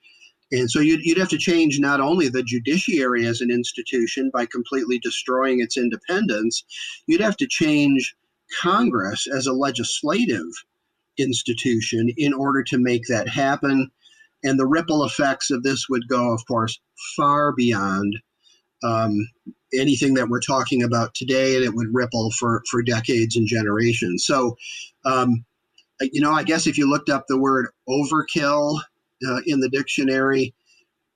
And 0.53 0.69
so 0.69 0.79
you'd, 0.79 1.01
you'd 1.03 1.17
have 1.17 1.29
to 1.29 1.37
change 1.37 1.79
not 1.79 1.99
only 1.99 2.29
the 2.29 2.43
judiciary 2.43 3.25
as 3.25 3.41
an 3.41 3.49
institution 3.49 4.29
by 4.31 4.45
completely 4.45 4.99
destroying 4.99 5.61
its 5.61 5.77
independence, 5.77 6.63
you'd 7.07 7.21
have 7.21 7.37
to 7.37 7.47
change 7.47 8.15
Congress 8.61 9.25
as 9.25 9.47
a 9.47 9.53
legislative 9.53 10.45
institution 11.17 12.09
in 12.17 12.33
order 12.33 12.63
to 12.63 12.77
make 12.77 13.01
that 13.07 13.27
happen. 13.27 13.89
And 14.43 14.59
the 14.59 14.67
ripple 14.67 15.03
effects 15.03 15.49
of 15.49 15.63
this 15.63 15.87
would 15.89 16.07
go, 16.07 16.31
of 16.31 16.45
course, 16.47 16.79
far 17.15 17.51
beyond 17.51 18.15
um, 18.83 19.27
anything 19.73 20.13
that 20.13 20.29
we're 20.29 20.39
talking 20.39 20.83
about 20.83 21.15
today, 21.15 21.55
and 21.55 21.65
it 21.65 21.73
would 21.73 21.87
ripple 21.91 22.29
for, 22.37 22.61
for 22.69 22.83
decades 22.83 23.35
and 23.35 23.47
generations. 23.47 24.23
So, 24.25 24.55
um, 25.03 25.45
you 25.99 26.21
know, 26.21 26.31
I 26.31 26.43
guess 26.43 26.67
if 26.67 26.77
you 26.77 26.87
looked 26.87 27.09
up 27.09 27.25
the 27.27 27.39
word 27.39 27.69
overkill 27.89 28.81
uh, 29.27 29.41
in 29.45 29.59
the 29.59 29.69
dictionary, 29.69 30.53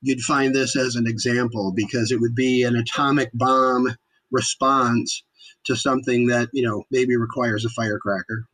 you'd 0.02 0.22
find 0.22 0.54
this 0.54 0.76
as 0.76 0.96
an 0.96 1.08
example 1.08 1.72
because 1.76 2.12
it 2.12 2.20
would 2.20 2.36
be 2.36 2.64
an 2.64 2.76
atomic 2.76 3.30
bomb 3.34 3.96
response 4.32 5.24
to 5.66 5.76
something 5.76 6.28
that, 6.28 6.50
you 6.54 6.64
know, 6.64 6.84
maybe 6.92 7.16
requires 7.16 7.66
a 7.66 7.70
firecracker. 7.70 8.46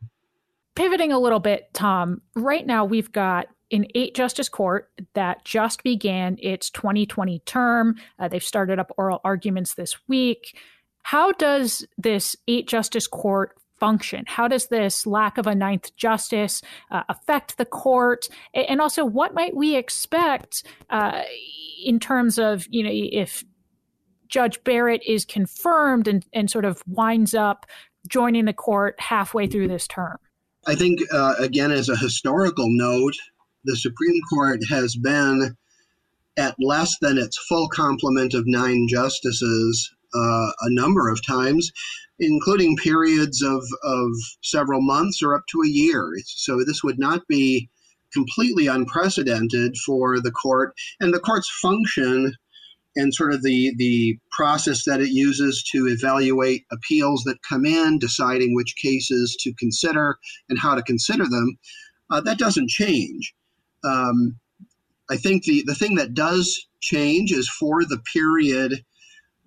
Pivoting 0.74 1.12
a 1.12 1.18
little 1.18 1.40
bit, 1.40 1.72
Tom, 1.72 2.20
right 2.34 2.66
now 2.66 2.84
we've 2.84 3.12
got 3.12 3.46
an 3.70 3.86
eight 3.94 4.14
justice 4.14 4.48
court 4.48 4.90
that 5.14 5.44
just 5.44 5.82
began 5.82 6.36
its 6.40 6.70
2020 6.70 7.40
term. 7.40 7.96
Uh, 8.18 8.28
they've 8.28 8.42
started 8.42 8.78
up 8.78 8.92
oral 8.96 9.20
arguments 9.24 9.74
this 9.74 9.96
week. 10.08 10.58
How 11.02 11.32
does 11.32 11.86
this 11.98 12.36
eight 12.48 12.66
justice 12.68 13.06
court 13.06 13.56
function? 13.84 14.24
How 14.26 14.48
does 14.48 14.68
this 14.68 15.06
lack 15.06 15.36
of 15.36 15.46
a 15.46 15.54
ninth 15.54 15.94
justice 15.94 16.62
uh, 16.90 17.02
affect 17.10 17.58
the 17.58 17.66
court? 17.66 18.30
And 18.54 18.80
also, 18.80 19.04
what 19.04 19.34
might 19.34 19.54
we 19.54 19.76
expect 19.76 20.64
uh, 20.88 21.20
in 21.84 22.00
terms 22.00 22.38
of, 22.38 22.66
you 22.70 22.82
know, 22.82 22.90
if 22.90 23.44
Judge 24.26 24.64
Barrett 24.64 25.02
is 25.06 25.26
confirmed 25.26 26.08
and, 26.08 26.24
and 26.32 26.50
sort 26.50 26.64
of 26.64 26.82
winds 26.86 27.34
up 27.34 27.66
joining 28.08 28.46
the 28.46 28.54
court 28.54 28.98
halfway 28.98 29.46
through 29.46 29.68
this 29.68 29.86
term? 29.86 30.16
I 30.66 30.74
think, 30.74 31.00
uh, 31.12 31.34
again, 31.38 31.70
as 31.70 31.90
a 31.90 31.96
historical 31.96 32.68
note, 32.70 33.16
the 33.64 33.76
Supreme 33.76 34.18
Court 34.32 34.60
has 34.70 34.96
been 34.96 35.54
at 36.38 36.54
less 36.58 36.96
than 37.02 37.18
its 37.18 37.36
full 37.46 37.68
complement 37.68 38.32
of 38.32 38.44
nine 38.46 38.86
justices 38.88 39.93
uh, 40.14 40.50
a 40.60 40.70
number 40.70 41.08
of 41.08 41.24
times 41.26 41.72
including 42.20 42.76
periods 42.76 43.42
of, 43.42 43.62
of 43.82 44.10
several 44.42 44.80
months 44.80 45.22
or 45.22 45.34
up 45.34 45.44
to 45.50 45.62
a 45.62 45.68
year. 45.68 46.12
So 46.24 46.62
this 46.64 46.84
would 46.84 46.98
not 46.98 47.26
be 47.28 47.68
completely 48.12 48.68
unprecedented 48.68 49.76
for 49.78 50.20
the 50.20 50.30
court 50.30 50.74
and 51.00 51.12
the 51.12 51.20
court's 51.20 51.50
function 51.60 52.32
and 52.96 53.12
sort 53.12 53.32
of 53.32 53.42
the 53.42 53.74
the 53.76 54.16
process 54.30 54.84
that 54.84 55.00
it 55.00 55.08
uses 55.08 55.64
to 55.64 55.88
evaluate 55.88 56.64
appeals 56.70 57.24
that 57.24 57.42
come 57.42 57.66
in, 57.66 57.98
deciding 57.98 58.54
which 58.54 58.76
cases 58.76 59.36
to 59.40 59.52
consider 59.54 60.16
and 60.48 60.60
how 60.60 60.76
to 60.76 60.82
consider 60.82 61.24
them. 61.24 61.58
Uh, 62.10 62.20
that 62.20 62.38
doesn't 62.38 62.70
change. 62.70 63.34
Um, 63.82 64.38
I 65.10 65.16
think 65.16 65.42
the 65.42 65.64
the 65.66 65.74
thing 65.74 65.96
that 65.96 66.14
does 66.14 66.68
change 66.80 67.32
is 67.32 67.48
for 67.48 67.84
the 67.84 68.00
period 68.12 68.84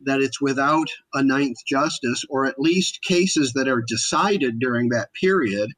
that 0.04 0.22
it's 0.22 0.41
without 0.41 0.88
a 1.14 1.24
ninth 1.24 1.58
justice, 1.66 2.24
or 2.30 2.45
at 2.45 2.60
least 2.60 3.04
cases 3.04 3.54
that 3.54 3.68
are 3.68 3.84
decided 3.88 4.60
during 4.60 4.89
that 4.89 5.10
period. 5.20 5.72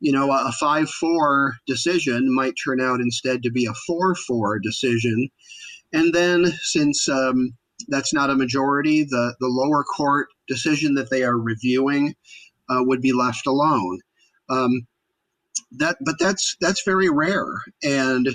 You 0.00 0.12
know, 0.12 0.32
a 0.32 0.52
5 0.52 0.90
4 0.90 1.54
decision 1.66 2.34
might 2.34 2.54
turn 2.62 2.80
out 2.80 3.00
instead 3.00 3.42
to 3.42 3.50
be 3.50 3.66
a 3.66 3.74
4 3.86 4.14
4 4.14 4.58
decision. 4.58 5.28
And 5.92 6.12
then, 6.12 6.46
since 6.62 7.08
um, 7.08 7.54
that's 7.88 8.12
not 8.12 8.30
a 8.30 8.34
majority, 8.34 9.04
the, 9.04 9.34
the 9.40 9.48
lower 9.48 9.84
court 9.84 10.28
decision 10.48 10.94
that 10.94 11.10
they 11.10 11.22
are 11.22 11.38
reviewing 11.38 12.14
uh, 12.68 12.82
would 12.82 13.00
be 13.00 13.12
left 13.12 13.46
alone. 13.46 14.00
Um, 14.48 14.86
that, 15.72 15.96
but 16.04 16.18
that's 16.18 16.56
that's 16.60 16.82
very 16.84 17.08
rare. 17.08 17.48
And 17.82 18.26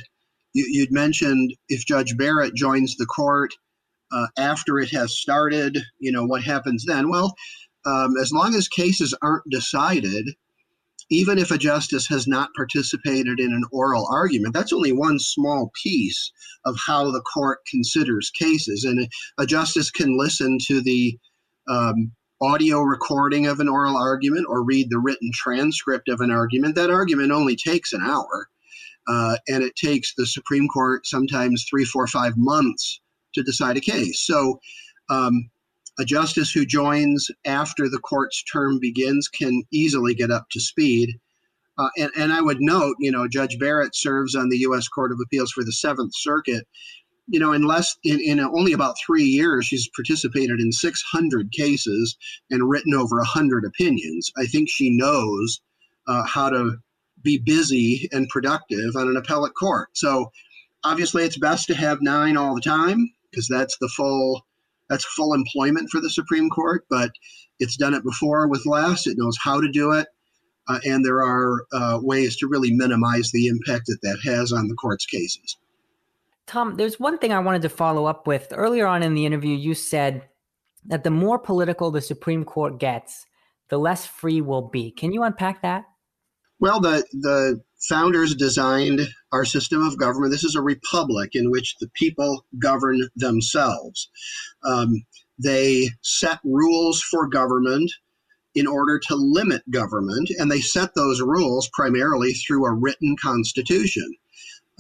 you, 0.54 0.66
you'd 0.70 0.92
mentioned 0.92 1.54
if 1.70 1.86
Judge 1.86 2.18
Barrett 2.18 2.56
joins 2.56 2.96
the 2.96 3.06
court, 3.06 3.54
uh, 4.12 4.28
after 4.38 4.80
it 4.80 4.90
has 4.90 5.18
started, 5.18 5.78
you 6.00 6.12
know, 6.12 6.26
what 6.26 6.44
happens 6.44 6.86
then? 6.86 7.10
Well, 7.10 7.36
um, 7.86 8.18
as 8.22 8.32
long 8.32 8.56
as 8.56 8.68
cases 8.68 9.14
aren't 9.22 9.50
decided, 9.50 10.30
even 11.10 11.38
if 11.38 11.52
a 11.52 11.58
justice 11.58 12.06
has 12.08 12.28
not 12.28 12.50
participated 12.56 13.40
in 13.40 13.54
an 13.54 13.64
oral 13.72 14.08
argument, 14.12 14.54
that's 14.54 14.74
only 14.74 14.92
one 14.92 15.20
small 15.20 15.72
piece 15.82 16.32
of 16.66 16.78
how 16.86 17.12
the 17.12 17.22
court 17.22 17.60
considers 17.70 18.30
cases. 18.32 18.84
And 18.84 19.08
a 19.38 19.46
justice 19.46 19.90
can 19.90 20.18
listen 20.18 20.58
to 20.68 20.82
the 20.82 21.18
um, 21.70 22.12
audio 22.42 22.82
recording 22.82 23.48
of 23.48 23.60
an 23.60 23.70
oral 23.70 23.98
argument 23.98 24.46
or 24.50 24.64
read 24.64 24.90
the 24.90 25.00
written 25.00 25.32
transcript 25.34 26.10
of 26.10 26.20
an 26.20 26.32
argument. 26.32 26.76
That 26.76 26.92
argument 26.92 27.32
only 27.32 27.56
takes 27.56 27.94
an 27.94 28.02
hour. 28.04 28.50
Uh, 29.08 29.38
and 29.48 29.64
it 29.64 29.74
takes 29.78 30.14
the 30.16 30.26
Supreme 30.26 30.68
Court 30.68 31.08
sometimes 31.08 31.66
three, 31.70 31.86
four, 31.86 32.08
five 32.08 32.34
months 32.36 33.00
to 33.38 33.44
decide 33.44 33.78
a 33.78 33.82
case. 33.82 34.22
So, 34.26 34.60
um, 35.10 35.50
a 36.00 36.06
justice 36.06 36.52
who 36.52 36.66
joins 36.66 37.28
after 37.46 37.90
the 37.90 38.00
court's 38.00 38.44
term 38.44 38.80
begins 38.80 39.28
can 39.28 39.64
easily 39.72 40.14
get 40.14 40.30
up 40.30 40.48
to 40.52 40.60
speed. 40.60 41.20
Uh, 41.80 41.90
and, 41.98 42.12
and 42.16 42.34
I 42.34 42.42
would 42.42 42.58
note, 42.60 42.96
you 43.00 43.12
know, 43.12 43.28
Judge 43.28 43.58
Barrett 43.60 43.96
serves 43.96 44.36
on 44.36 44.50
the 44.50 44.58
U.S. 44.60 44.88
Court 44.88 45.12
of 45.12 45.20
Appeals 45.24 45.52
for 45.52 45.64
the 45.64 45.72
Seventh 45.72 46.12
Circuit. 46.16 46.68
you 47.28 47.40
know, 47.40 47.52
in 47.52 47.64
less 47.64 47.98
in, 48.04 48.20
in 48.20 48.40
only 48.40 48.74
about 48.74 48.96
three 49.06 49.24
years, 49.24 49.66
she's 49.66 49.90
participated 49.96 50.60
in 50.60 50.72
600 50.72 51.52
cases 51.52 52.16
and 52.52 52.70
written 52.70 52.94
over 52.94 53.18
100 53.18 53.66
opinions. 53.66 54.32
I 54.38 54.46
think 54.46 54.70
she 54.70 54.96
knows 54.96 55.62
uh, 56.08 56.24
how 56.26 56.50
to 56.50 56.78
be 57.24 57.40
busy 57.40 58.08
and 58.12 58.30
productive 58.30 58.96
on 58.96 59.10
an 59.10 59.18
appellate 59.18 59.54
court. 59.60 59.90
So 59.94 60.32
obviously, 60.84 61.24
it's 61.24 61.38
best 61.38 61.68
to 61.68 61.76
have 61.76 62.02
nine 62.02 62.38
all 62.38 62.56
the 62.56 62.62
time 62.62 63.10
because 63.32 63.48
that's 63.48 63.78
the 63.80 63.90
full 63.90 64.46
that's 64.90 65.06
full 65.06 65.34
employment 65.34 65.90
for 65.90 66.00
the 66.00 66.10
Supreme 66.10 66.50
Court. 66.50 66.86
But 66.90 67.12
it's 67.60 67.78
done 67.78 67.94
it 67.94 68.04
before 68.04 68.48
with 68.48 68.66
less. 68.66 69.08
It 69.08 69.18
knows 69.18 69.38
how 69.42 69.60
to 69.62 69.70
do 69.70 69.92
it. 69.92 70.08
Uh, 70.70 70.80
and 70.86 71.06
there 71.06 71.24
are 71.24 71.66
uh, 71.72 72.00
ways 72.02 72.36
to 72.38 72.48
really 72.48 72.72
minimize 72.72 73.32
the 73.32 73.48
impact 73.48 73.86
that 73.88 74.02
that 74.02 74.20
has 74.26 74.52
on 74.52 74.68
the 74.68 74.76
court's 74.76 75.06
cases. 75.06 75.58
Tom, 76.46 76.76
there's 76.76 77.00
one 77.00 77.18
thing 77.18 77.34
I 77.34 77.40
wanted 77.40 77.62
to 77.64 77.70
follow 77.70 78.06
up 78.06 78.28
with. 78.28 78.48
Earlier 78.52 78.88
on 78.88 79.04
in 79.04 79.14
the 79.14 79.26
interview, 79.26 79.56
you 79.56 79.74
said 79.74 80.28
that 80.86 81.04
the 81.04 81.10
more 81.10 81.40
political 81.40 81.92
the 81.92 82.02
Supreme 82.02 82.44
Court 82.44 82.80
gets, 82.80 83.26
the 83.70 83.78
less 83.78 84.06
free 84.06 84.42
will 84.42 84.62
be. 84.62 84.92
Can 84.92 85.12
you 85.12 85.24
unpack 85.24 85.62
that? 85.62 85.86
Well, 86.60 86.80
the 86.80 87.06
the 87.12 87.62
founders 87.88 88.36
designed 88.36 89.02
our 89.32 89.46
system 89.46 89.86
of 89.86 89.98
government. 89.98 90.32
This 90.32 90.44
is 90.44 90.56
a 90.56 90.62
republic 90.62 91.32
in 91.34 91.52
which 91.52 91.76
the 91.80 91.90
people 91.94 92.46
govern 92.58 93.02
themselves. 93.16 94.10
Um, 94.64 95.06
they 95.38 95.90
set 96.02 96.40
rules 96.44 97.02
for 97.02 97.28
government 97.28 97.92
in 98.56 98.66
order 98.66 98.98
to 98.98 99.16
limit 99.16 99.62
government, 99.70 100.30
and 100.40 100.50
they 100.50 100.62
set 100.62 100.96
those 100.96 101.22
rules 101.22 101.70
primarily 101.74 102.34
through 102.34 102.66
a 102.66 102.74
written 102.74 103.16
constitution. 103.22 104.16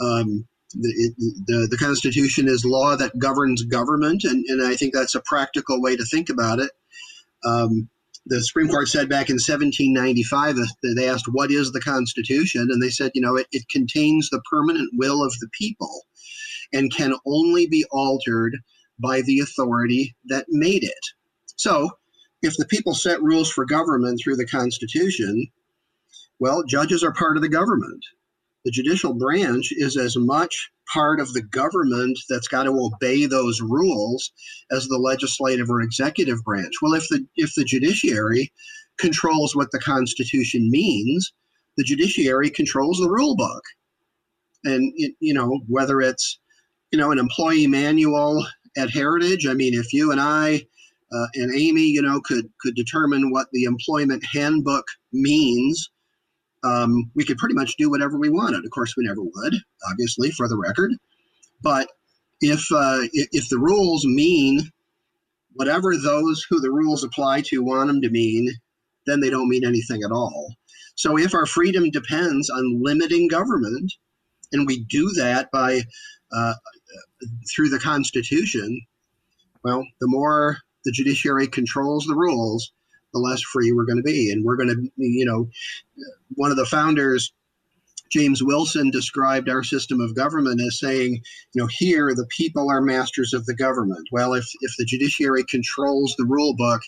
Um, 0.02 0.48
the, 0.74 1.14
the, 1.46 1.68
the 1.70 1.78
Constitution 1.78 2.48
is 2.48 2.66
law 2.66 2.96
that 2.96 3.20
governs 3.20 3.64
government, 3.64 4.24
and, 4.24 4.44
and 4.48 4.66
I 4.66 4.76
think 4.76 4.94
that's 4.94 5.16
a 5.16 5.22
practical 5.22 5.82
way 5.82 5.96
to 5.96 6.06
think 6.06 6.30
about 6.30 6.60
it. 6.60 6.72
Um, 7.46 7.90
the 8.30 8.44
Supreme 8.44 8.68
Court 8.68 8.88
said 8.88 9.10
back 9.10 9.30
in 9.30 9.36
1795 9.36 10.56
that 10.56 10.96
they 10.96 11.10
asked, 11.10 11.26
What 11.32 11.52
is 11.52 11.72
the 11.72 11.82
Constitution? 11.82 12.68
And 12.72 12.82
they 12.82 12.90
said, 12.90 13.12
You 13.14 13.22
know, 13.22 13.36
it, 13.36 13.48
it 13.52 13.68
contains 13.70 14.30
the 14.30 14.42
permanent 14.50 14.90
will 14.96 15.24
of 15.24 15.34
the 15.40 15.50
people 15.58 16.06
and 16.74 16.94
can 16.94 17.14
only 17.26 17.68
be 17.68 17.86
altered 17.92 18.58
by 19.00 19.22
the 19.22 19.40
authority 19.40 20.16
that 20.26 20.46
made 20.50 20.84
it. 20.84 21.06
So, 21.56 21.90
if 22.42 22.56
the 22.58 22.66
people 22.66 22.94
set 22.94 23.22
rules 23.22 23.52
for 23.52 23.66
government 23.66 24.20
through 24.22 24.36
the 24.36 24.46
Constitution, 24.46 25.48
well, 26.40 26.64
judges 26.64 27.04
are 27.04 27.14
part 27.14 27.36
of 27.36 27.44
the 27.44 27.50
government. 27.50 28.04
The 28.68 28.72
judicial 28.72 29.13
branch 29.13 29.72
is 29.72 29.95
as 29.95 30.18
much 30.18 30.70
part 30.91 31.22
of 31.22 31.32
the 31.32 31.41
government 31.41 32.20
that's 32.28 32.49
got 32.49 32.63
to 32.63 32.72
obey 32.72 33.26
those 33.26 33.61
rules 33.61 34.30
as 34.72 34.86
the 34.88 34.97
legislative 34.97 35.70
or 35.70 35.82
executive 35.82 36.43
branch. 36.43 36.74
Well, 36.82 36.93
if 36.93 37.07
the 37.07 37.26
if 37.38 37.55
the 37.55 37.63
judiciary 37.63 38.51
controls 38.99 39.55
what 39.55 39.72
the 39.72 39.80
Constitution 39.80 40.70
means, 40.70 41.32
the 41.78 41.86
judiciary 41.86 42.49
controls 42.49 42.97
the 42.97 43.09
rule 43.09 43.38
book. 43.38 43.63
And 44.65 44.91
it, 44.97 45.15
you 45.22 45.34
know 45.34 45.61
whether 45.70 46.01
it's 46.01 46.38
you 46.91 46.99
know 46.99 47.13
an 47.13 47.20
employee 47.20 47.68
manual 47.68 48.45
at 48.76 48.89
Heritage. 48.89 49.47
I 49.47 49.53
mean, 49.53 49.76
if 49.76 49.93
you 49.93 50.11
and 50.11 50.20
I 50.20 50.68
uh, 51.13 51.28
and 51.36 51.55
Amy, 51.55 51.84
you 51.84 52.01
know, 52.01 52.20
could 52.20 52.49
could 52.59 52.76
determine 52.76 53.32
what 53.32 53.47
the 53.53 53.63
employment 53.63 54.26
handbook 54.34 54.84
means, 55.13 55.89
um, 56.68 57.11
we 57.15 57.24
could 57.24 57.38
pretty 57.38 57.55
much 57.55 57.76
do 57.78 57.89
whatever 57.89 58.18
we 58.18 58.30
wanted. 58.30 58.65
Of 58.65 58.72
course, 58.72 58.95
we 58.97 59.05
never 59.05 59.22
would, 59.22 59.55
obviously, 59.89 60.32
for 60.32 60.47
the 60.47 60.57
record. 60.57 60.91
But 61.61 61.88
if 62.41 62.59
uh, 62.72 63.07
if 63.13 63.49
the 63.49 63.57
rules 63.59 64.05
mean 64.05 64.72
whatever 65.53 65.95
those 65.97 66.45
who 66.49 66.59
the 66.59 66.72
rules 66.72 67.03
apply 67.03 67.41
to 67.41 67.63
want 67.63 67.88
them 67.88 68.01
to 68.01 68.09
mean, 68.09 68.49
then 69.05 69.20
they 69.20 69.30
don't 69.30 69.49
mean 69.49 69.65
anything 69.65 70.03
at 70.03 70.11
all. 70.11 70.53
So 70.95 71.18
if 71.18 71.34
our 71.34 71.45
freedom 71.45 71.89
depends 71.89 72.49
on 72.49 72.84
limiting 72.84 73.28
government, 73.28 73.91
and 74.51 74.68
we 74.68 74.84
do 74.86 75.11
that 75.13 75.49
by 75.51 75.82
uh, 76.32 76.53
through 77.53 77.70
the 77.70 77.80
Constitution, 77.80 78.82
well, 79.63 79.84
the 79.99 80.07
more 80.07 80.57
the 80.86 80.91
judiciary 80.91 81.47
controls 81.47 82.05
the 82.05 82.15
rules, 82.15 82.72
the 83.18 83.30
less 83.30 83.41
free 83.41 83.72
we're 83.72 83.86
going 83.86 83.97
to 83.97 84.03
be. 84.03 84.32
And 84.32 84.45
we're 84.45 84.55
going 84.55 84.70
to, 84.70 84.91
you 84.97 85.26
know, 85.26 85.49
one 86.36 86.51
of 86.51 86.57
the 86.57 86.65
founders, 86.65 87.34
James 88.11 88.43
Wilson, 88.43 88.89
described 88.91 89.49
our 89.49 89.63
system 89.63 89.99
of 89.99 90.15
government 90.15 90.61
as 90.61 90.80
saying, 90.80 91.22
you 91.53 91.61
know, 91.61 91.68
here 91.70 92.13
the 92.13 92.28
people 92.28 92.70
are 92.70 92.82
masters 92.82 93.34
of 93.34 93.45
the 93.45 93.55
government. 93.55 94.07
Well, 94.11 94.34
if, 94.34 94.45
if 94.61 94.72
the 94.78 94.86
judiciary 94.86 95.43
controls 95.49 96.15
the 96.18 96.26
rule 96.26 96.55
book, 96.55 96.82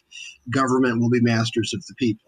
government 0.50 1.02
will 1.02 1.10
be 1.10 1.22
masters 1.22 1.74
of 1.74 1.84
the 1.88 1.96
people. 1.96 2.26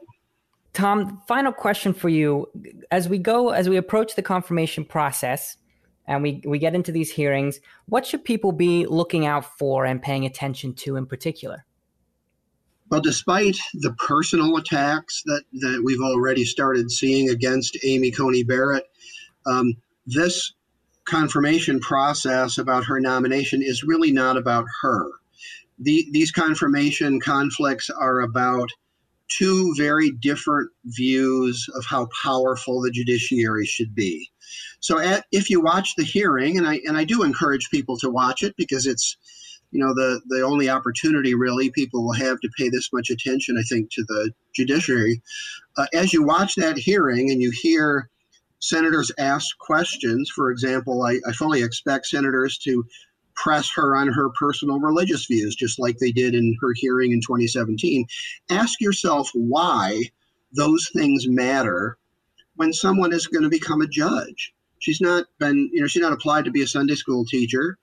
Tom, 0.74 1.22
final 1.28 1.52
question 1.52 1.94
for 1.94 2.10
you. 2.10 2.48
As 2.92 3.10
we 3.10 3.18
go, 3.18 3.50
as 3.50 3.70
we 3.70 3.78
approach 3.78 4.16
the 4.16 4.22
confirmation 4.22 4.86
process, 4.86 5.58
and 6.08 6.24
we, 6.24 6.42
we 6.46 6.60
get 6.60 6.76
into 6.76 6.92
these 6.92 7.12
hearings, 7.12 7.60
what 7.86 8.06
should 8.06 8.26
people 8.26 8.52
be 8.52 8.86
looking 8.86 9.26
out 9.26 9.46
for 9.58 9.86
and 9.86 10.02
paying 10.02 10.26
attention 10.26 10.74
to 10.74 10.96
in 10.96 11.06
particular? 11.06 11.66
Well, 12.92 13.00
despite 13.00 13.58
the 13.74 13.94
personal 13.94 14.58
attacks 14.58 15.24
that, 15.26 15.44
that 15.54 15.82
we've 15.84 16.02
already 16.02 16.44
started 16.44 16.92
seeing 16.92 17.30
against 17.30 17.78
Amy 17.86 18.12
Coney 18.12 18.44
Barrett, 18.44 18.84
um, 19.46 19.76
this 20.06 20.54
confirmation 21.06 21.80
process 21.80 22.58
about 22.58 22.84
her 22.84 23.00
nomination 23.00 23.62
is 23.62 23.82
really 23.82 24.12
not 24.12 24.36
about 24.36 24.66
her. 24.82 25.10
The, 25.80 26.06
these 26.12 26.32
confirmation 26.32 27.22
conflicts 27.22 27.90
are 27.90 28.20
about 28.20 28.70
two 29.30 29.74
very 29.78 30.12
different 30.12 30.70
views 30.84 31.66
of 31.76 31.86
how 31.86 32.10
powerful 32.22 32.82
the 32.82 32.92
judiciary 32.92 33.66
should 33.66 33.96
be. 33.96 34.30
So 34.82 35.00
at, 35.00 35.24
if 35.32 35.50
you 35.50 35.62
watch 35.62 35.96
the 35.96 36.04
hearing, 36.04 36.58
and 36.58 36.68
I 36.68 36.82
and 36.86 36.98
I 36.98 37.06
do 37.06 37.24
encourage 37.24 37.70
people 37.70 37.98
to 38.00 38.10
watch 38.10 38.44
it 38.44 38.54
because 38.58 38.86
it's 38.86 39.16
you 39.72 39.80
know 39.80 39.94
the 39.94 40.22
the 40.28 40.42
only 40.42 40.70
opportunity 40.70 41.34
really 41.34 41.70
people 41.72 42.04
will 42.04 42.14
have 42.14 42.40
to 42.42 42.50
pay 42.58 42.70
this 42.70 42.92
much 42.94 43.10
attention 43.10 43.58
i 43.58 43.64
think 43.64 43.90
to 43.92 44.04
the 44.08 44.32
judiciary. 44.54 45.22
Uh, 45.78 45.88
as 45.94 46.12
you 46.12 46.24
watch 46.24 46.56
that 46.56 46.78
hearing 46.78 47.32
and 47.32 47.42
you 47.42 47.52
hear 47.62 48.10
senators 48.60 49.12
ask 49.18 49.58
questions 49.60 50.30
for 50.30 50.52
example 50.52 51.04
I, 51.04 51.20
I 51.28 51.32
fully 51.34 51.64
expect 51.64 52.08
senators 52.08 52.58
to 52.60 52.86
press 53.34 53.72
her 53.76 53.96
on 53.96 54.10
her 54.10 54.30
personal 54.38 54.80
religious 54.80 55.26
views 55.26 55.56
just 55.56 55.80
like 55.80 55.98
they 55.98 56.12
did 56.12 56.36
in 56.36 56.56
her 56.62 56.74
hearing 56.76 57.12
in 57.12 57.22
2017 57.22 58.06
ask 58.50 58.80
yourself 58.82 59.30
why 59.34 60.04
those 60.54 60.90
things 60.94 61.28
matter 61.28 61.98
when 62.56 62.74
someone 62.74 63.14
is 63.14 63.28
going 63.28 63.44
to 63.44 63.50
become 63.50 63.82
a 63.82 63.88
judge. 63.88 64.54
She's 64.80 65.02
not 65.02 65.26
been 65.40 65.70
you 65.72 65.82
know 65.82 65.88
she's 65.88 66.02
not 66.02 66.14
applied 66.14 66.46
to 66.46 66.52
be 66.52 66.64
a 66.64 66.68
sunday 66.68 66.96
school 66.96 67.24
teacher 67.26 67.78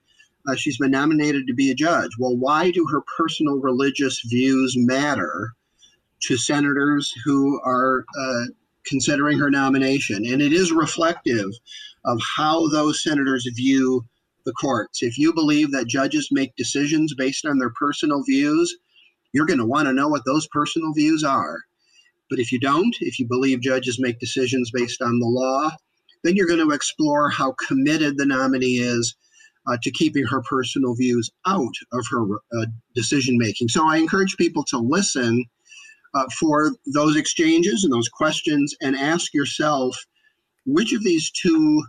uh, 0.48 0.56
she's 0.56 0.78
been 0.78 0.90
nominated 0.90 1.46
to 1.46 1.54
be 1.54 1.70
a 1.70 1.74
judge. 1.74 2.10
Well, 2.18 2.36
why 2.36 2.70
do 2.70 2.86
her 2.90 3.02
personal 3.16 3.58
religious 3.58 4.20
views 4.22 4.74
matter 4.76 5.52
to 6.22 6.36
senators 6.36 7.12
who 7.24 7.60
are 7.64 8.04
uh, 8.18 8.44
considering 8.86 9.38
her 9.38 9.50
nomination? 9.50 10.24
And 10.26 10.40
it 10.40 10.52
is 10.52 10.72
reflective 10.72 11.50
of 12.04 12.18
how 12.36 12.68
those 12.68 13.02
senators 13.02 13.48
view 13.54 14.04
the 14.46 14.52
courts. 14.52 15.02
If 15.02 15.18
you 15.18 15.34
believe 15.34 15.70
that 15.72 15.88
judges 15.88 16.28
make 16.32 16.56
decisions 16.56 17.14
based 17.14 17.44
on 17.44 17.58
their 17.58 17.72
personal 17.78 18.22
views, 18.22 18.74
you're 19.32 19.46
going 19.46 19.58
to 19.58 19.66
want 19.66 19.86
to 19.86 19.92
know 19.92 20.08
what 20.08 20.24
those 20.24 20.48
personal 20.48 20.94
views 20.94 21.22
are. 21.22 21.58
But 22.30 22.38
if 22.38 22.50
you 22.50 22.58
don't, 22.58 22.94
if 23.00 23.18
you 23.18 23.26
believe 23.26 23.60
judges 23.60 23.98
make 24.00 24.18
decisions 24.18 24.70
based 24.70 25.02
on 25.02 25.18
the 25.18 25.26
law, 25.26 25.70
then 26.24 26.36
you're 26.36 26.46
going 26.46 26.66
to 26.66 26.74
explore 26.74 27.28
how 27.28 27.54
committed 27.66 28.16
the 28.16 28.26
nominee 28.26 28.78
is 28.78 29.14
uh, 29.68 29.76
to 29.82 29.90
keeping 29.90 30.24
her 30.24 30.42
personal 30.42 30.94
views 30.94 31.30
out 31.46 31.74
of 31.92 32.04
her 32.10 32.24
uh, 32.58 32.66
decision 32.94 33.36
making. 33.38 33.68
So 33.68 33.88
I 33.88 33.98
encourage 33.98 34.36
people 34.36 34.64
to 34.64 34.78
listen 34.78 35.44
uh, 36.14 36.24
for 36.38 36.72
those 36.94 37.16
exchanges 37.16 37.84
and 37.84 37.92
those 37.92 38.08
questions 38.08 38.74
and 38.80 38.96
ask 38.96 39.34
yourself 39.34 39.96
which 40.66 40.92
of 40.92 41.02
these 41.02 41.30
two 41.30 41.82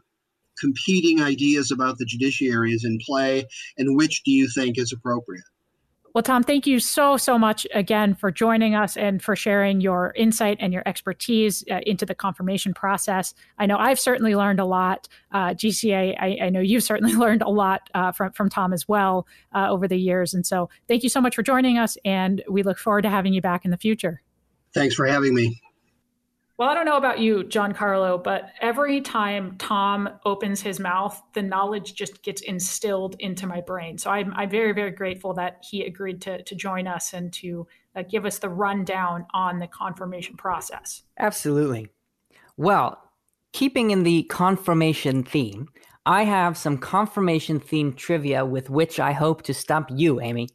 competing 0.59 1.21
ideas 1.21 1.71
about 1.71 1.97
the 1.97 2.05
judiciary 2.05 2.73
is 2.73 2.84
in 2.84 2.97
play 3.05 3.45
and 3.77 3.95
which 3.95 4.23
do 4.23 4.32
you 4.32 4.49
think 4.53 4.77
is 4.77 4.91
appropriate? 4.91 5.43
Well, 6.20 6.24
Tom, 6.24 6.43
thank 6.43 6.67
you 6.67 6.82
so, 6.82 7.15
so 7.15 7.39
much 7.39 7.65
again 7.74 8.13
for 8.13 8.30
joining 8.30 8.76
us 8.76 8.97
and 8.97 9.24
for 9.24 9.38
sharing 9.38 9.80
your 9.80 10.11
insight 10.17 10.57
and 10.59 10.74
your 10.74 10.84
expertise 10.86 11.63
uh, 11.72 11.80
into 11.88 12.05
the 12.05 12.13
confirmation 12.13 12.74
process. 12.74 13.34
I 13.57 13.67
know 13.67 13.78
I've 13.78 14.01
certainly 14.01 14.36
learned 14.36 14.59
a 14.59 14.65
lot. 14.65 15.07
Uh, 15.32 15.51
GCA, 15.51 16.17
I, 16.20 16.38
I, 16.41 16.49
know 16.49 16.59
you've 16.59 16.84
certainly 16.84 17.13
learned 17.15 17.41
a 17.41 17.47
lot 17.47 17.89
uh, 17.93 18.11
from, 18.11 18.34
from 18.34 18.49
Tom 18.49 18.74
as 18.74 18.86
well 18.86 19.28
uh, 19.55 19.70
over 19.70 19.88
the 19.88 19.95
years. 19.95 20.34
And 20.34 20.45
so 20.45 20.70
thank 20.89 21.03
you 21.03 21.09
so 21.09 21.22
much 21.22 21.36
for 21.36 21.41
joining 21.41 21.78
us, 21.78 21.97
and 22.03 22.43
we 22.49 22.63
look 22.63 22.80
forward 22.80 23.03
to 23.03 23.09
having 23.09 23.32
you 23.32 23.39
back 23.41 23.63
in 23.63 23.72
the 23.72 23.78
future. 23.78 24.22
Thanks 24.74 24.95
for 24.95 25.05
having 25.05 25.34
me. 25.34 25.61
Well, 26.60 26.68
I 26.68 26.74
don't 26.74 26.84
know 26.84 26.97
about 26.97 27.20
you, 27.20 27.45
Giancarlo, 27.45 28.22
but 28.22 28.51
every 28.60 28.99
time 28.99 29.55
Tom 29.60 30.10
opens 30.26 30.60
his 30.60 30.78
mouth, 30.78 31.24
the 31.32 31.41
knowledge 31.41 31.93
just 31.93 32.22
gets 32.22 32.41
instilled 32.41 33.16
into 33.20 33.47
my 33.47 33.62
brain. 33.62 33.97
So 33.97 34.12
I'm, 34.12 34.34
I'm 34.34 34.49
very, 34.49 34.74
very 34.74 34.91
grateful 34.91 35.34
that 35.36 35.64
he 35.64 35.86
agreed 35.86 36.22
to, 36.24 36.43
to 36.43 36.55
join 36.55 36.86
us 36.86 37.14
and 37.14 37.32
to 37.36 37.66
uh, 37.95 38.01
give 38.01 38.26
us 38.26 38.39
the 38.39 38.49
rundown 38.49 39.26
on 39.34 39.60
the 39.60 39.68
confirmation 39.68 40.36
process. 40.36 41.03
Absolutely. 41.18 41.88
Well, 42.57 43.01
keeping 43.53 43.91
in 43.91 44.03
the 44.03 44.24
confirmation 44.24 45.24
theme, 45.24 45.70
I 46.05 46.24
have 46.26 46.57
some 46.57 46.78
confirmation 46.78 47.62
theme 47.62 47.93
trivia 47.93 48.45
with 48.45 48.70
which 48.70 48.99
I 48.99 49.14
hope 49.14 49.43
to 49.43 49.53
stump 49.53 49.91
you, 49.93 50.20
Amy. 50.20 50.49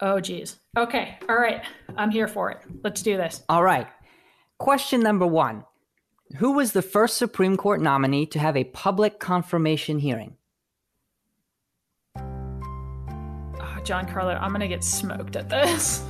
Oh, 0.00 0.20
geez. 0.20 0.60
Okay. 0.76 1.16
All 1.26 1.36
right. 1.36 1.62
I'm 1.96 2.10
here 2.10 2.28
for 2.28 2.50
it. 2.50 2.58
Let's 2.84 3.00
do 3.00 3.16
this. 3.16 3.42
All 3.48 3.62
right. 3.62 3.86
Question 4.58 5.00
number 5.00 5.26
one 5.26 5.64
Who 6.38 6.52
was 6.52 6.72
the 6.72 6.82
first 6.82 7.18
Supreme 7.18 7.56
Court 7.56 7.80
nominee 7.80 8.26
to 8.26 8.38
have 8.38 8.56
a 8.56 8.64
public 8.64 9.18
confirmation 9.20 9.98
hearing? 9.98 10.36
Oh, 12.16 13.78
Carlo, 13.84 14.32
I'm 14.32 14.52
gonna 14.52 14.66
get 14.68 14.82
smoked 14.82 15.36
at 15.36 15.48
this. 15.50 16.02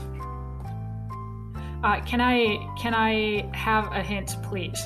Uh, 1.83 2.01
can 2.07 2.21
I 2.21 2.57
can 2.79 2.95
I 2.95 3.51
have 3.55 3.93
a 3.93 4.03
hint, 4.03 4.37
please? 4.45 4.81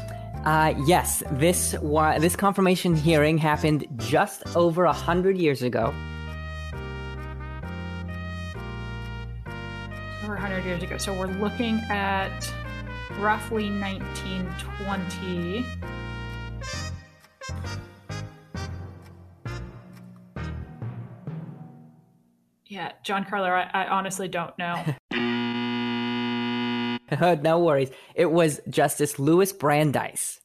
Uh, 0.44 0.74
yes, 0.86 1.22
this 1.32 1.74
wa- 1.80 2.18
this 2.18 2.34
confirmation 2.34 2.96
hearing 2.96 3.36
happened 3.36 3.86
just 3.96 4.42
over 4.56 4.84
a 4.86 4.92
hundred 4.92 5.36
years 5.36 5.62
ago. 5.62 5.94
Over 10.24 10.34
a 10.36 10.40
100 10.40 10.64
years 10.64 10.82
ago. 10.82 10.96
So 10.96 11.12
we're 11.12 11.26
looking 11.26 11.78
at 11.90 12.52
roughly 13.20 13.70
1920. 13.70 15.66
Yeah, 22.66 22.92
Giancarlo, 23.04 23.50
I, 23.50 23.68
I 23.72 23.88
honestly 23.88 24.28
don't 24.28 24.56
know. 24.58 24.84
no 27.42 27.58
worries. 27.58 27.90
It 28.14 28.30
was 28.30 28.60
Justice 28.68 29.18
Louis 29.18 29.52
Brandeis. 29.52 30.40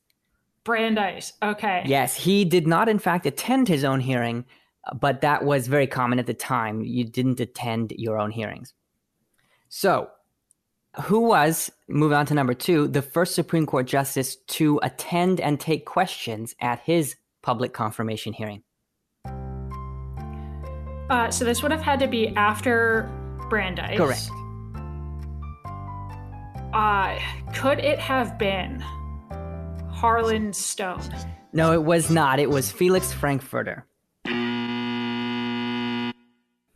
Brandeis. 0.64 1.34
Okay. 1.44 1.84
Yes, 1.86 2.16
he 2.16 2.44
did 2.44 2.66
not, 2.68 2.90
in 2.90 3.00
fact, 3.00 3.26
attend 3.26 3.68
his 3.68 3.84
own 3.84 4.00
hearing, 4.00 4.46
but 5.00 5.22
that 5.22 5.46
was 5.46 5.68
very 5.68 5.88
common 5.88 6.18
at 6.18 6.26
the 6.26 6.34
time. 6.34 6.82
You 6.82 7.06
didn't 7.06 7.40
attend 7.40 7.94
your 7.96 8.20
own 8.20 8.32
hearings. 8.32 8.74
So, 9.70 10.10
who 11.04 11.20
was, 11.22 11.72
move 11.88 12.12
on 12.12 12.26
to 12.28 12.34
number 12.34 12.54
two, 12.54 12.88
the 12.88 13.02
first 13.02 13.36
Supreme 13.36 13.66
Court 13.66 13.88
justice 13.88 14.36
to 14.48 14.80
attend 14.84 15.40
and 15.40 15.60
take 15.60 15.86
questions 15.86 16.56
at 16.60 16.80
his 16.80 17.16
public 17.42 17.74
confirmation 17.74 18.34
hearing? 18.34 18.64
Uh, 21.10 21.30
so 21.30 21.46
this 21.46 21.62
would 21.62 21.72
have 21.72 21.82
had 21.82 22.00
to 22.00 22.08
be 22.08 22.30
after 22.30 23.10
Brandeis. 23.50 23.98
Correct. 23.98 24.30
Uh, 26.74 27.20
could 27.54 27.80
it 27.80 28.00
have 28.00 28.38
been 28.38 28.80
Harlan 29.92 30.52
Stone? 30.52 31.10
No, 31.54 31.72
it 31.72 31.84
was 31.84 32.10
not. 32.10 32.40
It 32.40 32.50
was 32.50 32.72
Felix 32.72 33.14
Frankfurter. 33.14 33.86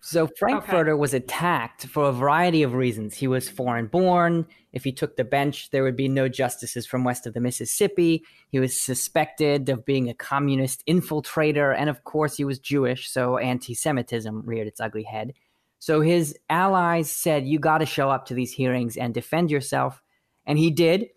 So 0.02 0.28
Frankfurter 0.28 0.96
was 0.96 1.14
attacked 1.14 1.86
for 1.86 2.06
a 2.06 2.14
variety 2.14 2.64
of 2.64 2.74
reasons. 2.74 3.16
He 3.16 3.28
was 3.28 3.50
foreign 3.50 3.88
born. 3.88 4.46
If 4.72 4.84
he 4.84 4.94
took 4.94 5.18
the 5.18 5.26
bench, 5.26 5.72
there 5.72 5.84
would 5.84 5.98
be 5.98 6.08
no 6.08 6.30
justices 6.30 6.86
from 6.86 7.04
west 7.04 7.28
of 7.28 7.34
the 7.34 7.42
Mississippi. 7.42 8.24
He 8.50 8.60
was 8.60 8.82
suspected 8.82 9.68
of 9.68 9.86
being 9.86 10.10
a 10.10 10.14
communist 10.14 10.84
infiltrator. 10.88 11.76
And 11.78 11.90
of 11.90 12.06
course, 12.06 12.38
he 12.38 12.46
was 12.46 12.60
Jewish, 12.60 13.10
so 13.10 13.38
anti 13.38 13.74
Semitism 13.74 14.44
reared 14.46 14.68
its 14.68 14.80
ugly 14.80 15.04
head. 15.04 15.34
So 15.80 16.02
his 16.02 16.38
allies 16.50 17.12
said, 17.12 17.46
You 17.46 17.60
got 17.60 17.80
to 17.80 17.86
show 17.86 18.10
up 18.10 18.26
to 18.28 18.34
these 18.34 18.54
hearings 18.54 18.96
and 18.96 19.14
defend 19.14 19.52
yourself. 19.52 20.02
And 20.46 20.58
he 20.58 20.72
did, 20.72 21.08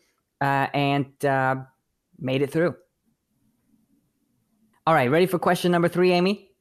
uh, 0.41 0.66
and 0.74 1.24
uh, 1.24 1.57
made 2.18 2.43
it 2.43 2.51
through. 2.51 2.74
All 4.87 4.95
right, 4.95 5.11
ready 5.11 5.26
for 5.26 5.39
question 5.39 5.70
number 5.70 5.89
three, 5.89 6.11
Amy? 6.11 6.51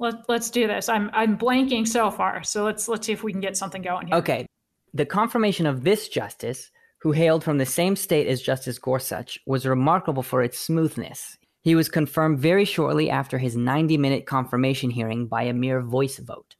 Let, 0.00 0.28
let's 0.28 0.50
do 0.50 0.66
this. 0.68 0.88
I'm 0.88 1.10
I'm 1.12 1.36
blanking 1.36 1.86
so 1.86 2.10
far, 2.10 2.42
so 2.44 2.64
let's 2.64 2.86
let's 2.88 3.06
see 3.06 3.12
if 3.12 3.24
we 3.24 3.32
can 3.32 3.40
get 3.40 3.56
something 3.56 3.82
going 3.82 4.06
here. 4.06 4.16
Okay. 4.16 4.46
The 4.94 5.04
confirmation 5.04 5.66
of 5.66 5.84
this 5.84 6.08
justice, 6.08 6.70
who 7.00 7.12
hailed 7.12 7.44
from 7.44 7.58
the 7.58 7.66
same 7.66 7.94
state 7.94 8.26
as 8.26 8.40
Justice 8.40 8.78
Gorsuch, 8.78 9.38
was 9.46 9.66
remarkable 9.66 10.22
for 10.22 10.42
its 10.42 10.58
smoothness. 10.58 11.36
He 11.62 11.74
was 11.74 11.88
confirmed 11.88 12.38
very 12.38 12.64
shortly 12.64 13.10
after 13.10 13.38
his 13.38 13.56
90 13.56 13.98
minute 13.98 14.24
confirmation 14.24 14.90
hearing 14.90 15.26
by 15.26 15.42
a 15.42 15.52
mere 15.52 15.82
voice 15.82 16.18
vote. 16.18 16.54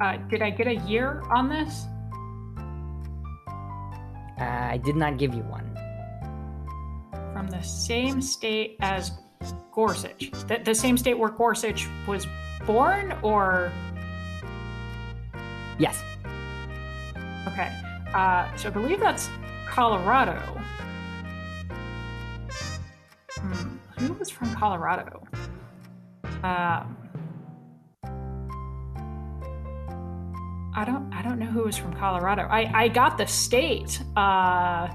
Uh, 0.00 0.16
did 0.28 0.42
I 0.42 0.50
get 0.50 0.66
a 0.66 0.76
year 0.86 1.22
on 1.30 1.48
this? 1.48 1.86
Uh, 4.38 4.44
I 4.72 4.80
did 4.84 4.96
not 4.96 5.18
give 5.18 5.34
you 5.34 5.42
one. 5.42 5.72
From 7.32 7.48
the 7.48 7.62
same 7.62 8.20
state 8.20 8.76
as 8.80 9.12
Gorsuch. 9.72 10.30
The, 10.48 10.60
the 10.64 10.74
same 10.74 10.96
state 10.96 11.18
where 11.18 11.30
Gorsuch 11.30 11.86
was 12.06 12.26
born, 12.66 13.14
or 13.22 13.70
Yes. 15.78 16.02
okay. 17.46 17.70
Uh, 18.14 18.54
so 18.56 18.68
I 18.68 18.72
believe 18.72 19.00
that's 19.00 19.28
Colorado. 19.66 20.40
Hmm, 23.38 23.76
who 23.98 24.12
was 24.14 24.30
from 24.30 24.54
Colorado? 24.54 25.22
Um, 26.42 26.96
I 30.74 30.84
don't. 30.84 31.12
I 31.12 31.22
don't 31.22 31.38
know 31.38 31.46
who 31.46 31.64
was 31.64 31.76
from 31.76 31.94
Colorado. 31.94 32.42
I 32.42 32.70
I 32.84 32.88
got 32.88 33.16
the 33.18 33.26
state. 33.26 34.00
Uh, 34.16 34.88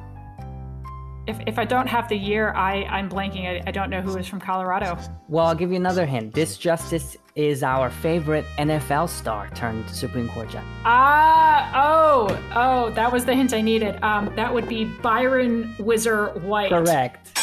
if, 1.27 1.39
if 1.45 1.59
I 1.59 1.65
don't 1.65 1.87
have 1.87 2.09
the 2.09 2.15
year, 2.15 2.51
I, 2.53 2.83
I'm 2.85 3.09
blanking. 3.09 3.45
I, 3.45 3.63
I 3.67 3.71
don't 3.71 3.89
know 3.89 4.01
who 4.01 4.17
is 4.17 4.27
from 4.27 4.39
Colorado. 4.39 4.97
Well, 5.27 5.45
I'll 5.45 5.55
give 5.55 5.69
you 5.69 5.75
another 5.75 6.05
hint. 6.05 6.33
This 6.33 6.57
justice 6.57 7.15
is 7.35 7.63
our 7.63 7.89
favorite 7.89 8.45
NFL 8.57 9.07
star 9.09 9.49
turned 9.51 9.89
Supreme 9.89 10.29
Court 10.29 10.49
judge. 10.49 10.63
Ah, 10.83 11.71
oh, 11.75 12.43
oh, 12.55 12.89
that 12.91 13.11
was 13.11 13.25
the 13.25 13.35
hint 13.35 13.53
I 13.53 13.61
needed. 13.61 14.01
Um, 14.03 14.33
that 14.35 14.53
would 14.53 14.67
be 14.67 14.85
Byron 14.85 15.73
Whizzer 15.77 16.29
White. 16.39 16.71
Correct. 16.71 17.37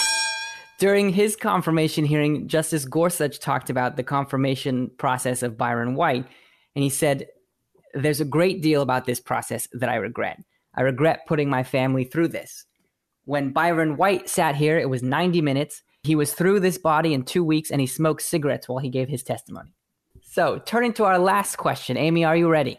During 0.78 1.10
his 1.10 1.36
confirmation 1.36 2.04
hearing, 2.04 2.46
Justice 2.48 2.84
Gorsuch 2.84 3.40
talked 3.40 3.70
about 3.70 3.96
the 3.96 4.04
confirmation 4.04 4.90
process 4.98 5.42
of 5.42 5.56
Byron 5.56 5.94
White, 5.94 6.26
and 6.74 6.82
he 6.82 6.90
said, 6.90 7.26
There's 7.94 8.20
a 8.20 8.24
great 8.24 8.62
deal 8.62 8.82
about 8.82 9.04
this 9.04 9.20
process 9.20 9.66
that 9.72 9.88
I 9.88 9.96
regret. 9.96 10.38
I 10.74 10.82
regret 10.82 11.26
putting 11.26 11.50
my 11.50 11.64
family 11.64 12.04
through 12.04 12.28
this. 12.28 12.64
When 13.28 13.50
Byron 13.50 13.98
White 13.98 14.26
sat 14.26 14.56
here, 14.56 14.78
it 14.78 14.88
was 14.88 15.02
90 15.02 15.42
minutes. 15.42 15.82
He 16.02 16.14
was 16.14 16.32
through 16.32 16.60
this 16.60 16.78
body 16.78 17.12
in 17.12 17.24
two 17.24 17.44
weeks 17.44 17.70
and 17.70 17.78
he 17.78 17.86
smoked 17.86 18.22
cigarettes 18.22 18.66
while 18.70 18.78
he 18.78 18.88
gave 18.88 19.10
his 19.10 19.22
testimony. 19.22 19.74
So, 20.22 20.62
turning 20.64 20.94
to 20.94 21.04
our 21.04 21.18
last 21.18 21.56
question, 21.56 21.98
Amy, 21.98 22.24
are 22.24 22.34
you 22.34 22.48
ready? 22.48 22.78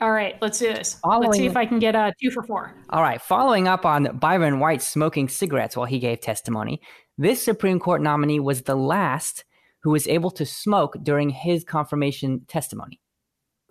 All 0.00 0.10
right, 0.10 0.34
let's 0.42 0.58
do 0.58 0.66
this. 0.74 0.94
Following- 0.94 1.28
Let's 1.28 1.38
see 1.38 1.46
if 1.46 1.56
I 1.56 1.64
can 1.64 1.78
get 1.78 1.94
a 1.94 2.12
two 2.20 2.32
for 2.32 2.42
four. 2.42 2.74
All 2.90 3.02
right, 3.02 3.22
following 3.22 3.68
up 3.68 3.86
on 3.86 4.16
Byron 4.18 4.58
White 4.58 4.82
smoking 4.82 5.28
cigarettes 5.28 5.76
while 5.76 5.86
he 5.86 6.00
gave 6.00 6.20
testimony, 6.22 6.80
this 7.16 7.40
Supreme 7.40 7.78
Court 7.78 8.02
nominee 8.02 8.40
was 8.40 8.62
the 8.62 8.74
last 8.76 9.44
who 9.84 9.90
was 9.90 10.08
able 10.08 10.32
to 10.32 10.44
smoke 10.44 10.96
during 11.04 11.30
his 11.30 11.62
confirmation 11.62 12.40
testimony. 12.48 12.98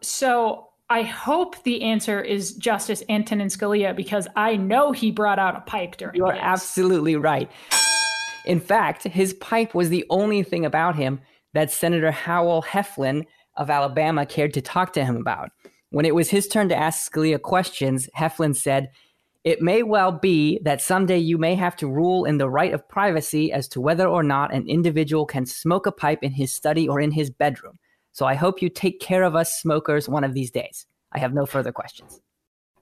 So 0.02 0.67
I 0.90 1.02
hope 1.02 1.62
the 1.64 1.82
answer 1.82 2.22
is 2.22 2.54
Justice 2.54 3.04
Antonin 3.10 3.50
Scalia 3.50 3.94
because 3.94 4.26
I 4.38 4.56
know 4.56 4.94
he 4.94 5.12
brought 5.12 5.38
out 5.38 5.58
a 5.58 5.62
pipe 5.62 5.98
during 5.98 6.16
You 6.16 6.26
are 6.26 6.38
absolutely 6.40 7.18
right. 7.18 7.52
In 8.46 8.62
fact, 8.62 9.04
his 9.04 9.34
pipe 9.34 9.76
was 9.76 9.90
the 9.90 10.06
only 10.10 10.44
thing 10.44 10.66
about 10.66 10.96
him 10.96 11.20
that 11.54 11.72
Senator 11.72 12.12
Howell 12.12 12.64
Heflin 12.64 13.26
of 13.58 13.70
Alabama 13.70 14.26
cared 14.26 14.54
to 14.54 14.62
talk 14.62 14.94
to 14.94 15.04
him 15.04 15.18
about. 15.18 15.50
When 15.90 16.06
it 16.06 16.16
was 16.16 16.30
his 16.30 16.48
turn 16.48 16.70
to 16.70 16.78
ask 16.78 17.12
Scalia 17.12 17.42
questions, 17.42 18.10
Heflin 18.18 18.56
said, 18.56 18.90
It 19.44 19.62
may 19.62 19.84
well 19.84 20.14
be 20.14 20.62
that 20.64 20.82
someday 20.82 21.18
you 21.18 21.38
may 21.38 21.56
have 21.56 21.76
to 21.78 21.88
rule 21.88 22.24
in 22.24 22.38
the 22.38 22.50
right 22.50 22.74
of 22.74 22.88
privacy 22.88 23.52
as 23.52 23.68
to 23.70 23.82
whether 23.82 24.08
or 24.08 24.24
not 24.24 24.54
an 24.54 24.66
individual 24.70 25.26
can 25.26 25.46
smoke 25.46 25.86
a 25.86 25.92
pipe 25.92 26.20
in 26.24 26.32
his 26.32 26.54
study 26.54 26.88
or 26.88 27.02
in 27.02 27.12
his 27.12 27.30
bedroom. 27.30 27.78
So 28.18 28.26
I 28.26 28.34
hope 28.34 28.64
you 28.64 28.70
take 28.70 29.00
care 29.00 29.22
of 29.22 29.36
us 29.36 29.60
smokers 29.62 30.10
one 30.10 30.24
of 30.24 30.34
these 30.34 30.50
days. 30.50 30.88
I 31.12 31.20
have 31.20 31.36
no 31.36 31.46
further 31.46 31.72
questions. 31.72 32.20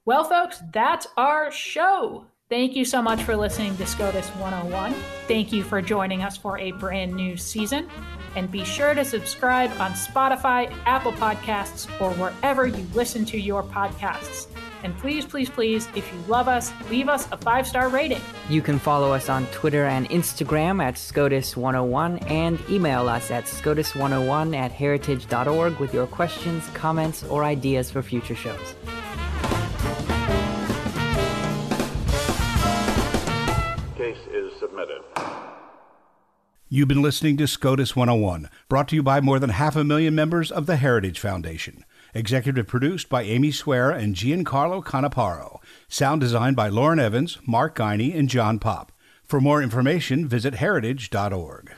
Well, 0.06 0.24
folks, 0.24 0.62
that's 0.72 1.08
our 1.18 1.52
show. 1.52 2.26
Thank 2.48 2.74
you 2.74 2.86
so 2.86 3.02
much 3.02 3.22
for 3.22 3.36
listening 3.36 3.76
to 3.76 3.86
SCOTUS 3.86 4.30
101. 4.38 4.94
Thank 5.28 5.52
you 5.52 5.62
for 5.62 5.82
joining 5.82 6.22
us 6.24 6.38
for 6.38 6.58
a 6.58 6.72
brand 6.72 7.14
new 7.14 7.36
season. 7.36 7.90
And 8.38 8.50
be 8.50 8.64
sure 8.64 8.94
to 8.94 9.04
subscribe 9.04 9.72
on 9.72 9.92
Spotify, 9.92 10.74
Apple 10.86 11.12
Podcasts, 11.12 11.90
or 12.00 12.12
wherever 12.14 12.66
you 12.66 12.88
listen 12.94 13.26
to 13.26 13.38
your 13.38 13.62
podcasts. 13.62 14.48
And 14.84 14.98
please, 14.98 15.26
please, 15.26 15.50
please, 15.50 15.88
if 15.96 16.12
you 16.14 16.20
love 16.28 16.48
us, 16.48 16.72
leave 16.90 17.10
us 17.10 17.28
a 17.32 17.38
five 17.38 17.68
star 17.68 17.90
rating. 17.90 18.22
You 18.50 18.62
can 18.62 18.80
follow 18.80 19.12
us 19.12 19.30
on 19.30 19.46
Twitter 19.48 19.86
and 19.86 20.10
Instagram 20.10 20.84
at 20.84 20.96
SCOTUS101 20.96 22.30
and 22.30 22.60
email 22.70 23.08
us 23.08 23.32
at 23.32 23.46
SCOTUS101 23.46 24.56
at 24.56 24.72
heritage.org 24.72 25.80
with 25.80 25.94
your 25.94 26.08
questions, 26.08 26.68
comments, 26.74 27.24
or 27.24 27.44
ideas 27.44 27.90
for 27.90 28.02
future 28.02 28.36
shows. 28.36 28.76
Case 33.96 34.18
is 34.32 34.52
submitted. 34.60 35.02
You've 36.68 36.88
been 36.88 37.02
listening 37.02 37.38
to 37.38 37.48
SCOTUS 37.48 37.96
101, 37.96 38.50
brought 38.68 38.88
to 38.90 38.96
you 38.96 39.04
by 39.04 39.22
more 39.22 39.40
than 39.40 39.52
half 39.52 39.76
a 39.76 39.84
million 39.84 40.16
members 40.16 40.52
of 40.52 40.66
the 40.66 40.78
Heritage 40.78 41.20
Foundation. 41.20 41.86
Executive 42.16 42.66
produced 42.66 43.10
by 43.10 43.24
Amy 43.24 43.52
Swearer 43.52 43.92
and 43.92 44.16
Giancarlo 44.16 44.82
Canaparo. 44.82 45.60
Sound 45.90 46.22
designed 46.22 46.56
by 46.56 46.70
Lauren 46.70 46.98
Evans, 46.98 47.38
Mark 47.46 47.78
Guiney, 47.78 48.18
and 48.18 48.30
John 48.30 48.58
Pop. 48.58 48.94
For 49.26 49.42
more 49.42 49.62
information, 49.62 50.26
visit 50.26 50.56
heritage.org. 50.56 51.74